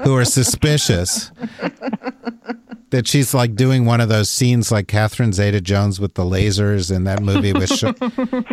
who 0.03 0.17
are 0.17 0.25
suspicious 0.25 1.31
that 2.91 3.07
she's 3.07 3.33
like 3.35 3.55
doing 3.55 3.85
one 3.85 4.01
of 4.01 4.09
those 4.09 4.29
scenes 4.29 4.71
like 4.71 4.89
Catherine 4.89 5.33
Zeta-Jones 5.33 6.01
with 6.01 6.15
the 6.15 6.25
lasers 6.25 6.95
in 6.95 7.05
that 7.05 7.23
movie 7.23 7.53
with, 7.53 7.71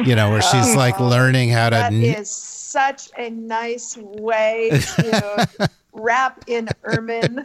you 0.07 0.15
know, 0.15 0.29
where 0.29 0.41
she's 0.41 0.75
oh, 0.75 0.77
like 0.77 0.99
learning 0.99 1.49
how 1.49 1.69
to. 1.69 1.75
That 1.75 1.93
is 1.93 2.29
such 2.29 3.09
a 3.17 3.29
nice 3.29 3.97
way 3.97 4.69
to 4.95 5.69
wrap 5.93 6.43
in 6.47 6.69
ermine 6.83 7.43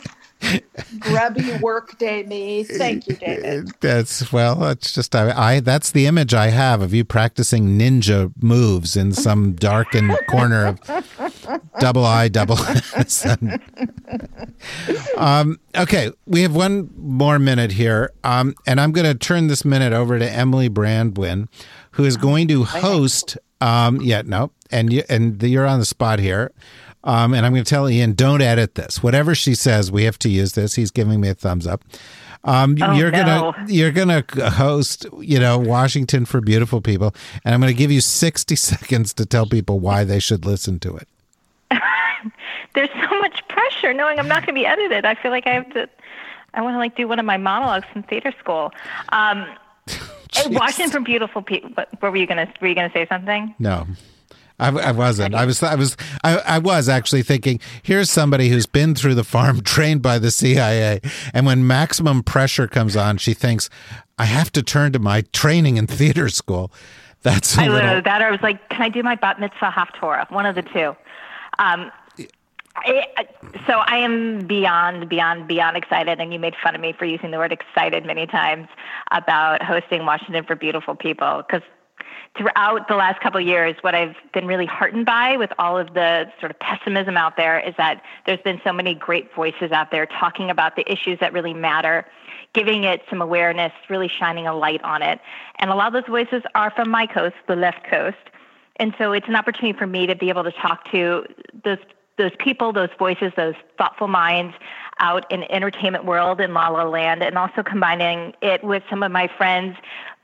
grubby 1.01 1.53
workday 1.61 2.23
me. 2.25 2.65
Thank 2.65 3.09
you, 3.09 3.17
David. 3.17 3.71
That's 3.81 4.33
well. 4.33 4.57
That's 4.57 4.93
just 4.93 5.15
I, 5.15 5.31
I. 5.31 5.61
That's 5.61 5.91
the 5.91 6.07
image 6.07 6.35
I 6.35 6.49
have 6.49 6.81
of 6.83 6.93
you 6.95 7.05
practicing 7.05 7.79
ninja 7.79 8.33
moves 8.43 8.97
in 8.97 9.13
some 9.13 9.53
darkened 9.53 10.17
corner 10.29 10.67
of 10.67 10.81
double 11.81 12.05
I 12.05 12.29
double 12.29 12.59
S. 12.59 13.27
um. 15.17 15.59
Okay, 15.77 16.11
we 16.27 16.43
have 16.43 16.55
one 16.55 16.91
more 16.97 17.39
minute 17.39 17.73
here. 17.73 18.13
Um. 18.25 18.55
And 18.67 18.81
I'm 18.81 18.93
going 18.93 19.07
to 19.07 19.15
turn 19.15 19.47
this 19.47 19.65
minute 19.65 19.93
over 19.93 20.19
to 20.19 20.31
Emily 20.31 20.69
Brandwin, 20.69 21.49
who 21.93 22.05
is 22.05 22.17
going 22.17 22.49
to 22.49 22.65
host. 22.65 23.39
Um. 23.61 24.01
Yeah. 24.01 24.23
No. 24.25 24.51
And 24.71 24.93
you 24.93 25.03
and 25.09 25.39
the, 25.41 25.49
you're 25.49 25.67
on 25.67 25.79
the 25.79 25.87
spot 25.87 26.19
here. 26.19 26.53
Um, 27.05 27.35
and 27.35 27.45
I'm 27.45 27.53
going 27.53 27.65
to 27.65 27.69
tell 27.69 27.89
Ian, 27.89 28.13
don't 28.13 28.41
edit 28.43 28.75
this. 28.77 29.03
Whatever 29.03 29.35
she 29.35 29.55
says, 29.55 29.91
we 29.91 30.05
have 30.05 30.19
to 30.21 30.29
use 30.29 30.53
this. 30.53 30.75
He's 30.75 30.91
giving 30.91 31.21
me 31.21 31.29
a 31.29 31.35
thumbs 31.35 31.67
up. 31.67 31.83
Um, 32.45 32.77
Oh, 32.81 32.93
you're 32.93 33.11
no. 33.13 33.53
gonna 33.53 33.67
you're 33.69 33.93
gonna 33.93 34.25
host, 34.51 35.07
you 35.21 35.39
know, 35.39 35.59
Washington 35.59 36.25
for 36.25 36.41
Beautiful 36.41 36.81
People, 36.81 37.15
and 37.45 37.55
I'm 37.55 37.61
going 37.61 37.73
to 37.73 37.79
give 37.79 37.93
you 37.93 38.01
60 38.01 38.57
seconds 38.71 39.13
to 39.15 39.25
tell 39.27 39.47
people 39.47 39.79
why 39.79 40.03
they 40.05 40.19
should 40.19 40.45
listen 40.45 40.81
to 40.81 40.97
it. 40.97 41.09
There's 42.75 42.89
so 42.91 43.21
much 43.21 43.47
pressure 43.49 43.93
knowing 43.95 44.19
I'm 44.19 44.27
not 44.29 44.47
going 44.47 44.55
to 44.55 44.61
be 44.61 44.67
edited. 44.67 45.05
I 45.05 45.15
feel 45.15 45.31
like 45.31 45.47
I 45.47 45.55
have 45.55 45.73
to. 45.75 45.89
I 46.55 46.63
want 46.63 46.75
to 46.75 46.79
like 46.79 46.97
do 46.97 47.07
one 47.09 47.19
of 47.19 47.25
my 47.25 47.37
monologues 47.37 47.87
from 47.93 48.03
theater 48.03 48.33
school. 48.41 48.73
Um, 49.11 49.47
Washington 50.51 50.91
for 50.91 51.01
beautiful 51.01 51.43
people. 51.43 51.71
What, 51.75 51.89
what 52.01 52.11
were 52.11 52.17
you 52.19 52.27
gonna? 52.27 52.53
Were 52.61 52.67
you 52.69 52.75
gonna 52.75 52.93
say 52.93 53.07
something? 53.07 53.55
No. 53.59 53.87
I, 54.63 54.69
I 54.69 54.93
wasn't. 54.93 55.35
I 55.35 55.45
was. 55.45 55.63
I 55.63 55.75
was. 55.75 55.97
I, 56.23 56.39
I 56.39 56.59
was 56.59 56.89
actually 56.89 57.23
thinking. 57.23 57.59
Here's 57.83 58.11
somebody 58.11 58.49
who's 58.49 58.67
been 58.67 58.95
through 58.95 59.17
the 59.17 59.25
farm, 59.25 59.61
trained 59.65 60.03
by 60.03 60.19
the 60.19 60.31
CIA, 60.31 61.01
and 61.35 61.47
when 61.47 61.67
maximum 61.67 62.23
pressure 62.23 62.69
comes 62.69 62.97
on, 62.97 63.19
she 63.19 63.35
thinks, 63.35 63.69
"I 64.19 64.25
have 64.27 64.53
to 64.53 64.63
turn 64.63 64.93
to 64.93 64.99
my 64.99 65.23
training 65.33 65.77
in 65.79 65.87
theater 65.87 66.29
school." 66.29 66.71
That's 67.23 67.57
I 67.57 67.63
little. 67.63 67.77
literally 67.77 68.01
that. 68.03 68.23
Or 68.23 68.27
I 68.27 68.31
was 68.31 68.43
like, 68.43 68.69
can 68.69 68.83
I 68.83 68.89
do 68.89 69.03
my 69.03 69.15
bat 69.15 69.39
mitzvah 69.39 69.71
haftorah? 69.71 70.31
One 70.31 70.45
of 70.45 70.55
the 70.57 70.63
two. 70.63 70.97
Um, 71.59 71.93
I, 72.75 73.29
so 73.67 73.75
I 73.75 73.99
am 73.99 74.47
beyond, 74.47 75.09
beyond, 75.09 75.47
beyond 75.47 75.77
excited, 75.77 76.21
and 76.21 76.33
you 76.33 76.39
made 76.39 76.55
fun 76.63 76.75
of 76.75 76.81
me 76.81 76.93
for 76.93 77.05
using 77.05 77.31
the 77.31 77.39
word 77.39 77.53
excited 77.53 78.05
many 78.07 78.27
times 78.27 78.69
about 79.11 79.63
hosting 79.63 80.07
Washington 80.07 80.45
for 80.45 80.57
Beautiful 80.57 80.97
People 80.97 81.45
because 81.47 81.63
throughout 82.37 82.89
the 82.89 82.95
last 82.95 83.21
couple 83.21 83.41
years, 83.41 83.77
what 83.83 83.95
I've 83.95 84.17
been 84.33 84.47
really 84.47 84.67
heartened 84.67 85.05
by 85.05 85.37
with 85.37 85.53
all 85.59 85.79
of 85.79 85.93
the 85.95 86.31
sort 86.41 86.51
of 86.51 86.59
pessimism 86.59 87.17
out 87.17 87.37
there 87.37 87.61
is 87.61 87.75
that 87.77 88.03
there's 88.27 88.41
been 88.41 88.61
so 88.65 88.73
many 88.73 88.95
great 88.95 89.35
voices 89.35 89.71
out 89.71 89.91
there 89.91 90.07
talking 90.07 90.51
about 90.51 90.77
the 90.77 90.91
issues 90.91 91.19
that 91.21 91.33
really 91.33 91.53
matter, 91.53 92.07
giving 92.55 92.85
it 92.85 93.03
some 93.11 93.21
awareness, 93.21 93.73
really 93.91 94.09
shining 94.09 94.47
a 94.47 94.57
light 94.57 94.83
on 94.83 95.03
it. 95.03 95.21
And 95.59 95.71
a 95.71 95.75
lot 95.75 95.89
of 95.89 95.93
those 95.93 96.09
voices 96.09 96.43
are 96.55 96.71
from 96.71 96.91
my 96.91 97.07
coast, 97.07 97.37
the 97.49 97.57
left 97.57 97.85
coast. 97.85 98.17
And 98.77 98.95
so 98.97 99.13
it's 99.13 99.29
an 99.29 99.37
opportunity 99.37 99.79
for 99.79 99.87
me 99.87 100.07
to 100.07 100.17
be 100.17 100.31
able 100.31 100.45
to 100.45 100.53
talk 100.53 100.91
to 100.93 101.27
those 101.65 101.79
those 102.19 102.33
people, 102.39 102.73
those 102.73 102.91
voices, 102.99 103.33
those 103.37 103.55
thoughtful 103.79 104.07
minds 104.07 104.55
out 104.99 105.31
in 105.33 105.45
entertainment 105.51 106.05
world 106.05 106.41
in 106.41 106.53
La 106.53 106.69
La 106.69 106.85
Land, 106.85 107.23
and 107.23 107.39
also 107.39 107.63
combining 107.63 108.35
it 108.43 108.63
with 108.63 108.83
some 108.91 109.03
of 109.03 109.11
my 109.11 109.29
friends 109.39 109.77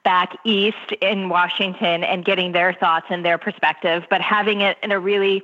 back 0.05 0.37
east 0.45 0.93
in 1.01 1.29
Washington 1.29 2.05
and 2.05 2.25
getting 2.25 2.53
their 2.53 2.73
thoughts 2.73 3.07
and 3.11 3.25
their 3.25 3.39
perspective, 3.39 4.05
but 4.09 4.21
having 4.21 4.61
it 4.61 4.79
in 4.83 4.93
a 4.93 4.99
really 4.99 5.43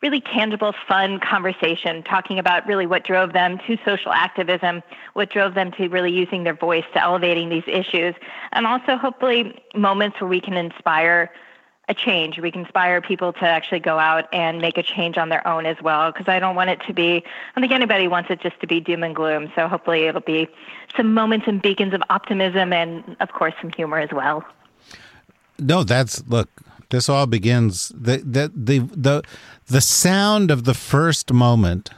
really 0.00 0.20
tangible, 0.20 0.72
fun 0.86 1.18
conversation, 1.18 2.04
talking 2.04 2.38
about 2.38 2.66
really 2.66 2.86
what 2.86 3.04
drove 3.04 3.32
them 3.32 3.58
to 3.66 3.76
social 3.84 4.12
activism, 4.12 4.80
what 5.14 5.28
drove 5.28 5.54
them 5.54 5.72
to 5.72 5.88
really 5.88 6.12
using 6.12 6.44
their 6.44 6.54
voice 6.54 6.84
to 6.92 7.02
elevating 7.02 7.48
these 7.48 7.64
issues, 7.66 8.14
and 8.52 8.66
also 8.66 8.96
hopefully 8.96 9.60
moments 9.74 10.20
where 10.20 10.28
we 10.28 10.40
can 10.40 10.54
inspire 10.54 11.32
a 11.88 11.94
change. 11.94 12.38
We 12.38 12.50
can 12.50 12.62
inspire 12.62 13.00
people 13.00 13.32
to 13.34 13.44
actually 13.44 13.80
go 13.80 13.98
out 13.98 14.28
and 14.32 14.60
make 14.60 14.76
a 14.76 14.82
change 14.82 15.16
on 15.16 15.28
their 15.30 15.46
own 15.46 15.66
as 15.66 15.80
well. 15.82 16.12
Because 16.12 16.28
I 16.28 16.38
don't 16.38 16.54
want 16.54 16.70
it 16.70 16.80
to 16.86 16.92
be, 16.92 17.16
I 17.16 17.22
don't 17.54 17.62
think 17.62 17.72
anybody 17.72 18.08
wants 18.08 18.30
it 18.30 18.40
just 18.40 18.60
to 18.60 18.66
be 18.66 18.80
doom 18.80 19.02
and 19.02 19.14
gloom. 19.14 19.50
So 19.54 19.68
hopefully 19.68 20.04
it'll 20.04 20.20
be 20.20 20.48
some 20.96 21.14
moments 21.14 21.46
and 21.48 21.62
beacons 21.62 21.94
of 21.94 22.02
optimism 22.10 22.72
and, 22.72 23.16
of 23.20 23.32
course, 23.32 23.54
some 23.60 23.70
humor 23.70 23.98
as 23.98 24.10
well. 24.12 24.44
No, 25.58 25.82
that's 25.82 26.22
look. 26.28 26.48
This 26.90 27.08
all 27.08 27.26
begins 27.26 27.88
the 27.88 28.18
the 28.18 28.52
the 28.54 28.78
the 28.78 29.22
the 29.66 29.80
sound 29.80 30.50
of 30.50 30.64
the 30.64 30.74
first 30.74 31.32
moment. 31.32 31.90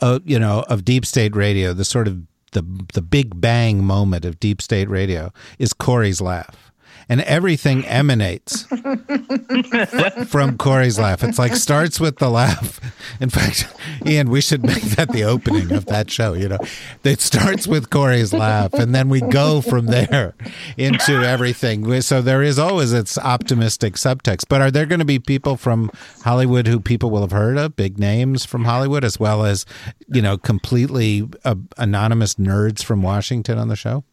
Uh, 0.00 0.20
you 0.24 0.38
know, 0.38 0.64
of 0.68 0.84
deep 0.84 1.04
state 1.04 1.34
radio, 1.34 1.72
the 1.72 1.84
sort 1.84 2.06
of 2.06 2.20
the 2.52 2.64
the 2.94 3.02
big 3.02 3.40
bang 3.40 3.82
moment 3.82 4.24
of 4.24 4.38
deep 4.38 4.62
state 4.62 4.88
radio 4.88 5.32
is 5.58 5.74
Kori's 5.74 6.20
laugh, 6.20 6.67
and 7.08 7.20
everything 7.22 7.84
emanates 7.86 8.62
from 8.62 10.58
Kori's 10.58 10.98
laugh. 10.98 11.24
It's 11.24 11.38
like 11.38 11.56
starts 11.56 11.98
with 11.98 12.18
the 12.18 12.28
laugh. 12.28 12.80
In 13.20 13.30
fact, 13.30 13.66
Ian, 14.04 14.30
we 14.30 14.40
should 14.40 14.62
make 14.62 14.82
that 14.82 15.10
the 15.10 15.24
opening 15.24 15.72
of 15.72 15.86
that 15.86 16.10
show. 16.10 16.34
You 16.34 16.48
know, 16.50 16.58
it 17.04 17.20
starts 17.20 17.66
with 17.66 17.90
Kori's 17.90 18.32
laugh, 18.32 18.74
and 18.74 18.94
then 18.94 19.08
we 19.08 19.20
go 19.20 19.60
from 19.60 19.86
there 19.86 20.34
into 20.76 21.12
everything. 21.12 22.00
So 22.02 22.20
there 22.20 22.42
is 22.42 22.58
always 22.58 22.92
its 22.92 23.16
optimistic 23.18 23.94
subtext. 23.94 24.44
But 24.48 24.60
are 24.60 24.70
there 24.70 24.86
going 24.86 24.98
to 25.00 25.04
be 25.04 25.18
people 25.18 25.56
from 25.56 25.90
Hollywood 26.22 26.66
who 26.66 26.80
people 26.80 27.10
will 27.10 27.22
have 27.22 27.30
heard 27.30 27.56
of, 27.56 27.76
big 27.76 27.98
names 27.98 28.44
from 28.44 28.64
Hollywood, 28.64 29.04
as 29.04 29.18
well 29.18 29.44
as 29.44 29.64
you 30.08 30.22
know, 30.22 30.36
completely 30.38 31.28
uh, 31.44 31.54
anonymous 31.76 32.34
nerds 32.34 32.82
from 32.82 33.02
Washington 33.02 33.58
on 33.58 33.68
the 33.68 33.76
show? 33.76 34.04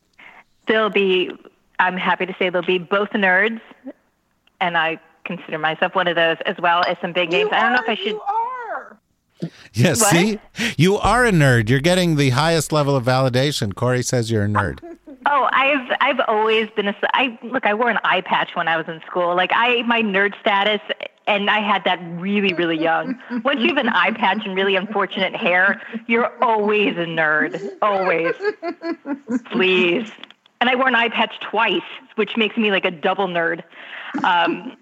There'll 0.67 0.89
be, 0.89 1.31
I'm 1.79 1.97
happy 1.97 2.25
to 2.25 2.35
say 2.39 2.49
they'll 2.49 2.61
be 2.61 2.77
both 2.77 3.09
nerds, 3.11 3.61
and 4.61 4.77
I 4.77 4.99
consider 5.25 5.57
myself 5.57 5.95
one 5.95 6.07
of 6.07 6.15
those 6.15 6.37
as 6.45 6.55
well 6.59 6.83
as 6.87 6.97
some 7.01 7.11
big 7.13 7.31
names. 7.31 7.49
You 7.51 7.57
I 7.57 7.61
don't 7.61 7.71
know 7.73 7.77
are, 7.79 7.83
if 7.83 7.89
I 7.89 7.95
should. 7.95 8.05
You 8.07 8.21
are. 8.21 8.97
Yes, 9.73 9.99
What? 10.01 10.11
see? 10.11 10.39
You 10.77 10.95
are 10.97 11.25
a 11.25 11.31
nerd. 11.31 11.69
You're 11.69 11.81
getting 11.81 12.15
the 12.15 12.29
highest 12.29 12.71
level 12.71 12.95
of 12.95 13.03
validation. 13.03 13.75
Kori 13.75 14.01
says 14.03 14.31
you're 14.31 14.45
a 14.45 14.47
nerd. 14.47 14.79
Oh, 15.27 15.49
I've 15.51 15.91
I've 16.01 16.19
always 16.27 16.69
been 16.75 16.87
a 16.87 16.95
I 17.15 17.35
look. 17.41 17.65
I 17.65 17.73
wore 17.73 17.89
an 17.89 17.97
eye 18.03 18.21
patch 18.21 18.55
when 18.55 18.67
I 18.67 18.77
was 18.77 18.87
in 18.87 19.01
school. 19.07 19.35
Like 19.35 19.49
I, 19.55 19.81
my 19.81 20.03
nerd 20.03 20.39
status, 20.39 20.79
and 21.25 21.49
I 21.49 21.61
had 21.61 21.83
that 21.85 21.97
really 22.21 22.53
really 22.53 22.77
young. 22.77 23.17
Once 23.43 23.59
you 23.61 23.69
have 23.69 23.77
an 23.77 23.89
eye 23.89 24.11
patch 24.11 24.45
and 24.45 24.55
really 24.55 24.75
unfortunate 24.75 25.35
hair, 25.35 25.81
you're 26.05 26.31
always 26.43 26.95
a 26.97 27.05
nerd. 27.07 27.59
Always, 27.81 28.35
please. 29.51 30.11
And 30.61 30.69
I 30.69 30.75
wore 30.75 30.87
an 30.87 30.95
eye 30.95 31.09
patch 31.09 31.33
twice, 31.41 31.81
which 32.15 32.37
makes 32.37 32.57
me 32.57 32.71
like 32.71 32.85
a 32.85 32.91
double 32.91 33.27
nerd. 33.27 33.63
Um, 34.23 34.77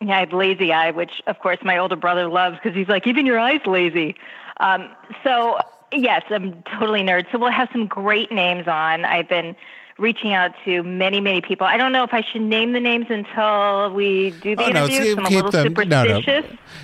yeah, 0.00 0.16
I 0.16 0.20
have 0.20 0.32
lazy 0.32 0.72
eye, 0.72 0.90
which 0.90 1.22
of 1.26 1.38
course 1.38 1.58
my 1.62 1.78
older 1.78 1.96
brother 1.96 2.28
loves 2.28 2.56
because 2.56 2.76
he's 2.76 2.88
like, 2.88 3.06
even 3.06 3.26
your 3.26 3.38
eye's 3.38 3.64
lazy. 3.66 4.16
Um, 4.58 4.88
so 5.22 5.58
yes, 5.92 6.22
I'm 6.30 6.62
totally 6.78 7.02
nerd. 7.02 7.26
So 7.30 7.38
we'll 7.38 7.50
have 7.50 7.68
some 7.72 7.86
great 7.86 8.32
names 8.32 8.66
on. 8.66 9.04
I've 9.04 9.28
been 9.28 9.54
reaching 10.02 10.32
out 10.34 10.50
to 10.64 10.82
many, 10.82 11.20
many 11.20 11.40
people. 11.40 11.66
I 11.66 11.76
don't 11.76 11.92
know 11.92 12.02
if 12.02 12.12
I 12.12 12.22
should 12.32 12.42
name 12.42 12.72
the 12.72 12.80
names 12.80 13.06
until 13.08 13.94
we 13.94 14.32
do 14.42 14.56
the 14.56 14.64
Oh, 14.64 14.68
no, 14.70 14.88
keep- 14.88 15.18
I'm 15.18 15.24
a 15.26 15.28
little 15.30 15.50
them- 15.50 15.72
no, 15.88 16.04
no. 16.04 16.42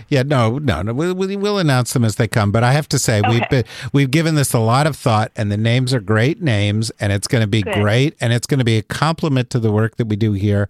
Yeah, 0.09 0.23
no, 0.23 0.59
no, 0.59 0.81
no. 0.83 0.95
We'll, 0.95 1.15
we'll 1.15 1.39
we'll 1.39 1.59
announce 1.59 1.93
them 1.93 2.05
as 2.05 2.17
they 2.17 2.29
come. 2.29 2.53
But 2.53 2.63
I 2.65 2.73
have 2.73 2.89
to 2.91 2.99
say, 2.99 3.21
we've 3.29 3.47
been, 3.51 3.65
we've 3.93 4.11
given 4.11 4.37
this 4.37 4.55
a 4.55 4.59
lot 4.59 4.87
of 4.87 4.97
thought, 4.97 5.33
and 5.37 5.51
the 5.53 5.57
names 5.57 5.93
are 5.93 6.01
great 6.01 6.41
names, 6.41 6.91
and 7.01 7.13
it's 7.13 7.27
going 7.27 7.43
to 7.43 7.49
be 7.49 7.63
Good. 7.63 7.75
great, 7.75 8.17
and 8.21 8.33
it's 8.33 8.47
going 8.47 8.59
to 8.59 8.65
be 8.65 8.79
a 8.79 8.83
compliment 8.83 9.51
to 9.51 9.59
the 9.59 9.73
work 9.73 9.97
that 9.97 10.07
we 10.07 10.17
do 10.17 10.33
here 10.33 10.69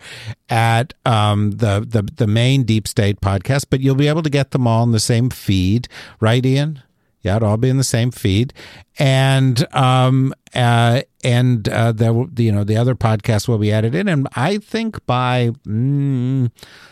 at 0.48 0.94
um, 1.04 1.52
the 1.52 1.84
the 1.88 2.02
the 2.16 2.26
main 2.26 2.64
Deep 2.64 2.88
State 2.88 3.20
podcast. 3.20 3.66
But 3.70 3.80
you'll 3.80 3.94
be 3.94 4.08
able 4.08 4.22
to 4.22 4.30
get 4.30 4.50
them 4.52 4.66
all 4.66 4.82
in 4.84 4.92
the 4.92 5.00
same 5.00 5.30
feed, 5.30 5.86
right, 6.20 6.44
Ian? 6.44 6.82
Yeah, 7.28 7.36
it'll 7.36 7.48
all 7.50 7.56
be 7.58 7.68
in 7.68 7.76
the 7.76 7.84
same 7.84 8.10
feed, 8.10 8.54
and 8.98 9.66
um, 9.74 10.32
uh, 10.54 11.02
and 11.22 11.68
uh, 11.68 11.92
there, 11.92 12.14
will- 12.14 12.30
you 12.38 12.50
know, 12.50 12.64
the 12.64 12.76
other 12.78 12.94
podcast 12.94 13.48
will 13.48 13.58
be 13.58 13.70
added 13.70 13.94
in, 13.94 14.08
and 14.08 14.26
I 14.34 14.56
think 14.56 15.04
by 15.04 15.50
mm, 15.66 16.50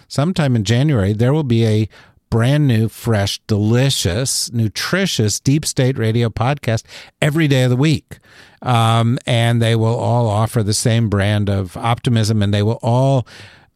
sometime 0.08 0.54
in 0.54 0.64
January 0.64 1.14
there 1.14 1.32
will 1.32 1.42
be 1.42 1.64
a 1.64 1.88
brand 2.28 2.66
new, 2.68 2.88
fresh, 2.88 3.40
delicious, 3.46 4.52
nutritious 4.52 5.40
Deep 5.40 5.64
State 5.64 5.96
Radio 5.96 6.28
podcast 6.28 6.82
every 7.22 7.48
day 7.48 7.62
of 7.62 7.70
the 7.70 7.76
week. 7.76 8.18
Um, 8.62 9.18
and 9.26 9.62
they 9.62 9.76
will 9.76 9.94
all 9.96 10.28
offer 10.28 10.62
the 10.62 10.74
same 10.74 11.08
brand 11.08 11.48
of 11.48 11.76
optimism 11.76 12.42
and 12.42 12.52
they 12.52 12.62
will 12.62 12.80
all 12.82 13.26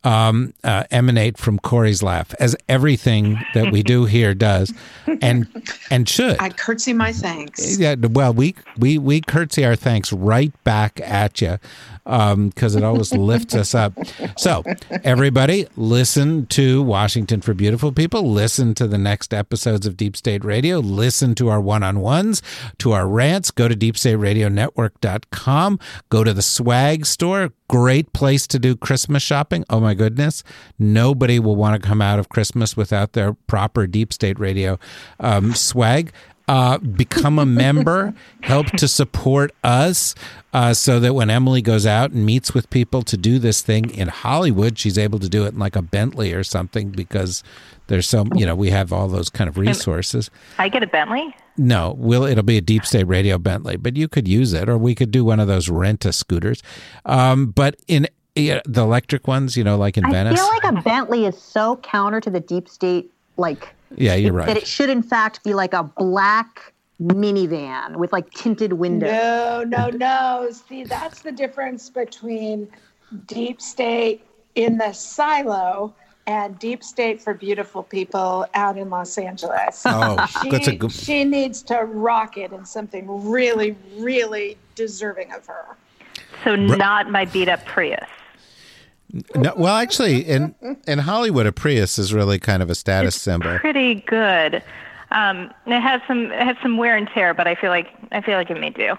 um, 0.04 0.54
uh, 0.64 0.84
emanate 0.90 1.36
from 1.36 1.58
Kori's 1.58 2.02
laugh, 2.02 2.34
as 2.40 2.56
everything 2.68 3.38
that 3.54 3.70
we 3.72 3.82
do 3.82 4.04
here 4.04 4.34
does 4.34 4.72
and 5.20 5.46
and 5.90 6.08
should. 6.08 6.40
I 6.40 6.48
curtsy 6.50 6.92
my 6.92 7.12
thanks. 7.12 7.78
Yeah, 7.78 7.96
well, 7.96 8.32
we 8.32 8.54
we 8.78 8.98
we 8.98 9.20
curtsy 9.20 9.64
our 9.64 9.76
thanks 9.76 10.12
right 10.12 10.52
back 10.64 11.00
at 11.00 11.40
you 11.40 11.58
because 12.04 12.74
it 12.74 12.84
always 12.84 13.12
lifts 13.12 13.54
us 13.54 13.74
up. 13.74 13.94
So, 14.36 14.62
everybody, 15.04 15.66
listen 15.76 16.46
to 16.46 16.82
Washington 16.82 17.40
for 17.40 17.54
Beautiful 17.54 17.92
People. 17.92 18.30
Listen 18.30 18.74
to 18.74 18.86
the 18.86 18.98
next 18.98 19.34
episodes 19.34 19.86
of 19.86 19.96
Deep 19.96 20.16
State 20.16 20.44
Radio. 20.44 20.78
Listen 20.78 21.34
to 21.36 21.48
our 21.48 21.60
one-on-ones, 21.60 22.42
to 22.78 22.92
our 22.92 23.06
rants. 23.06 23.50
Go 23.50 23.68
to 23.68 23.76
deepstateradionetwork.com. 23.76 25.78
Go 26.08 26.24
to 26.24 26.32
the 26.32 26.42
swag 26.42 27.06
store. 27.06 27.52
Great 27.68 28.12
place 28.12 28.48
to 28.48 28.58
do 28.58 28.74
Christmas 28.74 29.22
shopping. 29.22 29.64
Oh 29.70 29.78
my 29.78 29.94
goodness, 29.94 30.42
nobody 30.78 31.38
will 31.38 31.54
want 31.54 31.80
to 31.80 31.88
come 31.88 32.02
out 32.02 32.18
of 32.18 32.28
Christmas 32.28 32.76
without 32.76 33.12
their 33.12 33.34
proper 33.34 33.86
Deep 33.86 34.12
State 34.12 34.40
Radio 34.40 34.78
um, 35.20 35.54
swag 35.54 36.12
uh, 36.50 36.78
become 36.78 37.38
a 37.38 37.46
member, 37.46 38.12
help 38.40 38.66
to 38.72 38.88
support 38.88 39.52
us 39.62 40.16
uh, 40.52 40.74
so 40.74 40.98
that 40.98 41.14
when 41.14 41.30
Emily 41.30 41.62
goes 41.62 41.86
out 41.86 42.10
and 42.10 42.26
meets 42.26 42.52
with 42.52 42.68
people 42.70 43.02
to 43.02 43.16
do 43.16 43.38
this 43.38 43.62
thing 43.62 43.88
in 43.90 44.08
Hollywood, 44.08 44.76
she's 44.76 44.98
able 44.98 45.20
to 45.20 45.28
do 45.28 45.44
it 45.44 45.54
in 45.54 45.60
like 45.60 45.76
a 45.76 45.82
Bentley 45.82 46.32
or 46.32 46.42
something 46.42 46.90
because 46.90 47.44
there's 47.86 48.08
so, 48.08 48.24
you 48.34 48.44
know, 48.44 48.56
we 48.56 48.70
have 48.70 48.92
all 48.92 49.06
those 49.06 49.30
kind 49.30 49.46
of 49.46 49.58
resources. 49.58 50.28
I 50.58 50.68
get 50.68 50.82
a 50.82 50.88
Bentley. 50.88 51.32
No, 51.56 51.94
will 51.96 52.24
it'll 52.24 52.42
be 52.42 52.56
a 52.56 52.62
deep 52.62 52.84
state 52.84 53.04
radio 53.04 53.38
Bentley, 53.38 53.76
but 53.76 53.96
you 53.96 54.08
could 54.08 54.26
use 54.26 54.52
it, 54.52 54.68
or 54.68 54.76
we 54.76 54.96
could 54.96 55.12
do 55.12 55.24
one 55.24 55.38
of 55.38 55.46
those 55.46 55.68
rent 55.68 56.04
a 56.04 56.12
scooters. 56.12 56.64
Um, 57.04 57.52
but 57.52 57.76
in 57.86 58.08
yeah, 58.34 58.60
the 58.64 58.82
electric 58.82 59.28
ones, 59.28 59.56
you 59.56 59.62
know, 59.62 59.76
like 59.76 59.96
in 59.96 60.04
I 60.04 60.10
Venice. 60.10 60.40
feel 60.40 60.48
like 60.48 60.64
a 60.64 60.82
Bentley 60.82 61.26
is 61.26 61.40
so 61.40 61.76
counter 61.76 62.20
to 62.20 62.30
the 62.30 62.40
deep 62.40 62.68
state, 62.68 63.12
like 63.40 63.74
yeah, 63.96 64.14
you're 64.14 64.32
that 64.32 64.48
right. 64.48 64.56
it 64.56 64.66
should 64.66 64.90
in 64.90 65.02
fact 65.02 65.42
be 65.42 65.54
like 65.54 65.74
a 65.74 65.82
black 65.82 66.72
minivan 67.00 67.96
with 67.96 68.12
like 68.12 68.30
tinted 68.30 68.74
windows. 68.74 69.10
No, 69.10 69.64
no, 69.66 69.88
no. 69.88 70.50
See, 70.50 70.84
that's 70.84 71.22
the 71.22 71.32
difference 71.32 71.88
between 71.88 72.68
deep 73.26 73.60
state 73.60 74.24
in 74.54 74.78
the 74.78 74.92
silo 74.92 75.94
and 76.26 76.58
deep 76.58 76.84
state 76.84 77.20
for 77.20 77.34
beautiful 77.34 77.82
people 77.82 78.46
out 78.54 78.76
in 78.76 78.90
Los 78.90 79.16
Angeles. 79.18 79.82
Oh, 79.86 80.24
she, 80.42 80.50
that's 80.50 80.68
a 80.68 80.76
good. 80.76 80.92
she 80.92 81.24
needs 81.24 81.62
to 81.62 81.78
rock 81.84 82.36
it 82.36 82.52
in 82.52 82.64
something 82.64 83.28
really, 83.28 83.76
really 83.98 84.56
deserving 84.74 85.32
of 85.32 85.46
her. 85.46 85.76
So 86.44 86.54
not 86.54 87.10
my 87.10 87.24
beat 87.24 87.48
up 87.48 87.64
Prius. 87.64 88.06
No, 89.34 89.52
well, 89.56 89.76
actually, 89.76 90.20
in 90.20 90.54
in 90.86 91.00
Hollywood, 91.00 91.46
a 91.46 91.52
Prius 91.52 91.98
is 91.98 92.14
really 92.14 92.38
kind 92.38 92.62
of 92.62 92.70
a 92.70 92.74
status 92.74 93.20
symbol. 93.20 93.58
Pretty 93.58 93.96
good. 94.06 94.62
Um, 95.10 95.52
it 95.66 95.80
has 95.80 96.00
some 96.06 96.30
it 96.30 96.42
has 96.42 96.56
some 96.62 96.76
wear 96.76 96.96
and 96.96 97.08
tear, 97.08 97.34
but 97.34 97.48
I 97.48 97.54
feel 97.54 97.70
like 97.70 97.88
I 98.12 98.20
feel 98.20 98.34
like 98.34 98.50
it 98.50 98.60
may 98.60 98.70
do. 98.70 98.96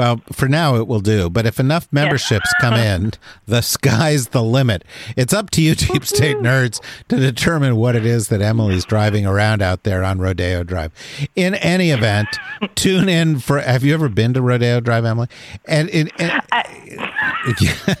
Well, 0.00 0.22
for 0.32 0.48
now 0.48 0.76
it 0.76 0.86
will 0.86 1.00
do. 1.00 1.28
But 1.28 1.44
if 1.44 1.60
enough 1.60 1.86
memberships 1.92 2.50
come 2.58 2.72
in, 2.72 3.12
the 3.46 3.60
sky's 3.60 4.28
the 4.28 4.42
limit. 4.42 4.82
It's 5.14 5.34
up 5.34 5.50
to 5.50 5.62
you, 5.62 5.74
deep 5.74 6.06
state 6.06 6.38
nerds, 6.38 6.80
to 7.08 7.16
determine 7.16 7.76
what 7.76 7.96
it 7.96 8.06
is 8.06 8.28
that 8.28 8.40
Emily's 8.40 8.86
driving 8.86 9.26
around 9.26 9.60
out 9.60 9.82
there 9.82 10.02
on 10.02 10.18
Rodeo 10.18 10.62
Drive. 10.62 10.92
In 11.36 11.54
any 11.56 11.90
event, 11.90 12.28
tune 12.76 13.10
in 13.10 13.40
for. 13.40 13.60
Have 13.60 13.84
you 13.84 13.92
ever 13.92 14.08
been 14.08 14.32
to 14.34 14.40
Rodeo 14.40 14.80
Drive, 14.80 15.04
Emily? 15.04 15.28
And 15.66 15.90
in, 15.90 16.08
in 16.18 16.28
yeah, 16.28 16.40
yeah, 17.60 17.94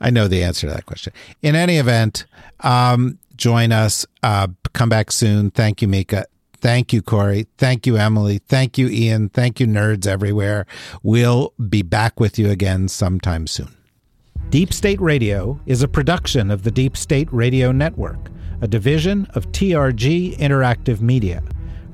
I 0.00 0.10
know 0.10 0.28
the 0.28 0.42
answer 0.42 0.68
to 0.68 0.74
that 0.74 0.86
question. 0.86 1.12
In 1.42 1.54
any 1.54 1.78
event, 1.78 2.26
um, 2.60 3.18
join 3.36 3.72
us. 3.72 4.06
Uh, 4.22 4.48
come 4.72 4.88
back 4.88 5.10
soon. 5.10 5.50
Thank 5.50 5.82
you, 5.82 5.88
Mieke. 5.88 6.24
Thank 6.60 6.94
you, 6.94 7.02
Kori. 7.02 7.46
Thank 7.58 7.86
you, 7.86 7.96
Emily. 7.96 8.38
Thank 8.38 8.78
you, 8.78 8.88
Ian. 8.88 9.28
Thank 9.28 9.60
you, 9.60 9.66
nerds 9.66 10.06
everywhere. 10.06 10.66
We'll 11.02 11.52
be 11.68 11.82
back 11.82 12.18
with 12.18 12.38
you 12.38 12.50
again 12.50 12.88
sometime 12.88 13.46
soon. 13.46 13.76
Deep 14.48 14.72
State 14.72 15.00
Radio 15.00 15.60
is 15.66 15.82
a 15.82 15.88
production 15.88 16.50
of 16.50 16.62
the 16.62 16.70
Deep 16.70 16.96
State 16.96 17.28
Radio 17.32 17.72
Network, 17.72 18.30
a 18.62 18.68
division 18.68 19.26
of 19.34 19.50
TRG 19.52 20.38
Interactive 20.38 21.00
Media. 21.00 21.42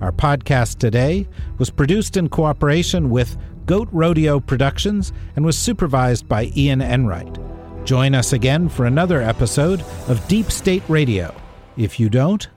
Our 0.00 0.12
podcast 0.12 0.78
today 0.78 1.26
was 1.58 1.70
produced 1.70 2.16
in 2.16 2.28
cooperation 2.28 3.10
with 3.10 3.36
Goat 3.70 3.88
Rodeo 3.92 4.40
Productions 4.40 5.12
and 5.36 5.44
was 5.44 5.56
supervised 5.56 6.26
by 6.26 6.50
Ian 6.56 6.82
Enright. 6.82 7.38
Join 7.84 8.16
us 8.16 8.32
again 8.32 8.68
for 8.68 8.84
another 8.84 9.22
episode 9.22 9.84
of 10.08 10.26
Deep 10.26 10.50
State 10.50 10.82
Radio. 10.88 11.32
If 11.76 12.00
you 12.00 12.10
don't, 12.10 12.48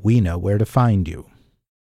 we 0.00 0.20
know 0.20 0.38
where 0.38 0.58
to 0.58 0.64
find 0.64 1.08
you. 1.08 1.31